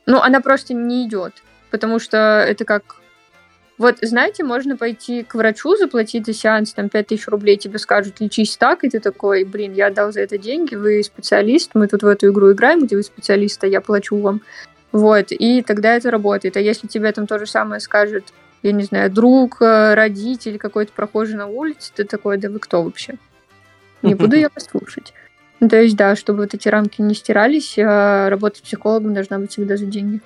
Ну, 0.08 0.20
она 0.20 0.42
просто 0.42 0.74
не 0.74 1.08
идет. 1.08 1.34
потому 1.70 2.00
что 2.00 2.18
это 2.48 2.66
как... 2.66 2.98
Вот, 3.80 3.98
знаете, 4.02 4.44
можно 4.44 4.78
пойти 4.78 5.24
к 5.24 5.34
врачу, 5.34 5.76
заплатить 5.76 6.28
за 6.28 6.34
сеанс 6.34 6.74
там 6.74 6.90
5000 6.90 7.28
рублей, 7.28 7.58
тебе 7.58 7.80
скажут, 7.80 8.20
лечись 8.20 8.58
так, 8.58 8.84
и 8.84 8.90
ты 8.90 9.00
такой, 9.00 9.44
блин, 9.44 9.74
я 9.74 9.88
отдал 9.88 10.12
за 10.12 10.22
это 10.22 10.38
деньги, 10.38 10.76
вы 10.76 11.04
специалист, 11.04 11.72
мы 11.74 11.88
тут 11.88 12.04
в 12.04 12.08
эту 12.08 12.32
игру 12.32 12.52
играем, 12.52 12.86
где 12.86 12.96
вы 12.96 13.02
специалист, 13.02 13.64
а 13.64 13.68
я 13.68 13.82
плачу 13.82 14.18
вам. 14.18 14.42
Вот, 14.94 15.32
и 15.32 15.64
тогда 15.64 15.96
это 15.96 16.12
работает. 16.12 16.56
А 16.56 16.62
если 16.62 16.88
тебе 16.88 17.12
там 17.12 17.26
то 17.26 17.40
же 17.40 17.48
самое 17.48 17.82
скажет, 17.82 18.32
я 18.62 18.72
не 18.72 18.84
знаю, 18.84 19.12
друг, 19.12 19.58
э, 19.60 19.96
родитель, 19.96 20.60
какой-то 20.60 20.94
прохожий 20.94 21.36
на 21.36 21.48
улице, 21.48 21.92
ты 21.94 22.04
такой, 22.06 22.38
да 22.38 22.50
вы 22.50 22.60
кто 22.60 22.84
вообще? 22.84 23.16
Не 24.04 24.14
буду 24.16 24.38
я 24.38 24.50
вас 24.54 24.66
слушать. 24.66 25.14
Ну, 25.60 25.68
то 25.68 25.82
есть, 25.82 25.96
да, 25.96 26.16
чтобы 26.16 26.44
вот 26.44 26.54
эти 26.54 26.68
рамки 26.68 27.02
не 27.02 27.16
стирались, 27.16 27.76
а 27.80 28.30
работа 28.30 28.60
с 28.60 28.62
психологом 28.62 29.16
должна 29.16 29.40
быть 29.40 29.52
всегда 29.52 29.78
за 29.78 29.86
деньги. 29.86 30.22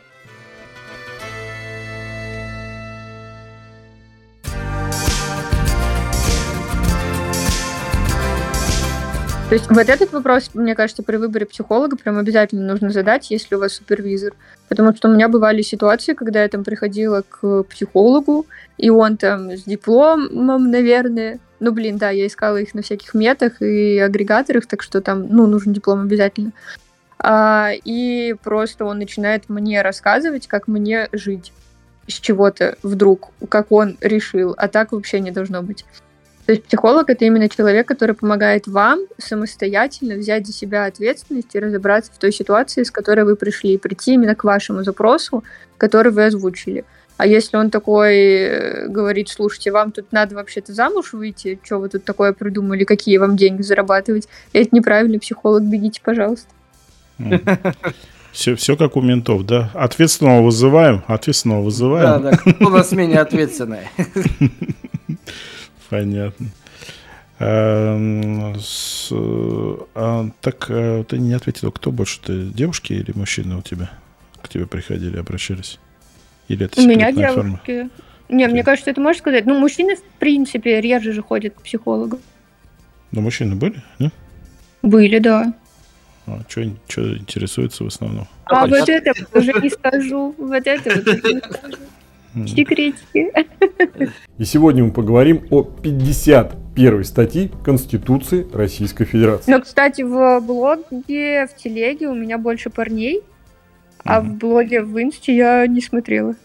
То 9.49 9.53
есть 9.53 9.69
вот 9.69 9.87
этот 9.87 10.11
вопрос, 10.11 10.49
мне 10.55 10.75
кажется, 10.75 11.03
при 11.03 11.15
выборе 11.15 11.45
психолога 11.45 11.95
прям 11.95 12.17
обязательно 12.17 12.67
нужно 12.67 12.89
задать, 12.89 13.31
если 13.31 13.55
у 13.55 13.59
вас 13.59 13.75
супервизор. 13.75 14.33
Потому 14.67 14.93
что 14.93 15.07
у 15.07 15.13
меня 15.13 15.29
бывали 15.29 15.61
ситуации, 15.61 16.15
когда 16.15 16.43
я 16.43 16.49
там 16.49 16.65
приходила 16.65 17.23
к 17.29 17.63
психологу, 17.63 18.45
и 18.77 18.89
он 18.89 19.15
там 19.15 19.51
с 19.51 19.63
дипломом, 19.63 20.69
наверное. 20.69 21.39
Ну, 21.61 21.71
блин, 21.71 21.97
да, 21.97 22.09
я 22.09 22.27
искала 22.27 22.57
их 22.57 22.73
на 22.73 22.81
всяких 22.81 23.13
метах 23.13 23.61
и 23.61 23.99
агрегаторах, 23.99 24.65
так 24.65 24.83
что 24.83 24.99
там, 24.99 25.27
ну, 25.29 25.47
нужен 25.47 25.71
диплом 25.71 26.01
обязательно. 26.01 26.51
А, 27.17 27.71
и 27.85 28.35
просто 28.43 28.83
он 28.83 28.99
начинает 28.99 29.47
мне 29.47 29.81
рассказывать, 29.81 30.47
как 30.47 30.67
мне 30.67 31.07
жить 31.13 31.53
с 32.05 32.13
чего-то 32.13 32.77
вдруг, 32.83 33.29
как 33.47 33.71
он 33.71 33.97
решил, 34.01 34.55
а 34.57 34.67
так 34.67 34.91
вообще 34.91 35.21
не 35.21 35.31
должно 35.31 35.61
быть. 35.61 35.85
То 36.47 36.53
есть 36.53 36.63
психолог 36.63 37.09
это 37.09 37.25
именно 37.25 37.49
человек, 37.49 37.89
который 37.89 38.15
помогает 38.15 38.67
вам 38.67 39.01
самостоятельно 39.17 40.15
взять 40.15 40.47
за 40.47 40.53
себя 40.53 40.85
ответственность 40.85 41.53
и 41.53 41.59
разобраться 41.59 42.09
в 42.13 42.17
той 42.17 42.31
ситуации, 42.31 42.83
с 42.83 42.89
которой 42.89 43.25
вы 43.25 43.35
пришли, 43.35 43.73
и 43.73 43.77
прийти 43.77 44.13
именно 44.13 44.33
к 44.33 44.45
вашему 44.45 44.81
запросу, 44.85 45.43
который 45.77 46.13
вы 46.13 46.27
озвучили. 46.27 46.85
А 47.17 47.27
если 47.27 47.57
он 47.57 47.69
такой 47.69 48.15
э, 48.15 48.87
говорит, 48.87 49.27
слушайте, 49.27 49.71
вам 49.71 49.91
тут 49.91 50.13
надо 50.13 50.35
вообще-то 50.35 50.71
замуж 50.71 51.11
выйти, 51.11 51.59
что 51.63 51.79
вы 51.79 51.89
тут 51.89 52.05
такое 52.05 52.31
придумали, 52.31 52.85
какие 52.85 53.17
вам 53.17 53.35
деньги 53.35 53.61
зарабатывать, 53.61 54.29
это 54.53 54.73
неправильный 54.73 55.19
психолог, 55.19 55.63
бегите, 55.63 55.99
пожалуйста. 56.01 56.47
Все, 58.31 58.55
все 58.55 58.77
как 58.77 58.95
у 58.95 59.01
ментов, 59.01 59.45
да? 59.45 59.69
Ответственного 59.73 60.43
вызываем, 60.43 61.03
ответственного 61.07 61.63
вызываем. 61.63 62.21
Да, 62.21 62.31
да, 62.31 62.37
кто 62.37 62.67
у 62.67 62.69
нас 62.69 62.93
менее 62.93 63.19
ответственный. 63.19 63.89
Понятно. 65.89 66.47
А, 67.39 68.55
с, 68.59 69.09
а, 69.11 70.29
так 70.41 70.65
а, 70.69 71.03
ты 71.03 71.19
не 71.19 71.33
ответил, 71.33 71.71
кто 71.71 71.91
больше, 71.91 72.19
ты 72.21 72.45
девушки 72.45 72.93
или 72.93 73.11
мужчины 73.13 73.57
у 73.57 73.61
тебя 73.61 73.91
к 74.41 74.49
тебе 74.49 74.65
приходили, 74.65 75.17
обращались? 75.17 75.79
Или 76.47 76.65
это 76.65 76.81
У 76.81 76.85
меня 76.85 77.13
форма? 77.13 77.61
девушки. 77.65 77.89
Не, 78.29 78.47
мне 78.47 78.63
кажется, 78.63 78.89
это 78.91 78.99
можешь 79.01 79.21
сказать. 79.21 79.45
Ну, 79.45 79.57
мужчины, 79.57 79.95
в 79.95 80.03
принципе, 80.19 80.81
реже 80.81 81.13
же 81.13 81.21
ходят 81.21 81.53
к 81.53 81.61
психологу. 81.61 82.19
Но 83.11 83.21
мужчины 83.21 83.55
были, 83.55 83.81
не? 83.99 84.11
Были, 84.81 85.19
да. 85.19 85.53
А 86.25 86.41
что, 86.47 86.63
интересуется 86.63 87.83
в 87.83 87.87
основном? 87.87 88.27
А 88.45 88.67
вот 88.67 88.89
это 88.89 89.13
уже 89.33 89.53
не 89.61 89.69
скажу. 89.69 90.35
Вот 90.37 90.67
это 90.67 90.95
вот 90.95 91.07
уже 91.07 91.33
не 91.33 91.39
скажу. 91.39 91.77
Секретики. 92.45 93.31
И 94.37 94.45
сегодня 94.45 94.83
мы 94.83 94.91
поговорим 94.91 95.45
о 95.49 95.63
51 95.63 97.03
статье 97.03 97.49
Конституции 97.63 98.45
Российской 98.53 99.05
Федерации. 99.05 99.49
Но, 99.51 99.61
кстати, 99.61 100.03
в 100.03 100.39
блоге, 100.41 101.47
в 101.47 101.55
телеге 101.55 102.07
у 102.07 102.13
меня 102.13 102.37
больше 102.37 102.69
парней, 102.69 103.23
а 104.03 104.21
в 104.21 104.35
блоге 104.35 104.83
в 104.83 105.01
инсте 105.01 105.35
я 105.35 105.65
не 105.67 105.81
смотрела. 105.81 106.35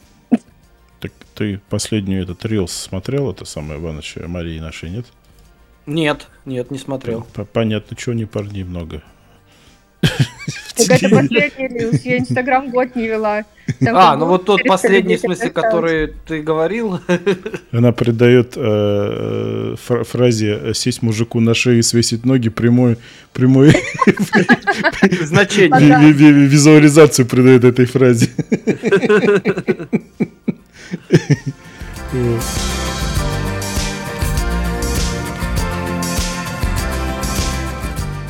Так 1.01 1.12
ты 1.34 1.61
последнюю 1.68 2.22
этот 2.22 2.45
рилс 2.45 2.72
смотрел, 2.72 3.30
это 3.30 3.45
самое 3.45 3.80
Ивановича 3.80 4.26
Марии 4.28 4.61
нашей, 4.61 4.90
нет? 4.90 5.07
Нет, 5.84 6.28
нет, 6.45 6.70
не 6.70 6.78
смотрел. 6.78 7.26
Понятно, 7.53 7.97
чего 7.97 8.14
не 8.14 8.24
парней 8.24 8.62
много. 8.62 9.03
Так 10.74 11.03
это 11.03 11.09
последний 11.16 11.68
рилс, 11.68 12.00
я 12.03 12.18
Инстаграм 12.18 12.70
год 12.70 12.96
не 12.96 13.07
вела. 13.07 13.44
Там 13.80 13.96
А, 13.96 14.16
ну 14.16 14.26
вот 14.26 14.44
тот 14.44 14.59
400 14.59 14.68
последний, 14.68 15.16
в 15.16 15.20
смысле, 15.20 15.50
который 15.50 16.12
ты 16.26 16.42
говорил. 16.42 16.98
Она 17.72 17.92
придает 17.92 18.55
э, 18.57 19.76
фра- 19.86 20.05
фразе 20.05 20.59
э, 20.62 20.74
«сесть 20.74 21.03
мужику 21.03 21.40
на 21.40 21.55
шею 21.55 21.78
и 21.78 21.82
свесить 21.82 22.24
ноги» 22.26 22.48
прямой, 22.50 22.96
прямой 23.32 23.70
Значение. 25.22 25.98
ви- 25.98 26.12
ви- 26.12 26.32
ви- 26.32 26.46
визуализацию 26.46 27.26
придает 27.26 27.64
этой 27.64 27.86
фразе. 27.86 28.28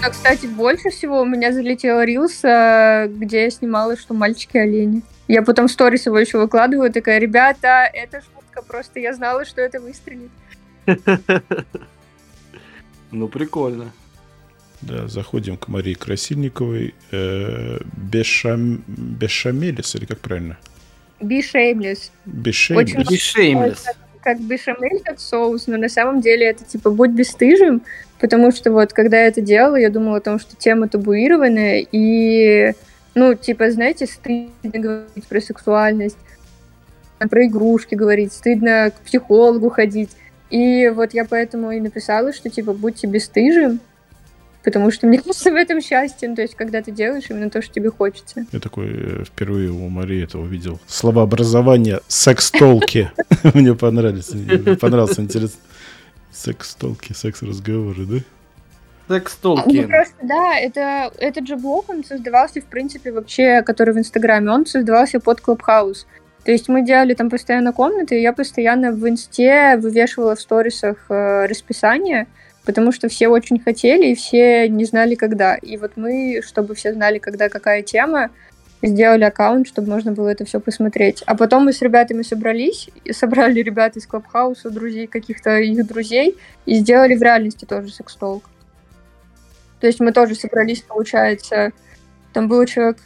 Но, 0.03 0.11
кстати, 0.11 0.47
больше 0.47 0.91
всего 0.91 1.23
у 1.23 1.25
меня 1.25 1.53
залетел 1.53 2.01
рилс, 2.03 2.43
э, 2.43 3.07
где 3.09 3.45
я 3.45 3.51
снимала, 3.51 3.97
что 3.97 4.15
мальчики 4.15 4.57
олени. 4.57 5.03
Я 5.29 5.43
потом 5.43 5.69
сторис 5.69 6.07
его 6.07 6.19
еще 6.19 6.39
выкладываю, 6.39 6.93
такая, 6.93 7.21
ребята, 7.21 7.89
это 7.93 8.21
шутка, 8.21 8.63
просто 8.63 8.99
я 8.99 9.15
знала, 9.15 9.45
что 9.45 9.61
это 9.61 9.81
выстрелит. 9.81 10.31
Ну, 13.15 13.29
прикольно. 13.29 13.93
Да, 14.81 15.07
заходим 15.07 15.59
к 15.59 15.69
Марии 15.69 15.93
Красильниковой. 15.93 16.95
Э, 17.11 17.79
Бешам... 18.11 18.83
Бешамелис, 18.87 19.95
или 19.95 20.07
как 20.07 20.21
правильно? 20.21 20.57
Бешеймлес. 21.21 22.11
Очень 22.27 23.05
похоже, 23.05 23.77
Как, 23.85 23.97
как 24.23 24.41
бешамель, 24.41 25.03
как 25.05 25.21
соус, 25.21 25.67
но 25.67 25.77
на 25.77 25.91
самом 25.91 26.23
деле 26.23 26.47
это 26.47 26.65
типа 26.65 26.91
будь 26.91 27.11
бесстыжим, 27.11 27.83
потому 28.23 28.53
что 28.53 28.71
вот 28.71 28.93
когда 28.93 29.23
я 29.23 29.27
это 29.27 29.41
делала, 29.41 29.75
я 29.75 29.91
думала 29.91 30.19
о 30.19 30.21
том, 30.21 30.39
что 30.39 30.55
тема 30.57 30.89
табуированная, 30.89 31.85
и, 31.91 32.73
ну, 33.17 33.35
типа, 33.35 33.73
знаете, 33.73 34.07
стыдно 34.07 34.49
говорить 34.63 35.27
про 35.29 35.41
сексуальность, 35.41 36.17
про 37.19 37.47
игрушки 37.47 37.97
говорить, 37.97 38.33
стыдно 38.33 38.93
к 38.97 39.01
психологу 39.05 39.71
ходить. 39.71 40.11
И 40.51 40.89
вот 40.95 41.15
я 41.15 41.25
поэтому 41.25 41.73
и 41.73 41.81
написала, 41.81 42.33
что 42.33 42.49
типа 42.49 42.75
будьте 42.75 43.09
бесстыжим, 43.09 43.81
потому 44.63 44.93
что 44.93 45.09
мне 45.09 45.19
кажется 45.23 45.51
в 45.51 45.57
этом 45.57 45.81
счастье, 45.81 46.29
ну, 46.29 46.37
то 46.37 46.43
есть 46.43 46.55
когда 46.55 46.81
ты 46.81 46.93
делаешь 46.93 47.25
именно 47.29 47.51
то, 47.51 47.61
что 47.61 47.75
тебе 47.75 47.91
хочется. 47.91 48.47
Я 48.53 48.61
такой 48.61 48.87
э, 48.89 49.25
впервые 49.25 49.71
у 49.71 49.89
Марии 49.89 50.23
это 50.23 50.39
увидел. 50.39 50.79
Словообразование 50.87 52.01
секс-толки. 52.07 53.11
Мне 53.55 53.75
понравились. 53.75 54.33
Мне 54.33 54.77
понравился 54.77 55.23
интересно. 55.23 55.59
Секс-толки, 56.33 57.13
секс-разговоры, 57.13 58.05
да? 58.07 58.19
Ну, 59.09 59.15
Секс-толки. 59.17 59.85
просто, 59.87 60.15
да, 60.23 60.59
это, 60.59 61.13
этот 61.19 61.47
же 61.47 61.57
блог, 61.57 61.91
он 61.91 62.05
создавался, 62.05 62.61
в 62.61 62.65
принципе, 62.65 63.13
вообще, 63.13 63.63
который 63.63 63.93
в 63.93 63.99
Инстаграме, 63.99 64.51
он 64.51 64.65
создавался 64.65 65.21
под 65.21 65.41
Клабхаус. 65.41 66.07
То 66.45 66.51
есть 66.51 66.69
мы 66.69 66.85
делали 66.85 67.15
там 67.15 67.31
постоянно 67.31 67.73
комнаты, 67.73 68.19
и 68.19 68.23
я 68.23 68.33
постоянно 68.33 68.93
в 68.93 69.09
Инсте 69.09 69.77
вывешивала 69.77 70.35
в 70.35 70.41
сторисах 70.41 70.97
э, 71.09 71.47
расписание, 71.47 72.27
потому 72.65 72.91
что 72.91 73.09
все 73.09 73.29
очень 73.29 73.61
хотели, 73.61 74.09
и 74.09 74.15
все 74.15 74.69
не 74.69 74.85
знали, 74.85 75.15
когда. 75.15 75.57
И 75.57 75.77
вот 75.77 75.93
мы, 75.97 76.41
чтобы 76.45 76.75
все 76.75 76.93
знали, 76.95 77.19
когда 77.19 77.49
какая 77.49 77.83
тема, 77.83 78.31
сделали 78.89 79.25
аккаунт, 79.25 79.69
чтобы 79.69 79.89
можно 79.89 80.13
было 80.13 80.29
это 80.29 80.45
все 80.45 80.61
посмотреть. 80.61 81.23
А 81.27 81.37
потом 81.37 81.65
мы 81.65 81.73
с 81.73 81.81
ребятами 81.83 82.23
собрались, 82.23 82.91
и 83.05 83.13
собрали 83.13 83.61
ребят 83.61 83.97
из 83.97 84.07
Клабхауса, 84.07 84.71
друзей, 84.71 85.07
каких-то 85.07 85.59
их 85.59 85.87
друзей, 85.87 86.37
и 86.67 86.75
сделали 86.75 87.15
в 87.15 87.23
реальности 87.23 87.65
тоже 87.65 87.91
секстолк. 87.91 88.45
То 89.81 89.87
есть 89.87 90.01
мы 90.01 90.13
тоже 90.13 90.35
собрались, 90.35 90.83
получается, 90.83 91.73
там 92.33 92.49
было 92.49 92.67
человек 92.67 92.99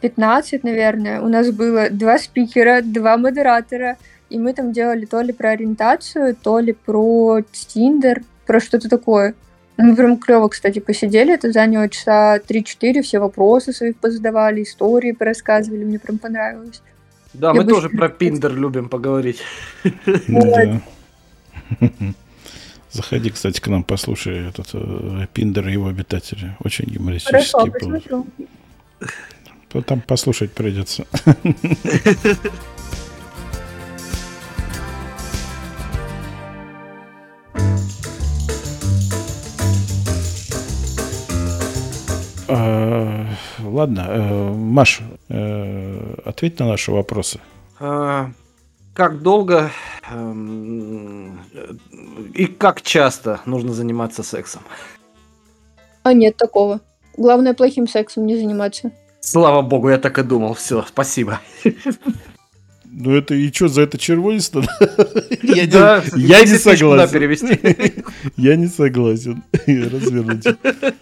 15, 0.00 0.64
наверное. 0.64 1.20
У 1.20 1.28
нас 1.28 1.50
было 1.50 1.90
два 1.90 2.18
спикера, 2.18 2.82
два 2.82 3.16
модератора, 3.16 3.96
и 4.30 4.38
мы 4.38 4.52
там 4.52 4.72
делали 4.72 5.06
то 5.06 5.20
ли 5.20 5.32
про 5.32 5.50
ориентацию, 5.50 6.36
то 6.36 6.58
ли 6.58 6.72
про 6.72 7.40
Тиндер, 7.50 8.22
про 8.46 8.60
что-то 8.60 8.88
такое. 8.88 9.34
Мы 9.78 9.94
прям 9.94 10.18
клево, 10.18 10.48
кстати, 10.48 10.80
посидели, 10.80 11.32
это 11.32 11.52
заняло 11.52 11.88
часа 11.88 12.38
3-4, 12.38 13.00
все 13.02 13.20
вопросы 13.20 13.72
свои 13.72 13.92
позадавали, 13.92 14.64
истории 14.64 15.12
порассказывали, 15.12 15.84
мне 15.84 16.00
прям 16.00 16.18
понравилось. 16.18 16.82
Да, 17.32 17.48
Я 17.48 17.54
мы 17.54 17.62
бы 17.62 17.70
тоже 17.70 17.88
про 17.88 18.08
Пиндер 18.08 18.54
любим 18.54 18.88
поговорить. 18.88 19.40
Да. 20.26 20.80
Заходи, 22.90 23.30
кстати, 23.30 23.60
к 23.60 23.68
нам, 23.68 23.84
послушай 23.84 24.48
этот 24.48 24.70
э, 24.72 25.26
Пиндер 25.32 25.68
и 25.68 25.72
его 25.72 25.88
обитатели. 25.88 26.56
Очень 26.64 26.90
юмористический 26.90 27.70
Хорошо, 27.70 28.26
был. 29.70 29.82
Там 29.82 30.00
послушать 30.00 30.50
придется. 30.52 31.06
Ладно, 43.62 44.06
э, 44.08 44.52
Маш, 44.52 45.00
э, 45.28 46.14
ответь 46.24 46.58
на 46.58 46.66
наши 46.68 46.92
вопросы. 46.92 47.40
А, 47.80 48.30
Как 48.94 49.22
долго 49.22 49.70
э, 50.10 50.34
и 52.34 52.46
как 52.46 52.82
часто 52.82 53.40
нужно 53.46 53.72
заниматься 53.72 54.22
сексом? 54.22 54.62
А 56.02 56.12
нет 56.12 56.36
такого. 56.36 56.80
Главное, 57.16 57.54
плохим 57.54 57.86
сексом 57.86 58.26
не 58.26 58.36
заниматься. 58.36 58.90
Слава 59.20 59.62
богу, 59.62 59.88
я 59.90 59.98
так 59.98 60.18
и 60.18 60.22
думал. 60.22 60.54
Все, 60.54 60.84
спасибо. 60.88 61.40
Ну 63.00 63.14
это 63.14 63.34
и 63.34 63.52
что, 63.52 63.68
за 63.68 63.82
это 63.82 63.96
червонец 63.96 64.52
надо? 64.52 64.68
Я 65.42 65.66
Да, 65.70 66.02
не- 66.16 66.22
я 66.24 66.40
не 66.40 66.46
10 66.46 66.64
тысяч 66.64 66.80
куда 66.80 67.06
согласен. 67.06 67.12
перевести? 67.12 68.04
Я 68.36 68.56
не 68.56 68.66
согласен. 68.66 69.42
Разверните. 69.66 70.56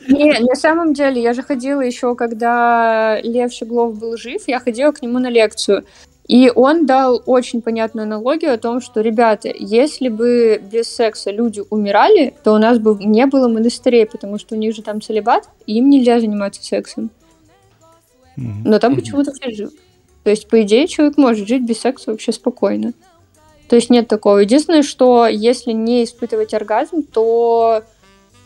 Не, 0.07 0.39
на 0.41 0.55
самом 0.57 0.93
деле, 0.93 1.23
я 1.23 1.33
же 1.33 1.43
ходила 1.43 1.81
еще, 1.81 2.15
когда 2.15 3.19
Лев 3.23 3.51
Щеглов 3.51 3.99
был 3.99 4.19
жив, 4.19 4.43
я 4.47 4.61
ходила 4.61 4.93
к 4.93 5.01
нему 5.01 5.19
на 5.19 5.31
лекцию. 5.31 5.85
И 6.29 6.53
он 6.55 6.85
дал 6.87 7.23
очень 7.25 7.63
понятную 7.63 8.05
аналогию 8.05 8.53
о 8.53 8.59
том, 8.59 8.81
что, 8.83 9.01
ребята, 9.01 9.49
если 9.59 10.09
бы 10.09 10.61
без 10.71 10.89
секса 10.89 11.31
люди 11.31 11.63
умирали, 11.71 12.35
то 12.45 12.53
у 12.53 12.59
нас 12.59 12.79
бы 12.79 12.99
не 13.03 13.25
было 13.27 13.49
монастырей, 13.49 14.05
потому 14.07 14.39
что 14.39 14.55
у 14.55 14.59
них 14.59 14.75
же 14.75 14.83
там 14.83 15.01
целебат, 15.01 15.49
и 15.67 15.79
им 15.79 15.89
нельзя 15.89 16.21
заниматься 16.21 16.63
сексом. 16.63 17.11
Но 18.37 18.79
там 18.81 18.97
почему-то 18.97 19.33
все 19.33 19.51
живы. 19.51 19.71
То 20.27 20.31
есть, 20.31 20.49
по 20.49 20.61
идее, 20.63 20.89
человек 20.89 21.19
может 21.19 21.47
жить 21.47 21.63
без 21.63 21.79
секса 21.79 22.11
вообще 22.11 22.33
спокойно. 22.33 22.95
То 23.69 23.77
есть 23.77 23.91
нет 23.91 24.09
такого. 24.09 24.39
Единственное, 24.39 24.83
что 24.83 25.29
если 25.29 25.71
не 25.71 26.03
испытывать 26.03 26.53
оргазм, 26.53 27.05
то 27.05 27.85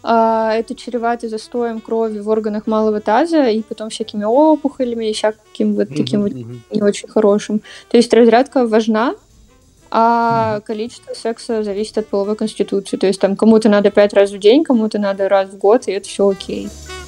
а, 0.03 0.53
это 0.53 0.74
чревато 0.74 1.31
застоем 1.31 1.81
крови 1.81 2.18
в 2.18 2.28
органах 2.28 2.66
малого 2.66 3.01
таза 3.01 3.49
и 3.49 3.62
потом 3.62 3.89
всякими 3.89 4.24
опухолями 4.24 5.09
и 5.09 5.14
всяким 5.14 5.74
вот 5.74 5.89
таким 5.89 6.20
вот 6.20 6.33
не 6.33 6.83
очень 6.83 7.09
хорошим. 7.09 7.62
То 7.91 7.97
есть 7.97 8.12
разрядка 8.12 8.66
важна, 8.66 9.14
а 9.91 10.61
количество 10.66 11.14
секса 11.14 11.62
зависит 11.62 11.97
от 11.97 12.09
половой 12.09 12.37
конституции. 12.37 12.99
То 12.99 13.07
есть 13.07 13.22
там 13.22 13.37
кому-то 13.37 13.70
надо 13.70 13.91
пять 13.91 14.12
раз 14.12 14.33
в 14.33 14.39
день, 14.39 14.64
кому-то 14.64 14.99
надо 14.99 15.31
раз 15.31 15.49
в 15.49 15.57
год, 15.57 15.89
и 15.89 15.93
это 15.93 16.07
все 16.07 16.28
окей. 16.28 16.68
Ты 16.68 16.99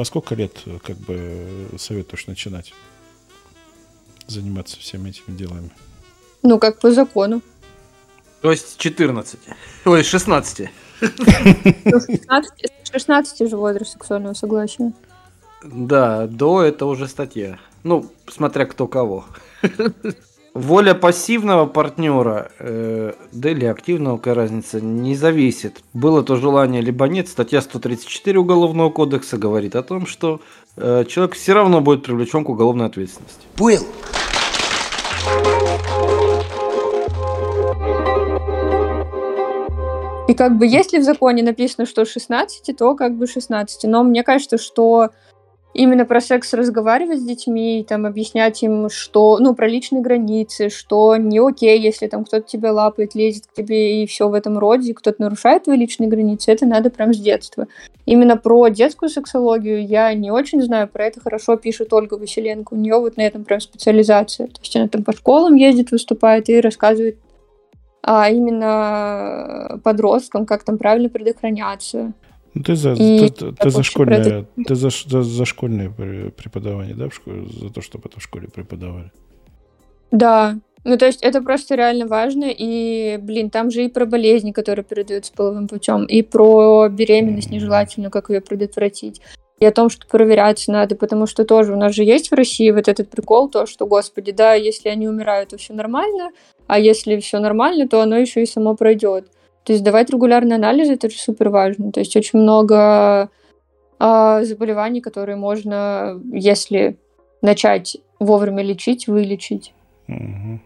во 0.00 0.04
сколько 0.06 0.34
лет 0.34 0.62
э, 0.64 0.78
как 0.82 0.96
бы 0.96 1.68
советуешь 1.76 2.26
начинать 2.26 2.72
заниматься 4.26 4.78
всеми 4.78 5.10
этими 5.10 5.36
делами? 5.36 5.70
Ну, 6.42 6.58
как 6.58 6.80
по 6.80 6.90
закону. 6.90 7.42
То 8.40 8.50
есть 8.50 8.78
14. 8.78 9.38
Ой, 9.84 10.02
16. 10.02 10.70
Ну, 11.00 12.00
16, 12.00 12.52
16 12.90 13.50
же 13.50 13.56
возраст 13.58 13.92
сексуального 13.92 14.32
согласия. 14.32 14.92
Да, 15.62 16.26
до 16.26 16.62
это 16.62 16.86
уже 16.86 17.06
статья. 17.06 17.58
Ну, 17.82 18.10
смотря 18.26 18.64
кто 18.64 18.86
кого. 18.86 19.26
Воля 20.54 20.94
пассивного 20.94 21.66
партнера, 21.66 22.50
э, 22.58 23.12
да 23.30 23.50
или 23.50 23.66
активного, 23.66 24.16
какая 24.16 24.34
разница, 24.34 24.80
не 24.80 25.14
зависит. 25.14 25.80
Было 25.92 26.24
то 26.24 26.34
желание, 26.34 26.82
либо 26.82 27.06
нет. 27.06 27.28
Статья 27.28 27.60
134 27.60 28.36
Уголовного 28.36 28.90
кодекса 28.90 29.38
говорит 29.38 29.76
о 29.76 29.84
том, 29.84 30.06
что 30.06 30.40
э, 30.76 31.04
человек 31.08 31.36
все 31.36 31.52
равно 31.52 31.80
будет 31.80 32.02
привлечен 32.02 32.44
к 32.44 32.48
уголовной 32.48 32.86
ответственности. 32.86 33.46
Был. 33.56 33.86
И 40.26 40.34
как 40.34 40.58
бы 40.58 40.66
если 40.66 40.98
в 40.98 41.04
законе 41.04 41.44
написано, 41.44 41.86
что 41.86 42.04
16, 42.04 42.76
то 42.76 42.96
как 42.96 43.14
бы 43.16 43.28
16. 43.28 43.84
Но 43.84 44.02
мне 44.02 44.24
кажется, 44.24 44.58
что 44.58 45.10
именно 45.74 46.04
про 46.04 46.20
секс 46.20 46.52
разговаривать 46.52 47.20
с 47.20 47.24
детьми, 47.24 47.84
там 47.88 48.06
объяснять 48.06 48.62
им, 48.62 48.88
что, 48.88 49.38
ну, 49.38 49.54
про 49.54 49.68
личные 49.68 50.02
границы, 50.02 50.68
что 50.68 51.16
не 51.16 51.38
окей, 51.38 51.80
если 51.80 52.06
там 52.06 52.24
кто-то 52.24 52.46
тебя 52.46 52.72
лапает, 52.72 53.14
лезет 53.14 53.46
к 53.46 53.52
тебе 53.52 54.02
и 54.02 54.06
все 54.06 54.28
в 54.28 54.34
этом 54.34 54.58
роде, 54.58 54.94
кто-то 54.94 55.22
нарушает 55.22 55.64
твои 55.64 55.76
личные 55.76 56.08
границы, 56.08 56.52
это 56.52 56.66
надо 56.66 56.90
прям 56.90 57.14
с 57.14 57.18
детства. 57.18 57.66
Именно 58.06 58.36
про 58.36 58.68
детскую 58.68 59.08
сексологию 59.08 59.86
я 59.86 60.12
не 60.14 60.30
очень 60.30 60.62
знаю, 60.62 60.88
про 60.88 61.06
это 61.06 61.20
хорошо 61.20 61.56
пишет 61.56 61.92
Ольга 61.92 62.14
Василенко, 62.14 62.74
у 62.74 62.76
нее 62.76 62.98
вот 62.98 63.16
на 63.16 63.22
этом 63.22 63.44
прям 63.44 63.60
специализация. 63.60 64.48
То 64.48 64.60
есть 64.60 64.76
она 64.76 64.88
там 64.88 65.04
по 65.04 65.12
школам 65.12 65.54
ездит, 65.54 65.90
выступает 65.90 66.48
и 66.48 66.60
рассказывает 66.60 67.18
а 68.02 68.30
именно 68.30 69.78
подросткам, 69.84 70.46
как 70.46 70.64
там 70.64 70.78
правильно 70.78 71.08
предохраняться. 71.08 72.12
Ну, 72.54 72.62
ты 72.62 72.74
за, 72.74 72.94
И 72.94 73.28
ты, 73.28 73.52
ты- 73.52 73.70
за 73.70 73.82
школьное, 73.82 74.46
ты 74.66 74.74
за, 74.74 74.90
за, 74.90 75.22
за 75.22 75.44
школьное 75.44 75.88
пре- 75.88 76.30
преподавание, 76.30 76.94
да, 76.94 77.08
в 77.08 77.14
школе, 77.14 77.46
за 77.46 77.70
то, 77.70 77.80
чтобы 77.80 78.08
это 78.08 78.18
в 78.18 78.22
школе 78.22 78.48
преподавали. 78.48 79.12
Да, 80.10 80.58
ну 80.82 80.96
то 80.98 81.06
есть 81.06 81.22
это 81.22 81.42
просто 81.42 81.76
реально 81.76 82.06
важно, 82.06 82.46
и, 82.48 83.18
блин, 83.22 83.50
там 83.50 83.70
же 83.70 83.84
и 83.84 83.88
про 83.88 84.04
болезни, 84.04 84.50
которые 84.50 84.84
передаются 84.84 85.32
половым 85.32 85.68
путем, 85.68 86.04
и 86.04 86.22
про 86.22 86.88
беременность 86.88 87.50
нежелательную, 87.50 88.10
как 88.10 88.30
ее 88.30 88.40
предотвратить, 88.40 89.20
и 89.60 89.66
о 89.66 89.70
том, 89.70 89.88
что 89.90 90.08
проверяться 90.08 90.72
надо, 90.72 90.96
потому 90.96 91.26
что 91.26 91.44
тоже 91.44 91.72
у 91.72 91.76
нас 91.76 91.94
же 91.94 92.02
есть 92.02 92.30
в 92.30 92.34
России 92.34 92.70
вот 92.72 92.88
этот 92.88 93.10
прикол, 93.10 93.48
то, 93.48 93.66
что, 93.66 93.86
господи, 93.86 94.32
да, 94.32 94.54
если 94.54 94.88
они 94.88 95.06
умирают, 95.06 95.50
то 95.50 95.58
все 95.58 95.72
нормально, 95.74 96.30
а 96.66 96.80
если 96.80 97.20
все 97.20 97.38
нормально, 97.38 97.86
то 97.86 98.00
оно 98.00 98.16
еще 98.16 98.42
и 98.42 98.46
само 98.46 98.74
пройдет. 98.74 99.26
То 99.64 99.72
есть 99.72 99.84
давать 99.84 100.10
регулярные 100.10 100.56
анализы, 100.56 100.94
это 100.94 101.10
же 101.10 101.18
супер 101.18 101.50
важно. 101.50 101.92
То 101.92 102.00
есть 102.00 102.16
очень 102.16 102.38
много 102.38 103.28
а, 103.98 104.42
заболеваний, 104.44 105.00
которые 105.00 105.36
можно, 105.36 106.20
если 106.32 106.96
начать 107.42 107.98
вовремя 108.18 108.62
лечить, 108.62 109.06
вылечить. 109.06 109.74
Мгм. 110.06 110.60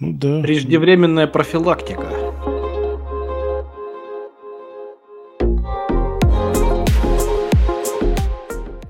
Ну 0.00 0.12
да. 0.12 0.42
Преждевременная 0.42 1.28
профилактика. 1.28 2.08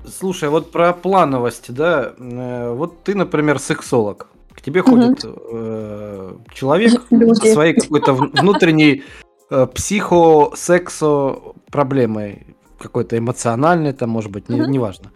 Слушай, 0.07 0.49
вот 0.49 0.71
про 0.71 0.93
плановость, 0.93 1.73
да, 1.73 2.13
э, 2.17 2.73
вот 2.73 3.03
ты, 3.03 3.13
например, 3.13 3.59
сексолог. 3.59 4.27
Тебе 4.63 4.81
ходит 4.81 5.25
э, 5.25 6.35
человек 6.53 7.01
Люди. 7.09 7.33
со 7.47 7.53
своей 7.53 7.73
какой-то 7.73 8.13
внутренней 8.13 9.03
э, 9.49 9.67
психо-сексо 9.67 11.53
проблемой, 11.69 12.55
какой-то 12.79 13.17
эмоциональной, 13.17 13.93
там, 13.93 14.09
может 14.09 14.31
быть, 14.31 14.49
не- 14.49 14.59
неважно. 14.59 15.11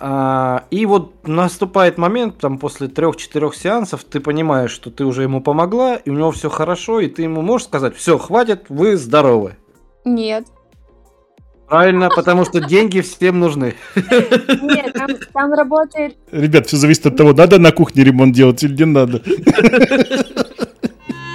А, 0.00 0.64
и 0.70 0.86
вот 0.86 1.26
наступает 1.26 1.98
момент, 1.98 2.38
там, 2.38 2.58
после 2.58 2.88
трех-четырех 2.88 3.54
сеансов, 3.54 4.04
ты 4.04 4.20
понимаешь, 4.20 4.70
что 4.70 4.90
ты 4.90 5.04
уже 5.04 5.22
ему 5.22 5.40
помогла, 5.40 5.96
и 5.96 6.10
у 6.10 6.12
него 6.12 6.30
все 6.30 6.48
хорошо, 6.48 7.00
и 7.00 7.08
ты 7.08 7.22
ему 7.22 7.42
можешь 7.42 7.66
сказать, 7.66 7.96
все, 7.96 8.16
хватит, 8.16 8.66
вы 8.68 8.96
здоровы. 8.96 9.56
Нет. 10.04 10.46
Правильно, 11.68 12.08
потому 12.08 12.44
что 12.44 12.60
деньги 12.60 13.00
всем 13.00 13.40
нужны. 13.40 13.74
Нет, 13.94 14.92
там, 14.94 15.08
там 15.32 15.52
работает... 15.52 16.16
Ребят, 16.32 16.66
все 16.66 16.76
зависит 16.78 17.06
от 17.06 17.16
того, 17.16 17.32
надо 17.34 17.58
на 17.58 17.72
кухне 17.72 18.04
ремонт 18.04 18.34
делать 18.34 18.62
или 18.62 18.74
не 18.74 18.86
надо. 18.86 19.22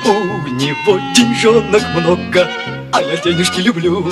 У 0.05 0.47
него 0.55 0.99
деньжонок 1.15 1.84
много, 1.95 2.47
а 2.91 3.01
я 3.01 3.17
денежки 3.17 3.61
люблю. 3.61 4.11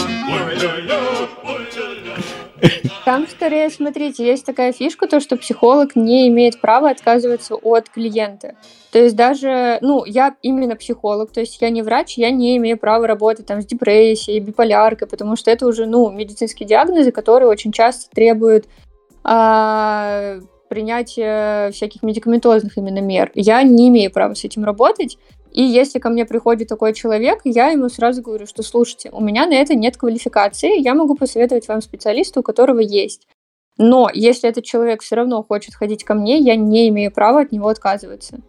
Там 3.05 3.27
скорее, 3.27 3.69
смотрите, 3.69 4.25
есть 4.25 4.45
такая 4.45 4.71
фишка, 4.71 5.07
то, 5.07 5.19
что 5.19 5.37
психолог 5.37 5.95
не 5.95 6.27
имеет 6.27 6.61
права 6.61 6.89
отказываться 6.89 7.55
от 7.55 7.89
клиента. 7.89 8.55
То 8.91 8.99
есть 8.99 9.15
даже, 9.15 9.79
ну, 9.81 10.05
я 10.05 10.35
именно 10.41 10.75
психолог, 10.75 11.31
то 11.31 11.39
есть 11.39 11.61
я 11.61 11.69
не 11.69 11.81
врач, 11.81 12.17
я 12.17 12.29
не 12.29 12.57
имею 12.57 12.77
права 12.77 13.07
работать 13.07 13.45
там 13.45 13.61
с 13.61 13.65
депрессией, 13.65 14.39
биполяркой, 14.39 15.07
потому 15.07 15.35
что 15.35 15.49
это 15.49 15.65
уже, 15.65 15.85
ну, 15.85 16.11
медицинские 16.11 16.67
диагнозы, 16.67 17.11
которые 17.11 17.49
очень 17.49 17.71
часто 17.71 18.09
требуют 18.13 18.65
а, 19.23 20.39
принятия 20.69 21.71
всяких 21.71 22.03
медикаментозных 22.03 22.77
именно 22.77 22.99
мер. 22.99 23.31
Я 23.35 23.63
не 23.63 23.89
имею 23.89 24.11
права 24.11 24.35
с 24.35 24.43
этим 24.43 24.63
работать, 24.63 25.17
и 25.51 25.61
если 25.61 25.99
ко 25.99 26.09
мне 26.09 26.25
приходит 26.25 26.69
такой 26.69 26.93
человек, 26.93 27.41
я 27.43 27.69
ему 27.69 27.89
сразу 27.89 28.21
говорю, 28.21 28.47
что 28.47 28.63
слушайте, 28.63 29.09
у 29.11 29.21
меня 29.21 29.45
на 29.45 29.53
это 29.53 29.75
нет 29.75 29.97
квалификации, 29.97 30.79
я 30.79 30.95
могу 30.95 31.15
посоветовать 31.15 31.67
вам 31.67 31.81
специалиста, 31.81 32.39
у 32.39 32.43
которого 32.43 32.79
есть. 32.79 33.27
Но 33.77 34.09
если 34.13 34.49
этот 34.49 34.63
человек 34.63 35.01
все 35.01 35.15
равно 35.15 35.43
хочет 35.43 35.75
ходить 35.75 36.03
ко 36.03 36.13
мне, 36.13 36.37
я 36.37 36.55
не 36.55 36.89
имею 36.89 37.11
права 37.11 37.41
от 37.41 37.51
него 37.51 37.67
отказываться. 37.67 38.39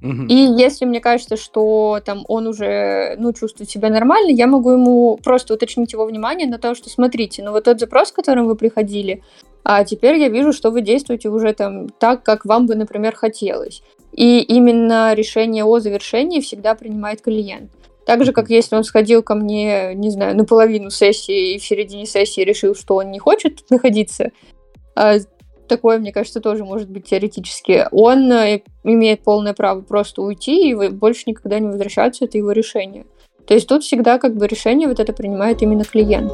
И 0.00 0.34
если 0.34 0.84
мне 0.84 1.00
кажется, 1.00 1.36
что 1.36 2.00
там 2.04 2.24
он 2.28 2.46
уже, 2.46 3.16
ну, 3.18 3.32
чувствует 3.32 3.68
себя 3.68 3.90
нормально, 3.90 4.30
я 4.30 4.46
могу 4.46 4.70
ему 4.70 5.18
просто 5.22 5.54
уточнить 5.54 5.92
его 5.92 6.06
внимание 6.06 6.46
на 6.46 6.58
то, 6.58 6.74
что 6.74 6.88
смотрите, 6.88 7.42
ну 7.42 7.50
вот 7.50 7.64
тот 7.64 7.80
запрос, 7.80 8.08
с 8.08 8.12
которым 8.12 8.46
вы 8.46 8.54
приходили, 8.54 9.22
а 9.64 9.84
теперь 9.84 10.16
я 10.16 10.28
вижу, 10.28 10.52
что 10.52 10.70
вы 10.70 10.82
действуете 10.82 11.30
уже 11.30 11.52
там 11.52 11.88
так, 11.88 12.22
как 12.22 12.44
вам 12.44 12.66
бы, 12.66 12.76
например, 12.76 13.14
хотелось. 13.14 13.82
И 14.12 14.40
именно 14.40 15.14
решение 15.14 15.64
о 15.64 15.80
завершении 15.80 16.40
всегда 16.40 16.74
принимает 16.74 17.20
клиент. 17.20 17.70
Так 18.06 18.24
же, 18.24 18.32
как 18.32 18.48
если 18.48 18.76
он 18.76 18.84
сходил 18.84 19.22
ко 19.22 19.34
мне, 19.34 19.92
не 19.94 20.10
знаю, 20.10 20.36
на 20.36 20.44
половину 20.44 20.90
сессии 20.90 21.54
и 21.54 21.58
в 21.58 21.64
середине 21.64 22.06
сессии 22.06 22.40
решил, 22.40 22.74
что 22.74 22.96
он 22.96 23.10
не 23.10 23.18
хочет 23.18 23.68
находиться, 23.70 24.30
а, 24.94 25.16
такое, 25.68 25.98
мне 25.98 26.12
кажется, 26.12 26.40
тоже 26.40 26.64
может 26.64 26.88
быть 26.88 27.06
теоретически. 27.06 27.86
Он 27.92 28.30
э, 28.32 28.62
имеет 28.84 29.22
полное 29.22 29.54
право 29.54 29.82
просто 29.82 30.22
уйти 30.22 30.70
и 30.70 30.88
больше 30.88 31.24
никогда 31.26 31.58
не 31.58 31.68
возвращаться, 31.68 32.24
это 32.24 32.38
его 32.38 32.52
решение. 32.52 33.06
То 33.46 33.54
есть 33.54 33.68
тут 33.68 33.82
всегда 33.82 34.18
как 34.18 34.36
бы 34.36 34.46
решение 34.46 34.88
вот 34.88 35.00
это 35.00 35.12
принимает 35.12 35.62
именно 35.62 35.84
клиент. 35.84 36.32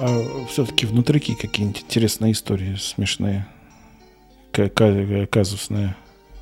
А 0.00 0.46
все-таки 0.48 0.86
внутри 0.86 1.18
какие-нибудь 1.18 1.82
интересные 1.82 2.32
истории 2.32 2.76
смешные, 2.76 3.46
казусные? 4.52 5.96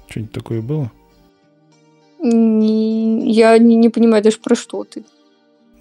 Что-нибудь 0.09 0.33
такое 0.33 0.61
было? 0.61 0.91
Не, 2.23 3.31
я 3.33 3.59
не, 3.59 3.77
не 3.77 3.89
понимаю 3.89 4.23
даже 4.23 4.39
про 4.39 4.55
что 4.55 4.85
ты. 4.85 5.05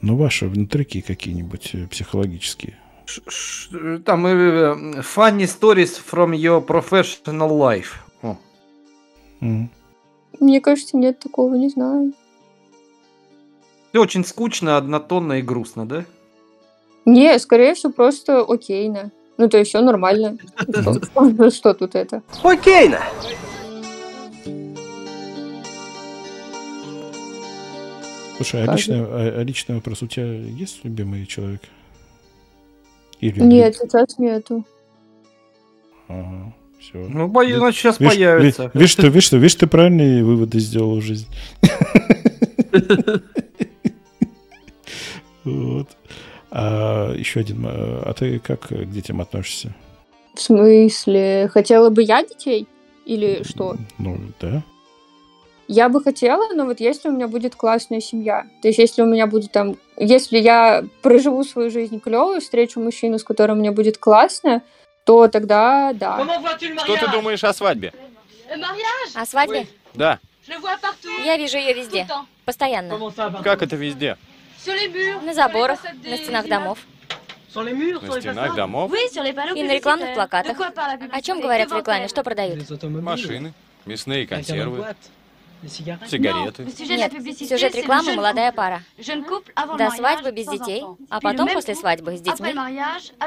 Ну, 0.01 0.15
ваши 0.17 0.47
внутрики 0.47 1.01
какие-нибудь 1.01 1.69
э, 1.73 1.87
психологические. 1.87 2.77
Ш- 3.05 3.99
Там 4.05 4.25
э, 4.25 4.73
funny 5.01 5.45
stories 5.45 5.99
from 6.11 6.31
your 6.35 6.65
professional 6.65 7.49
life. 7.49 7.93
О. 8.23 8.35
Мгм. 9.41 9.69
Мне 10.39 10.59
кажется, 10.61 10.97
нет 10.97 11.19
такого, 11.19 11.53
не 11.55 11.69
знаю. 11.69 12.13
Всё 13.91 14.01
очень 14.01 14.25
скучно, 14.25 14.77
однотонно 14.77 15.33
и 15.33 15.41
грустно, 15.41 15.85
да? 15.85 16.05
Не, 17.05 17.37
скорее 17.39 17.73
всего, 17.75 17.91
просто 17.91 18.39
окейно. 18.41 19.11
Ну, 19.37 19.49
то 19.49 19.57
есть 19.57 19.69
все 19.69 19.81
нормально. 19.81 20.37
Что- 20.57 21.49
Что 21.51 21.73
тут 21.73 21.95
это? 21.95 22.23
Окейно. 22.43 22.99
Слушай, 28.43 28.63
а 28.67 28.73
личный, 28.73 29.01
а- 29.01 29.39
а 29.39 29.43
личный 29.43 29.75
вопрос, 29.75 30.01
у 30.01 30.07
тебя 30.07 30.25
есть 30.33 30.83
любимый 30.83 31.25
человек? 31.25 31.61
Или 33.19 33.39
Нет, 33.39 33.75
сейчас 33.75 34.17
нету. 34.17 34.65
Ага, 36.07 36.53
все. 36.79 36.97
Ну, 36.97 37.27
боюсь, 37.27 37.57
значит, 37.57 37.79
сейчас 37.81 37.97
появится. 37.97 38.71
Видишь, 38.73 38.89
что, 38.91 39.07
видишь, 39.07 39.23
что, 39.25 39.37
видишь, 39.37 39.55
ты 39.55 39.67
правильные 39.67 40.23
выводы 40.23 40.59
сделал 40.59 40.99
в 40.99 41.01
жизни. 41.01 41.27
Вот. 45.43 45.87
А 46.51 47.13
еще 47.15 47.39
один. 47.39 47.65
а 47.65 48.03
а 48.05 48.13
ты 48.13 48.39
как 48.39 48.67
к 48.67 48.85
детям 48.91 49.21
относишься? 49.21 49.73
В 50.35 50.41
смысле? 50.41 51.49
Хотела 51.51 51.89
бы 51.89 52.03
я 52.03 52.23
детей? 52.23 52.67
Или 53.05 53.41
что? 53.43 53.75
Ну, 53.97 54.19
да. 54.39 54.63
Я 55.73 55.87
бы 55.87 56.03
хотела, 56.03 56.53
но 56.53 56.65
вот 56.65 56.81
если 56.81 57.07
у 57.07 57.13
меня 57.13 57.29
будет 57.29 57.55
классная 57.55 58.01
семья, 58.01 58.45
то 58.61 58.67
есть 58.67 58.77
если 58.77 59.03
у 59.03 59.05
меня 59.05 59.25
будет 59.25 59.53
там, 59.53 59.77
если 59.95 60.37
я 60.37 60.83
проживу 61.01 61.45
свою 61.45 61.71
жизнь 61.71 62.01
клево, 62.01 62.41
встречу 62.41 62.81
мужчину, 62.81 63.17
с 63.17 63.23
которым 63.23 63.59
мне 63.59 63.71
будет 63.71 63.97
классно, 63.97 64.63
то 65.05 65.29
тогда 65.29 65.93
да. 65.93 66.27
Что 66.83 66.97
ты 66.97 67.07
думаешь 67.09 67.41
о 67.45 67.53
свадьбе? 67.53 67.93
О 69.15 69.25
свадьбе? 69.25 69.65
Да. 69.93 70.19
Я 71.23 71.37
вижу 71.37 71.57
ее 71.57 71.73
везде. 71.73 72.05
Постоянно. 72.43 72.99
Как 73.41 73.61
это 73.61 73.77
везде? 73.77 74.17
На 75.23 75.33
заборах, 75.33 75.79
на 76.03 76.17
стенах 76.17 76.49
домов. 76.49 76.79
На 77.55 78.19
стенах 78.19 78.55
домов? 78.55 78.91
И 79.55 79.63
на 79.63 79.73
рекламных 79.73 80.15
плакатах. 80.15 80.57
О 81.13 81.21
чем 81.21 81.39
говорят 81.39 81.71
в 81.71 81.77
рекламе? 81.77 82.09
Что 82.09 82.23
продают? 82.23 82.59
Машины, 82.83 83.53
мясные 83.85 84.27
консервы, 84.27 84.85
сигареты. 85.67 86.63
Нет, 86.63 87.13
сюжет 87.37 87.75
рекламы 87.75 88.13
«Молодая 88.13 88.51
пара». 88.51 88.83
До 89.77 89.89
свадьбы 89.91 90.31
без 90.31 90.47
детей, 90.47 90.83
а 91.09 91.19
потом 91.19 91.49
после 91.49 91.75
свадьбы 91.75 92.17
с 92.17 92.21
детьми. 92.21 92.53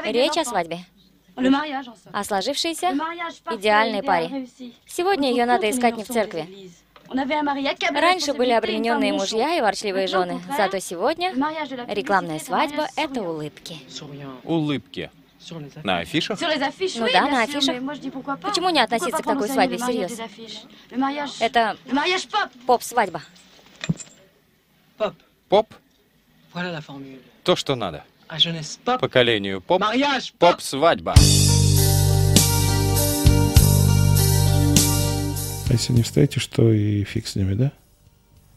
Речь 0.03 0.37
о 0.37 0.45
свадьбе. 0.45 0.79
О 2.13 2.23
сложившейся 2.23 2.93
идеальной 3.51 4.03
паре. 4.03 4.47
Сегодня 4.87 5.29
ее 5.29 5.45
надо 5.45 5.69
искать 5.69 5.97
не 5.97 6.03
в 6.03 6.07
церкви. 6.07 6.71
Раньше 7.91 8.33
были 8.33 8.51
обремененные 8.51 9.13
мужья 9.13 9.57
и 9.57 9.61
ворчливые 9.61 10.07
жены, 10.07 10.41
зато 10.57 10.79
сегодня 10.79 11.33
рекламная 11.87 12.39
свадьба— 12.39 12.87
это 12.95 13.21
улыбки. 13.21 13.77
Улыбки. 14.43 15.11
На 15.83 15.99
афишах? 15.99 16.39
Ну 16.41 17.07
да, 17.13 17.27
на 17.27 17.43
афишах. 17.43 17.75
Почему 18.41 18.69
не 18.69 18.79
относиться 18.79 19.21
к 19.21 19.25
такой 19.25 19.47
свадьбе 19.49 19.77
всерьез? 19.77 20.19
Это 21.39 21.77
поп-свадьба. 22.65 23.21
Поп? 25.49 25.67
То, 27.43 27.55
что 27.55 27.75
надо. 27.75 28.03
Поколению 28.99 29.61
поп. 29.61 29.83
Поп-свадьба. 30.39 31.13
А 35.67 35.73
если 35.73 35.93
не 35.93 36.03
встаете, 36.03 36.39
что 36.39 36.71
и 36.71 37.03
фиг 37.03 37.27
с 37.27 37.35
ними, 37.35 37.53
да? 37.53 37.71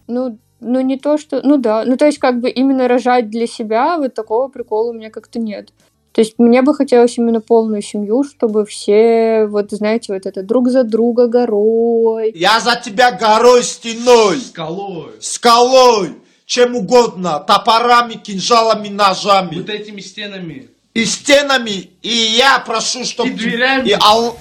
Ну, 0.07 0.39
ну 0.61 0.80
не 0.80 0.99
то, 0.99 1.18
что... 1.18 1.41
Ну 1.43 1.57
да, 1.59 1.84
ну 1.84 1.97
то 1.97 2.07
есть 2.07 2.18
как 2.18 2.41
бы 2.41 2.49
именно 2.51 2.89
рожать 2.89 3.28
для 3.30 3.47
себя, 3.47 3.97
вот 3.99 4.14
такого 4.14 4.49
прикола 4.49 4.91
у 4.91 4.93
меня 4.95 5.11
как-то 5.11 5.39
нет. 5.39 5.72
То 6.19 6.23
есть 6.23 6.35
мне 6.39 6.62
бы 6.62 6.75
хотелось 6.75 7.16
именно 7.16 7.41
полную 7.41 7.81
семью, 7.81 8.25
чтобы 8.25 8.66
все, 8.66 9.47
вот 9.49 9.71
знаете, 9.71 10.12
вот 10.12 10.27
это 10.27 10.43
друг 10.43 10.69
за 10.69 10.83
друга 10.83 11.29
горой. 11.29 12.33
Я 12.35 12.59
за 12.59 12.75
тебя 12.75 13.12
горой, 13.12 13.62
стеной. 13.62 14.41
Скалой. 14.41 15.12
Скалой. 15.21 16.16
Чем 16.45 16.75
угодно. 16.75 17.39
Топорами, 17.39 18.14
кинжалами, 18.14 18.89
ножами. 18.89 19.59
Вот 19.59 19.71
этими 19.71 20.01
стенами. 20.01 20.71
И 20.93 21.05
стенами. 21.05 21.91
И 22.03 22.09
я 22.37 22.59
прошу, 22.66 23.05
чтобы... 23.05 23.29
И 23.29 23.35
дверями. 23.35 23.89
И 23.91 23.93
ал... 23.93 24.37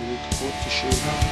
И 0.00 1.29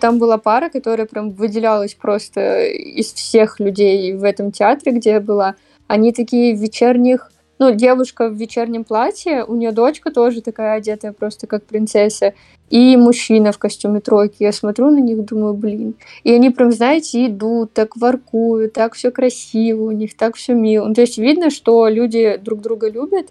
там 0.00 0.18
была 0.18 0.38
пара, 0.38 0.68
которая 0.70 1.06
прям 1.06 1.30
выделялась 1.30 1.94
просто 1.94 2.66
из 2.66 3.12
всех 3.12 3.60
людей 3.60 4.14
в 4.14 4.24
этом 4.24 4.50
театре, 4.52 4.92
где 4.92 5.10
я 5.10 5.20
была. 5.20 5.56
Они 5.86 6.12
такие 6.12 6.54
в 6.54 6.60
вечерних... 6.60 7.30
Ну, 7.60 7.74
девушка 7.74 8.28
в 8.28 8.34
вечернем 8.34 8.84
платье, 8.84 9.44
у 9.44 9.56
нее 9.56 9.72
дочка 9.72 10.12
тоже 10.12 10.42
такая 10.42 10.76
одетая 10.76 11.12
просто 11.12 11.48
как 11.48 11.64
принцесса, 11.64 12.34
и 12.70 12.96
мужчина 12.96 13.50
в 13.50 13.58
костюме 13.58 13.98
тройки. 13.98 14.36
Я 14.38 14.52
смотрю 14.52 14.90
на 14.90 15.00
них, 15.00 15.24
думаю, 15.24 15.54
блин. 15.54 15.96
И 16.22 16.32
они 16.32 16.50
прям, 16.50 16.70
знаете, 16.70 17.26
идут, 17.26 17.72
так 17.72 17.96
воркуют, 17.96 18.74
так 18.74 18.94
все 18.94 19.10
красиво 19.10 19.86
у 19.86 19.90
них, 19.90 20.16
так 20.16 20.36
все 20.36 20.54
мило. 20.54 20.86
Ну, 20.86 20.94
то 20.94 21.00
есть 21.00 21.18
видно, 21.18 21.50
что 21.50 21.88
люди 21.88 22.38
друг 22.40 22.60
друга 22.60 22.88
любят, 22.88 23.30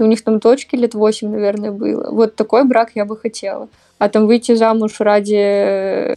и 0.00 0.02
у 0.02 0.06
них 0.06 0.22
там 0.24 0.40
точки 0.40 0.76
лет 0.76 0.94
8, 0.94 1.28
наверное, 1.30 1.70
было. 1.72 2.10
Вот 2.10 2.34
такой 2.34 2.64
брак 2.64 2.92
я 2.94 3.04
бы 3.04 3.16
хотела. 3.16 3.68
А 3.98 4.08
там 4.08 4.26
выйти 4.26 4.54
замуж 4.54 4.96
ради 5.00 6.16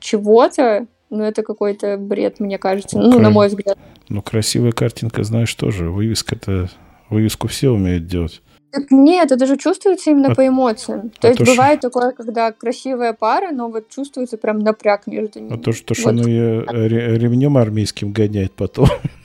чего-то, 0.00 0.86
ну, 1.10 1.22
это 1.24 1.42
какой-то 1.42 1.96
бред, 1.96 2.40
мне 2.40 2.58
кажется. 2.58 2.98
Ну, 2.98 3.18
на 3.20 3.30
мой 3.30 3.48
взгляд. 3.48 3.78
Ну, 4.08 4.22
красивая 4.22 4.72
картинка, 4.72 5.24
знаешь, 5.24 5.54
тоже. 5.54 5.90
Вывеска-то... 5.90 6.68
Вывеску 7.10 7.48
все 7.48 7.68
умеют 7.70 8.06
делать. 8.06 8.40
Так 8.72 8.90
нет, 8.90 9.30
это 9.30 9.46
же 9.46 9.56
чувствуется 9.56 10.10
именно 10.10 10.32
А- 10.32 10.34
по 10.34 10.46
эмоциям. 10.46 11.12
а 11.16 11.20
То 11.20 11.28
есть 11.28 11.38
то, 11.38 11.44
что- 11.44 11.54
бывает 11.54 11.80
такое, 11.80 12.10
когда 12.10 12.50
красивая 12.50 13.12
пара, 13.12 13.52
но 13.52 13.68
вот 13.68 13.88
чувствуется 13.88 14.36
прям 14.36 14.58
напряг 14.58 15.06
между 15.06 15.38
ними. 15.38 15.54
А 15.54 15.58
то, 15.58 15.72
что, 15.72 15.94
что 15.94 16.04
Вот. 16.04 16.10
она 16.20 16.22
ее 16.28 16.60
ре- 16.62 17.18
ремнем 17.18 17.56
армейским 17.56 18.12
гоняет 18.12 18.52
потом. 18.52 18.88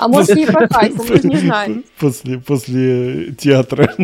А 0.00 0.08
может, 0.08 0.34
ей 0.34 0.46
по 0.46 0.66
кайфу, 0.66 1.04
мы 1.08 1.16
же 1.16 1.28
не 1.28 1.36
знаем. 1.36 1.84
После, 1.98 2.38
после 2.38 3.32
театра. 3.32 3.94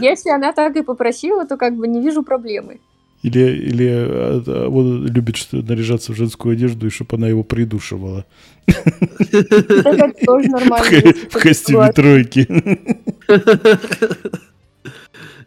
Если 0.00 0.30
она 0.30 0.52
так 0.52 0.76
и 0.76 0.82
попросила, 0.82 1.44
то 1.44 1.56
как 1.56 1.74
бы 1.74 1.88
не 1.88 2.00
вижу 2.00 2.22
проблемы. 2.22 2.78
Или, 3.22 3.40
или 3.40 3.88
а, 3.88 4.42
а, 4.46 4.68
он 4.68 5.06
любит 5.06 5.36
наряжаться 5.50 6.12
в 6.12 6.16
женскую 6.16 6.52
одежду, 6.52 6.86
и 6.86 6.90
чтобы 6.90 7.16
она 7.16 7.26
его 7.26 7.42
придушивала. 7.42 8.24
Это 8.66 10.12
тоже 10.24 10.50
нормально. 10.50 11.12
В 11.30 11.38
костюме 11.42 11.90
тройки. 11.92 12.46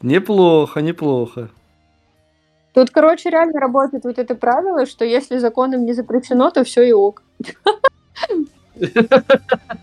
Неплохо, 0.02 0.82
неплохо. 0.82 1.50
Тут, 2.74 2.90
короче, 2.90 3.30
реально 3.30 3.60
работает 3.60 4.04
вот 4.04 4.20
это 4.20 4.36
правило, 4.36 4.86
что 4.86 5.06
если 5.06 5.38
законом 5.38 5.86
не 5.86 5.94
запрещено, 5.94 6.52
то 6.52 6.64
все 6.64 6.84
и 6.84 6.92
ок. 6.92 7.24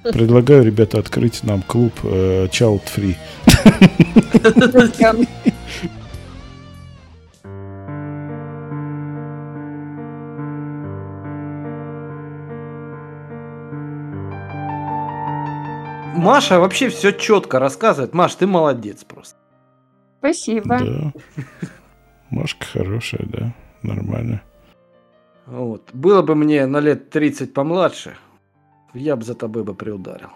Предлагаю, 0.03 0.65
ребята, 0.65 0.99
открыть 0.99 1.43
нам 1.45 1.63
клуб 1.63 1.93
э, 2.03 2.47
Child 2.47 2.83
Free. 2.95 3.17
Маша 16.17 16.59
вообще 16.59 16.89
все 16.89 17.13
четко 17.13 17.59
рассказывает. 17.59 18.15
Маш, 18.15 18.35
ты 18.35 18.47
молодец 18.47 19.05
просто. 19.05 19.37
Спасибо. 20.21 20.79
Да. 20.79 21.13
Машка 22.31 22.65
хорошая, 22.65 23.27
да. 23.27 23.53
Нормально. 23.83 24.43
Вот. 25.47 25.91
Было 25.93 26.23
бы 26.23 26.35
мне 26.35 26.65
на 26.67 26.81
лет 26.81 27.11
30 27.11 27.53
помладше, 27.53 28.17
я 28.95 29.17
бы 29.17 29.25
за 29.25 29.35
тобой 29.35 29.65
бы 29.65 29.75
приударил. 29.75 30.31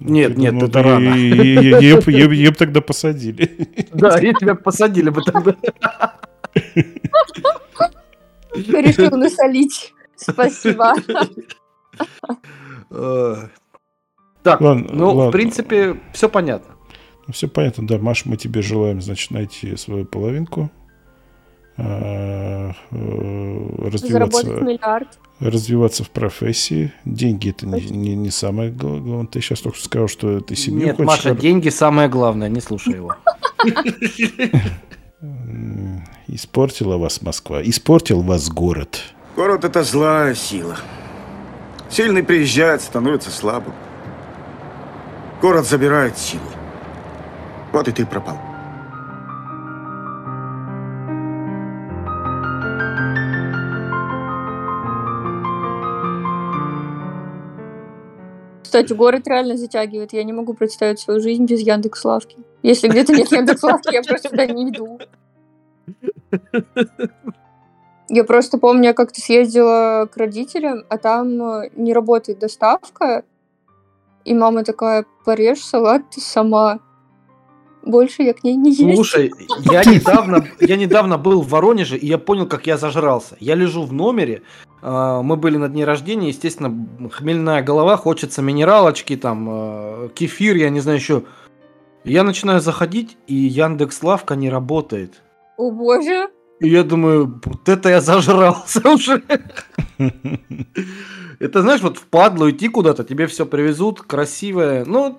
Нет, 0.00 0.36
нет, 0.36 0.54
Ну, 0.54 0.66
это 0.66 0.82
рано. 0.82 1.14
Ее 1.14 2.50
бы 2.50 2.56
тогда 2.56 2.80
посадили. 2.80 3.68
Да, 3.92 4.18
и 4.18 4.32
тебя 4.34 4.54
посадили 4.54 5.10
бы 5.10 5.22
тогда. 5.22 5.54
Решил 8.54 9.16
насолить. 9.16 9.94
Спасибо. 10.16 10.94
Э, 12.90 13.34
Так, 14.42 14.60
Ладно, 14.60 14.86
ну, 14.92 15.28
в 15.28 15.30
принципе, 15.30 16.00
все 16.12 16.28
понятно. 16.28 16.74
Ну, 17.26 17.32
все 17.32 17.48
понятно, 17.48 17.86
да. 17.86 17.98
Маш, 17.98 18.24
мы 18.26 18.36
тебе 18.36 18.62
желаем, 18.62 19.00
значит, 19.00 19.30
найти 19.30 19.76
свою 19.76 20.04
половинку. 20.04 20.70
Э, 21.76 22.72
Заработать 22.90 24.48
развиваться, 24.48 25.08
развиваться 25.40 26.04
в 26.04 26.10
профессии. 26.10 26.92
Деньги 27.04 27.50
это 27.50 27.66
не, 27.66 27.80
не, 27.90 28.14
не 28.16 28.30
самое 28.30 28.70
гла- 28.70 28.98
главное. 29.00 29.26
Ты 29.26 29.40
сейчас 29.40 29.60
только 29.60 29.76
что 29.78 29.86
сказал, 29.86 30.08
что 30.08 30.40
ты 30.40 30.54
семью 30.56 30.86
Нет, 30.86 30.96
хочешь. 30.96 31.06
Маша, 31.06 31.34
деньги 31.34 31.68
самое 31.68 32.08
главное, 32.08 32.48
не 32.48 32.60
слушай 32.60 32.94
его. 32.94 33.16
М, 35.20 36.04
Испортила 36.28 36.96
вас 36.96 37.22
Москва. 37.22 37.62
Испортил 37.62 38.22
вас 38.22 38.48
город. 38.48 39.00
Город— 39.36 39.64
это 39.66 39.82
злая 39.82 40.34
сила. 40.34 40.76
Сильный 41.90 42.22
приезжает, 42.22 42.82
становится 42.82 43.30
слабым. 43.30 43.74
Город 45.40 45.66
забирает 45.66 46.16
силу. 46.18 46.42
Вот 47.72 47.88
и 47.88 47.92
ты 47.92 48.06
пропал. 48.06 48.38
Кстати, 58.74 58.92
город 58.92 59.28
реально 59.28 59.56
затягивает. 59.56 60.12
Я 60.12 60.24
не 60.24 60.32
могу 60.32 60.52
представить 60.52 60.98
свою 60.98 61.20
жизнь 61.20 61.44
без 61.44 61.60
Яндекс 61.60 62.04
Лавки. 62.04 62.38
Если 62.64 62.88
где-то 62.88 63.12
нет 63.12 63.30
Яндекс 63.30 63.62
Лавки, 63.62 63.94
я 63.94 64.02
просто 64.02 64.30
туда 64.30 64.46
не 64.46 64.68
иду. 64.68 64.98
Я 68.08 68.24
просто 68.24 68.58
помню, 68.58 68.86
я 68.86 68.92
как-то 68.92 69.20
съездила 69.20 70.08
к 70.12 70.16
родителям, 70.16 70.82
а 70.88 70.98
там 70.98 71.40
э, 71.40 71.70
не 71.76 71.92
работает 71.92 72.40
доставка. 72.40 73.22
И 74.24 74.34
мама 74.34 74.64
такая, 74.64 75.06
порежь 75.24 75.62
салат 75.62 76.02
ты 76.10 76.20
сама. 76.20 76.80
Больше 77.84 78.24
я 78.24 78.34
к 78.34 78.42
ней 78.42 78.56
не 78.56 78.72
езжу. 78.72 78.92
Слушай, 78.96 79.30
я 79.70 79.84
недавно, 79.88 80.44
я 80.58 80.76
недавно 80.76 81.16
был 81.16 81.42
в 81.42 81.48
Воронеже, 81.48 81.96
и 81.96 82.08
я 82.08 82.18
понял, 82.18 82.48
как 82.48 82.66
я 82.66 82.76
зажрался. 82.76 83.36
Я 83.38 83.54
лежу 83.54 83.84
в 83.84 83.92
номере, 83.92 84.42
мы 84.84 85.36
были 85.36 85.56
на 85.56 85.68
дне 85.68 85.84
рождения, 85.84 86.28
естественно, 86.28 86.86
хмельная 87.10 87.62
голова, 87.62 87.96
хочется 87.96 88.42
минералочки, 88.42 89.16
там, 89.16 89.48
а, 89.48 90.08
кефир, 90.10 90.56
я 90.56 90.68
не 90.68 90.80
знаю 90.80 90.98
еще. 90.98 91.22
Я 92.04 92.22
начинаю 92.22 92.60
заходить, 92.60 93.16
и 93.26 93.34
Яндекс 93.34 94.02
Лавка 94.02 94.36
не 94.36 94.50
работает. 94.50 95.22
О 95.56 95.70
боже. 95.70 96.28
И 96.60 96.68
я 96.68 96.82
думаю, 96.82 97.40
вот 97.44 97.68
это 97.68 97.88
я 97.88 98.00
зажрался 98.02 98.86
уже. 98.90 99.22
Это, 101.40 101.62
знаешь, 101.62 101.80
вот 101.82 101.98
впадло 101.98 102.50
идти 102.50 102.68
куда-то, 102.68 103.04
тебе 103.04 103.26
все 103.26 103.46
привезут, 103.46 104.02
красивое. 104.02 104.84
Ну, 104.84 105.18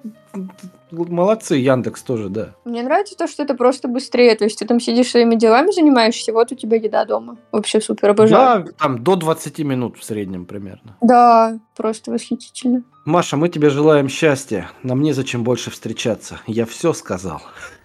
молодцы, 0.92 1.56
Яндекс 1.56 2.02
тоже, 2.04 2.30
да. 2.30 2.56
Мне 2.66 2.84
нравится 2.84 3.16
то, 3.16 3.28
что 3.28 3.44
это 3.44 3.56
просто 3.56 3.88
быстрее. 3.88 4.36
То 4.36 4.46
есть 4.46 4.60
ты 4.60 4.66
там 4.66 4.80
сидишь 4.80 5.12
своими 5.12 5.36
делами, 5.36 5.72
занимаешься, 5.72 6.34
вот 6.34 6.52
у 6.52 6.56
тебя 6.56 6.78
еда 6.78 7.06
дома. 7.06 7.38
Вообще 7.52 7.82
супер, 7.82 8.10
обожаю. 8.10 8.66
Да, 8.66 8.72
там 8.78 9.04
до 9.04 9.16
20 9.16 9.60
минут 9.60 9.98
в 9.98 10.04
среднем 10.04 10.46
примерно. 10.46 10.98
Да, 11.02 11.60
просто 11.76 12.12
восхитительно. 12.12 12.84
Маша, 13.06 13.38
мы 13.38 13.50
тебе 13.50 13.70
желаем 13.70 14.10
счастья. 14.10 14.72
Нам 14.84 15.02
незачем 15.02 15.44
больше 15.44 15.70
встречаться. 15.70 16.40
Я 16.48 16.66
все 16.66 16.94
сказал. 16.94 17.42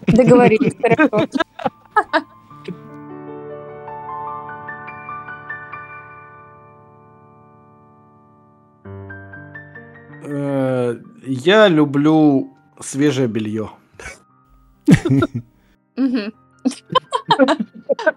Договорились, 0.06 0.74
хорошо. 0.82 1.28
Я 10.30 11.68
люблю 11.68 12.56
свежее 12.78 13.28
белье. 13.28 13.70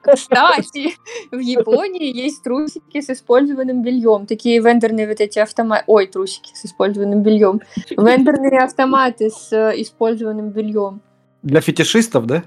Кстати, 0.01 0.95
в 1.31 1.39
Японии 1.39 2.15
есть 2.15 2.43
трусики 2.43 3.01
с 3.01 3.09
использованным 3.09 3.81
бельем. 3.81 4.25
Такие 4.25 4.59
вендорные 4.59 5.07
вот 5.07 5.19
эти 5.19 5.39
автоматы. 5.39 5.83
Ой, 5.87 6.07
трусики 6.07 6.51
с 6.53 6.65
использованным 6.65 7.23
бельем. 7.23 7.61
Вендорные 7.89 8.59
автоматы 8.59 9.29
с 9.29 9.51
э, 9.51 9.81
использованным 9.81 10.49
бельем. 10.49 11.01
Для 11.41 11.61
фетишистов, 11.61 12.25
да? 12.25 12.43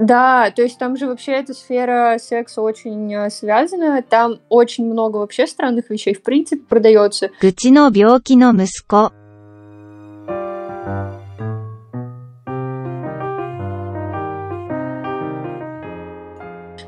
Да, 0.00 0.50
то 0.50 0.62
есть 0.62 0.78
там 0.78 0.96
же 0.96 1.06
вообще 1.06 1.32
эта 1.32 1.52
сфера 1.52 2.16
секса 2.18 2.62
очень 2.62 3.12
э, 3.14 3.28
связана. 3.28 4.02
Там 4.02 4.40
очень 4.48 4.90
много 4.90 5.18
вообще 5.18 5.46
странных 5.46 5.90
вещей, 5.90 6.14
в 6.14 6.22
принципе, 6.22 6.62
продается. 6.62 7.28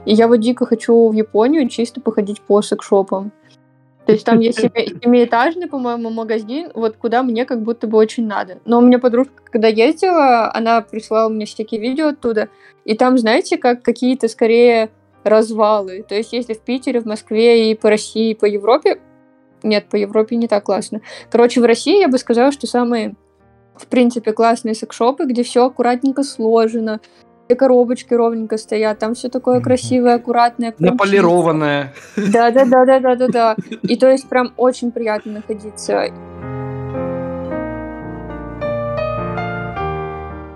И 0.07 0.15
я 0.15 0.27
вот 0.27 0.39
дико 0.39 0.65
хочу 0.65 1.11
в 1.11 1.13
Японию 1.13 1.69
чисто 1.69 2.01
походить 2.01 2.41
по 2.41 2.63
секшопам. 2.63 3.31
То 4.07 4.13
есть 4.13 4.25
там 4.25 4.41
есть 4.41 4.59
семи- 4.59 4.99
семиэтажный, 5.03 5.69
по-моему, 5.69 6.11
магазин, 6.11 6.71
вот 6.75 6.97
куда 6.97 7.23
мне 7.23 7.45
как 7.45 7.63
будто 7.63 7.87
бы 7.87 7.99
очень 7.99 8.27
надо. 8.27 8.59
Но 8.65 8.79
у 8.79 8.81
меня 8.81 8.99
подружка, 8.99 9.43
когда 9.45 9.69
ездила, 9.69 10.53
она 10.53 10.81
прислала 10.81 11.29
мне 11.29 11.47
всякие 11.47 11.81
видео 11.81 12.09
оттуда, 12.09 12.49
и 12.85 12.97
там, 12.97 13.17
знаете, 13.17 13.59
как 13.59 13.83
какие-то 13.83 14.29
скорее 14.29 14.91
развалы. 15.23 16.05
То 16.09 16.17
есть 16.17 16.33
если 16.33 16.55
в 16.55 16.61
Питере, 16.61 17.01
в 17.01 17.07
Москве 17.07 17.71
и 17.71 17.75
по 17.75 17.91
России, 17.91 18.31
и 18.31 18.35
по 18.35 18.45
Европе... 18.45 19.01
Нет, 19.63 19.87
по 19.89 19.95
Европе 19.95 20.35
не 20.35 20.49
так 20.49 20.65
классно. 20.65 21.01
Короче, 21.31 21.61
в 21.61 21.65
России 21.65 22.01
я 22.01 22.09
бы 22.09 22.19
сказала, 22.19 22.51
что 22.51 22.67
самые, 22.67 23.15
в 23.77 23.87
принципе, 23.87 24.33
классные 24.33 24.75
секшопы, 24.75 25.25
где 25.25 25.45
все 25.45 25.65
аккуратненько 25.65 26.25
сложено, 26.25 27.01
все 27.53 27.57
коробочки 27.57 28.15
ровненько 28.15 28.57
стоят, 28.57 28.99
там 28.99 29.15
все 29.15 29.29
такое 29.29 29.61
красивое, 29.61 30.15
аккуратное. 30.15 30.75
Наполированное. 30.79 31.93
да, 32.17 32.51
да, 32.51 32.65
да, 32.65 32.85
да, 32.87 33.01
да, 33.01 33.17
да, 33.17 33.29
да. 33.29 33.57
И 33.83 33.97
то 33.97 34.11
есть 34.11 34.29
прям 34.29 34.53
очень 34.57 34.91
приятно 34.91 35.33
находиться. 35.33 36.09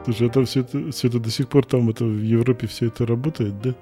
Слушай, 0.05 0.28
а 0.28 0.30
там 0.30 0.47
все 0.47 0.61
это, 0.61 0.90
все 0.92 1.09
это 1.09 1.18
до 1.18 1.30
сих 1.30 1.49
пор 1.49 1.66
там 1.66 1.90
это 1.90 2.05
в 2.05 2.22
Европе 2.22 2.66
все 2.66 2.86
это 2.86 3.05
работает, 3.05 3.61
да? 3.61 3.74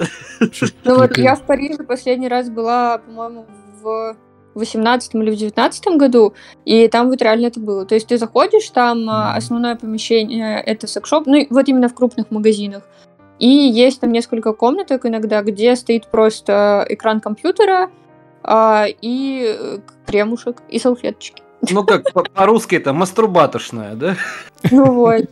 Ну 0.84 0.96
вот 0.96 1.16
я 1.18 1.36
в 1.36 1.42
Париже 1.42 1.84
последний 1.84 2.28
раз 2.28 2.48
была, 2.50 2.98
по-моему, 2.98 3.46
в 3.82 4.16
18 4.58 5.14
или 5.14 5.30
в 5.30 5.36
19 5.36 5.86
году, 5.96 6.34
и 6.64 6.88
там 6.88 7.08
вот 7.08 7.22
реально 7.22 7.46
это 7.46 7.60
было. 7.60 7.86
То 7.86 7.94
есть 7.94 8.08
ты 8.08 8.18
заходишь, 8.18 8.68
там 8.70 9.08
а, 9.08 9.34
основное 9.34 9.76
помещение 9.76 10.60
это 10.60 10.86
секшоп, 10.86 11.26
ну 11.26 11.46
вот 11.50 11.68
именно 11.68 11.88
в 11.88 11.94
крупных 11.94 12.30
магазинах. 12.30 12.82
И 13.38 13.48
есть 13.48 14.00
там 14.00 14.10
несколько 14.12 14.52
комнаток 14.52 15.06
иногда, 15.06 15.42
где 15.42 15.76
стоит 15.76 16.08
просто 16.08 16.84
экран 16.88 17.20
компьютера 17.20 17.88
а, 18.42 18.86
и 19.00 19.56
э, 19.58 19.78
кремушек, 20.06 20.62
и 20.68 20.78
салфеточки. 20.78 21.42
Ну 21.70 21.84
как, 21.84 22.12
по- 22.12 22.22
по-русски 22.24 22.76
это 22.76 22.92
мастурбатошная, 22.92 23.94
да? 23.94 24.16
Ну 24.70 24.92
вот. 24.92 25.22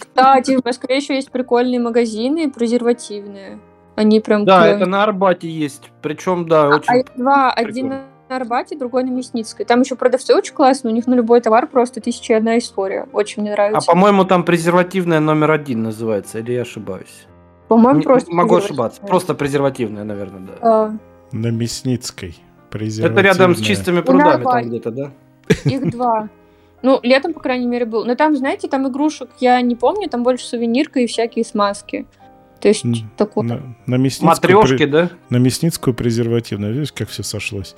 Кстати, 0.00 0.56
в 0.60 0.64
Москве 0.64 0.96
еще 0.96 1.14
есть 1.14 1.30
прикольные 1.30 1.80
магазины 1.80 2.50
презервативные. 2.50 3.58
Они 3.94 4.20
прям 4.20 4.44
Да, 4.44 4.62
клевые. 4.62 4.76
это 4.76 4.86
на 4.86 5.02
Арбате 5.04 5.48
есть. 5.48 5.90
Причем, 6.00 6.48
да, 6.48 6.64
А 6.66 6.76
очень... 6.76 7.00
их 7.00 7.06
два. 7.16 7.52
Один 7.52 7.92
на 8.32 8.36
Арбате, 8.36 8.76
другой 8.76 9.04
на 9.04 9.10
Мясницкой. 9.10 9.66
Там 9.66 9.80
еще 9.82 9.94
продавцы 9.94 10.34
очень 10.34 10.54
классные. 10.54 10.92
У 10.92 10.94
них 10.94 11.06
на 11.06 11.14
любой 11.14 11.40
товар 11.40 11.66
просто 11.66 12.00
тысяча 12.00 12.32
и 12.32 12.36
одна 12.36 12.56
история. 12.58 13.06
Очень 13.12 13.42
мне 13.42 13.52
А 13.52 13.54
нравится. 13.56 13.86
по-моему, 13.90 14.24
там 14.24 14.44
презервативная 14.44 15.20
номер 15.20 15.50
один 15.50 15.82
называется, 15.82 16.38
или 16.38 16.52
я 16.52 16.62
ошибаюсь? 16.62 17.26
По-моему, 17.68 17.98
Не- 18.00 18.04
просто 18.04 18.30
Могу 18.32 18.56
презервативная. 18.56 18.86
ошибаться. 18.88 19.06
Просто 19.06 19.34
презервативная, 19.34 20.04
наверное, 20.04 20.40
да. 20.40 20.52
А, 20.62 20.92
На 21.32 21.48
Мясницкой. 21.48 22.36
Это 22.70 22.78
рядом 22.78 23.04
с 23.04 23.12
презервативная. 23.12 23.64
чистыми 23.64 24.00
прудами 24.00 24.44
там 24.44 24.62
где-то, 24.68 24.90
да? 24.90 25.10
Их 25.66 25.90
два. 25.90 26.28
Ну, 26.80 26.98
летом, 27.02 27.34
по 27.34 27.40
крайней 27.40 27.66
мере, 27.66 27.84
был. 27.84 28.04
Но 28.06 28.14
там, 28.14 28.34
знаете, 28.36 28.66
там 28.66 28.88
игрушек 28.88 29.28
я 29.40 29.60
не 29.60 29.76
помню, 29.76 30.08
там 30.08 30.22
больше 30.22 30.46
сувенирка 30.46 31.00
и 31.00 31.06
всякие 31.06 31.44
смазки. 31.44 32.06
То 32.60 32.68
есть 32.68 32.84
такое. 33.16 33.44
На, 33.44 33.60
на 33.86 33.96
Мясницкую 33.96 34.28
Матрёшки, 34.28 34.82
пре- 34.84 34.86
да? 34.86 35.10
На 35.30 35.36
Мясницкую 35.36 35.94
презервативная. 35.94 36.70
Видишь, 36.70 36.92
как 36.92 37.08
все 37.08 37.22
сошлось? 37.22 37.74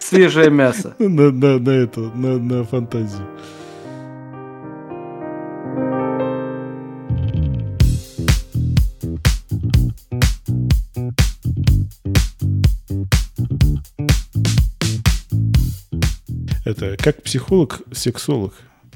Свежее 0.00 0.50
мясо. 0.50 0.94
На, 0.98 1.30
на, 1.30 1.58
на 1.58 1.70
это, 1.70 2.00
на, 2.00 2.38
на 2.38 2.64
фантазию. 2.64 3.26
Это 16.64 16.96
как 16.98 17.22
психолог, 17.22 17.82
сексолог 17.92 18.54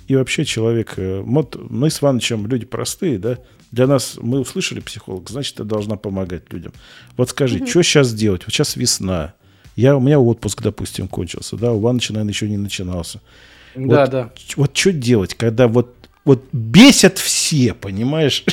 и 0.08 0.16
вообще 0.16 0.44
человек. 0.44 0.94
э, 0.96 1.20
Вот 1.20 1.56
мы 1.70 1.88
с 1.90 2.00
Ивановичем 2.02 2.46
люди 2.46 2.66
простые, 2.66 3.18
да? 3.18 3.38
Для 3.70 3.86
нас 3.86 4.18
мы 4.20 4.40
услышали 4.40 4.80
психолог, 4.80 5.30
значит, 5.30 5.56
ты 5.56 5.64
должна 5.64 5.96
помогать 5.96 6.52
людям. 6.52 6.72
Вот 7.16 7.30
скажи, 7.30 7.58
Мгм. 7.58 7.66
что 7.68 7.82
сейчас 7.82 8.12
делать? 8.12 8.42
Вот 8.44 8.52
сейчас 8.52 8.74
весна. 8.76 9.34
Я, 9.80 9.96
у 9.96 10.00
меня 10.00 10.20
отпуск, 10.20 10.62
допустим, 10.62 11.08
кончился, 11.08 11.56
да, 11.56 11.72
у 11.72 11.80
Ивановича, 11.80 12.12
наверное, 12.12 12.32
еще 12.32 12.48
не 12.48 12.58
начинался. 12.58 13.20
Да, 13.74 14.02
вот, 14.02 14.10
да. 14.10 14.32
Вот 14.56 14.76
что 14.76 14.92
делать, 14.92 15.34
когда 15.34 15.68
вот, 15.68 15.94
вот 16.26 16.44
бесят 16.52 17.16
все, 17.18 17.72
понимаешь? 17.72 18.44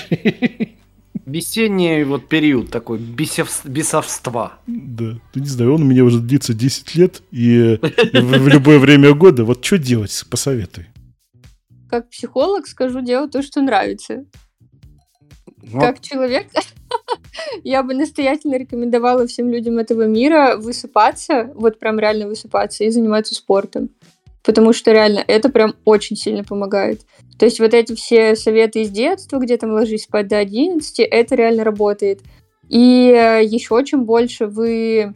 Весенний 1.25 2.05
вот 2.05 2.29
период 2.29 2.71
такой 2.71 2.99
бесев- 2.99 3.67
бесовства. 3.67 4.53
Да. 4.67 5.19
Ну, 5.35 5.41
не 5.41 5.47
знаю, 5.47 5.73
он 5.73 5.81
у 5.81 5.85
меня 5.85 6.05
уже 6.05 6.21
длится 6.21 6.53
10 6.53 6.95
лет, 6.95 7.21
и 7.31 7.77
в, 8.13 8.21
в 8.21 8.47
любое 8.47 8.79
время 8.79 9.13
года. 9.13 9.43
Вот 9.43 9.65
что 9.65 9.77
делать, 9.77 10.25
посоветуй. 10.29 10.85
Как 11.89 12.09
психолог 12.09 12.67
скажу, 12.67 13.01
делать 13.01 13.31
то, 13.31 13.41
что 13.41 13.61
нравится. 13.61 14.23
Ну, 15.71 15.79
Как 15.79 16.01
человек, 16.01 16.47
я 17.63 17.83
бы 17.83 17.93
настоятельно 17.93 18.55
рекомендовала 18.55 19.27
всем 19.27 19.49
людям 19.49 19.77
этого 19.77 20.03
мира 20.03 20.55
высыпаться, 20.57 21.51
вот 21.55 21.79
прям 21.79 21.99
реально 21.99 22.27
высыпаться 22.27 22.83
и 22.83 22.89
заниматься 22.89 23.35
спортом. 23.35 23.89
Потому 24.43 24.71
что 24.71 24.91
реально 24.91 25.23
это 25.27 25.49
прям 25.49 25.75
очень 25.83 26.15
сильно 26.15 26.43
помогает. 26.43 27.01
То 27.37 27.45
есть 27.45 27.59
вот 27.59 27.73
эти 27.73 27.93
все 27.95 28.35
советы 28.35 28.81
из 28.81 28.89
детства, 28.89 29.39
где 29.39 29.57
там 29.57 29.71
ложись 29.71 30.03
спать 30.03 30.27
до 30.29 30.37
11, 30.37 30.99
это 30.99 31.35
реально 31.35 31.63
работает. 31.63 32.21
И 32.69 32.79
еще 32.79 33.83
чем 33.83 34.05
больше 34.05 34.45
вы... 34.47 35.13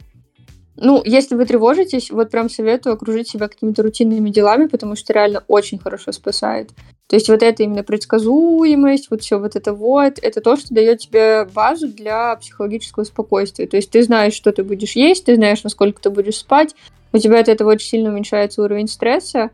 Ну, 0.76 1.02
если 1.04 1.34
вы 1.34 1.44
тревожитесь, 1.46 2.10
вот 2.10 2.30
прям 2.30 2.48
советую 2.48 2.94
окружить 2.94 3.28
себя 3.28 3.48
какими-то 3.48 3.82
рутинными 3.82 4.30
делами, 4.30 4.66
потому 4.66 4.96
что 4.96 5.12
реально 5.12 5.44
очень 5.48 5.78
хорошо 5.78 6.12
спасает. 6.12 6.70
То 7.12 7.16
есть 7.16 7.28
вот 7.28 7.42
это 7.42 7.62
именно 7.62 7.82
предсказуемость, 7.82 9.10
вот 9.10 9.20
все 9.20 9.38
вот 9.38 9.54
это 9.54 9.74
вот, 9.74 10.14
это 10.22 10.40
то, 10.40 10.56
что 10.56 10.72
дает 10.72 11.00
тебе 11.00 11.44
базу 11.44 11.88
для 11.88 12.34
психологического 12.36 13.04
спокойствия. 13.04 13.66
То 13.66 13.76
есть 13.76 13.90
ты 13.90 14.02
знаешь, 14.02 14.32
что 14.32 14.50
ты 14.50 14.64
будешь 14.64 14.92
есть, 14.92 15.26
ты 15.26 15.34
знаешь, 15.34 15.62
насколько 15.62 16.00
ты 16.00 16.08
будешь 16.08 16.38
спать, 16.38 16.74
у 17.12 17.18
тебя 17.18 17.40
от 17.40 17.50
этого 17.50 17.72
очень 17.72 17.86
сильно 17.86 18.08
уменьшается 18.08 18.62
уровень 18.62 18.88
стресса, 18.88 19.50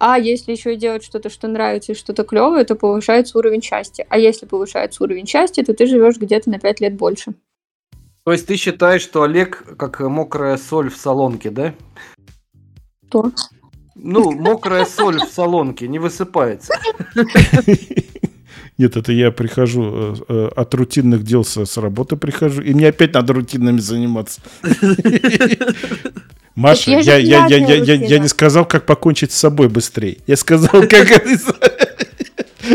а 0.00 0.18
если 0.18 0.50
еще 0.50 0.74
делать 0.74 1.04
что-то, 1.04 1.30
что 1.30 1.46
нравится 1.46 1.92
и 1.92 1.94
что-то 1.94 2.24
клевое, 2.24 2.64
то 2.64 2.74
повышается 2.74 3.38
уровень 3.38 3.62
счастья. 3.62 4.04
А 4.08 4.18
если 4.18 4.46
повышается 4.46 5.04
уровень 5.04 5.28
счастья, 5.28 5.62
то 5.62 5.74
ты 5.74 5.86
живешь 5.86 6.16
где-то 6.16 6.50
на 6.50 6.58
5 6.58 6.80
лет 6.80 6.96
больше. 6.96 7.32
То 8.24 8.32
есть 8.32 8.48
ты 8.48 8.56
считаешь, 8.56 9.02
что 9.02 9.22
Олег 9.22 9.76
как 9.78 10.00
мокрая 10.00 10.56
соль 10.56 10.90
в 10.90 10.96
солонке, 10.96 11.50
да? 11.50 11.74
То. 13.08 13.30
Ну, 14.00 14.30
мокрая 14.32 14.84
соль 14.84 15.18
в 15.20 15.28
солонке 15.32 15.88
не 15.88 15.98
высыпается. 15.98 16.74
Нет, 18.78 18.96
это 18.96 19.10
я 19.12 19.32
прихожу 19.32 19.82
э, 19.92 20.14
э, 20.28 20.48
от 20.54 20.72
рутинных 20.74 21.24
дел 21.24 21.44
со- 21.44 21.66
с 21.66 21.76
работы 21.78 22.14
прихожу, 22.16 22.62
и 22.62 22.72
мне 22.72 22.88
опять 22.88 23.12
надо 23.14 23.32
рутинными 23.32 23.80
заниматься. 23.80 24.40
Маша, 26.54 26.92
я, 26.92 27.16
я, 27.16 27.46
я, 27.46 27.56
я, 27.56 27.74
я, 27.74 27.94
я 27.94 28.18
не 28.18 28.28
сказал, 28.28 28.64
как 28.66 28.86
покончить 28.86 29.32
с 29.32 29.36
собой 29.36 29.68
быстрее. 29.68 30.18
Я 30.28 30.36
сказал, 30.36 30.70
как 30.70 30.92
это... 31.10 31.38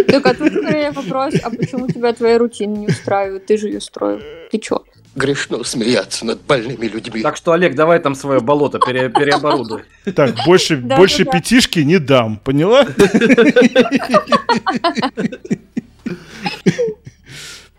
Так, 0.08 0.26
а 0.26 0.34
тут 0.34 0.52
скорее 0.54 0.92
вопрос, 0.92 1.36
а 1.44 1.50
почему 1.50 1.88
тебя 1.88 2.14
твоя 2.14 2.38
рутина 2.38 2.76
не 2.76 2.88
устраивает? 2.88 3.46
Ты 3.46 3.58
же 3.58 3.68
ее 3.68 3.80
строил. 3.82 4.20
Ты 4.52 4.58
чё? 4.58 4.84
Грешно 5.16 5.64
смеяться 5.64 6.26
над 6.26 6.42
больными 6.42 6.88
людьми. 6.88 7.22
Так 7.22 7.38
что, 7.38 7.52
Олег, 7.52 7.76
давай 7.76 8.00
там 8.00 8.16
свое 8.16 8.40
болото 8.40 8.80
пере- 8.80 9.10
переоборудуй. 9.10 9.84
Так, 10.16 10.36
больше, 10.46 10.78
Да, 10.78 10.98
больше 10.98 11.24
да, 11.24 11.32
да. 11.32 11.38
пятишки 11.40 11.80
не 11.80 12.00
дам, 12.00 12.38
поняла? 12.38 12.88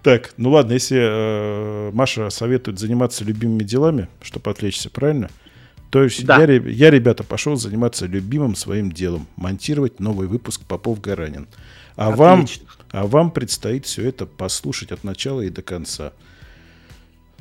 Так, 0.02 0.34
ну 0.36 0.50
ладно, 0.50 0.74
если 0.74 0.98
э, 1.00 1.90
Маша 1.94 2.28
советует 2.28 2.78
заниматься 2.78 3.24
любимыми 3.24 3.62
делами, 3.62 4.08
чтобы 4.20 4.50
отвлечься, 4.50 4.90
правильно? 4.90 5.30
То 5.90 6.02
есть 6.02 6.26
Да. 6.26 6.42
я, 6.42 6.52
я, 6.60 6.90
ребята, 6.90 7.24
пошел 7.24 7.56
заниматься 7.56 8.04
любимым 8.06 8.54
своим 8.54 8.92
делом, 8.92 9.26
монтировать 9.36 10.00
новый 10.00 10.26
выпуск 10.28 10.60
Попов-Гаранин. 10.68 11.46
А 11.96 12.10
вам, 12.10 12.46
а 12.90 13.06
вам 13.06 13.30
предстоит 13.30 13.86
все 13.86 14.06
это 14.06 14.26
послушать 14.26 14.92
от 14.92 15.04
начала 15.04 15.40
и 15.40 15.48
до 15.48 15.62
конца. 15.62 16.12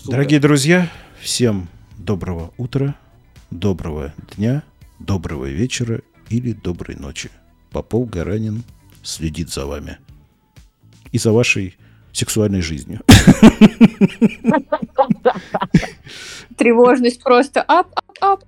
Супер. 0.04 0.18
Дорогие 0.18 0.39
друзья, 0.41 0.89
всем 1.22 1.70
доброго 1.97 2.54
утра, 2.58 2.95
доброго 3.51 4.14
дня, 4.36 4.64
доброго 4.99 5.45
вечера 5.45 6.01
или 6.30 6.51
доброй 6.51 6.97
ночи. 6.97 7.32
Попов 7.72 8.10
Гаранин 8.10 8.66
следит 9.01 9.49
за 9.49 9.66
вами 9.66 9.99
и 11.14 11.18
за 11.18 11.32
вашей 11.32 11.78
сексуальной 12.12 12.60
жизнью. 12.60 12.99
Тревожность 16.58 17.24
просто 17.24 17.62
ап, 17.62 17.88
ап, 18.20 18.20
ап. 18.20 18.43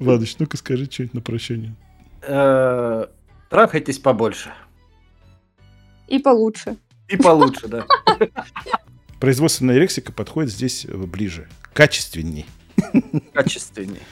Ладыч, 0.00 0.36
ну-ка 0.38 0.56
скажи 0.56 0.86
что-нибудь 0.86 1.12
на 1.12 1.20
прощание. 1.20 1.74
Э, 2.22 3.04
Трахайтесь 3.50 3.98
побольше. 3.98 4.50
И 6.06 6.18
получше. 6.20 6.78
И 7.08 7.18
получше, 7.18 7.68
да. 7.68 7.84
Производственная 9.20 9.78
лексика 9.78 10.12
подходит 10.12 10.52
здесь 10.52 10.84
э, 10.84 10.96
ближе, 10.96 11.48
качественней. 11.72 12.46
Качественнее. 13.32 14.02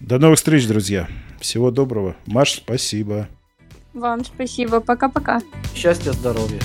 До 0.00 0.18
новых 0.18 0.38
встреч, 0.38 0.66
друзья. 0.66 1.08
Всего 1.40 1.70
доброго. 1.70 2.16
Маш, 2.26 2.56
спасибо. 2.56 3.28
Вам 3.94 4.24
спасибо. 4.24 4.80
Пока-пока. 4.80 5.40
Счастья, 5.74 6.12
здоровья. 6.12 6.60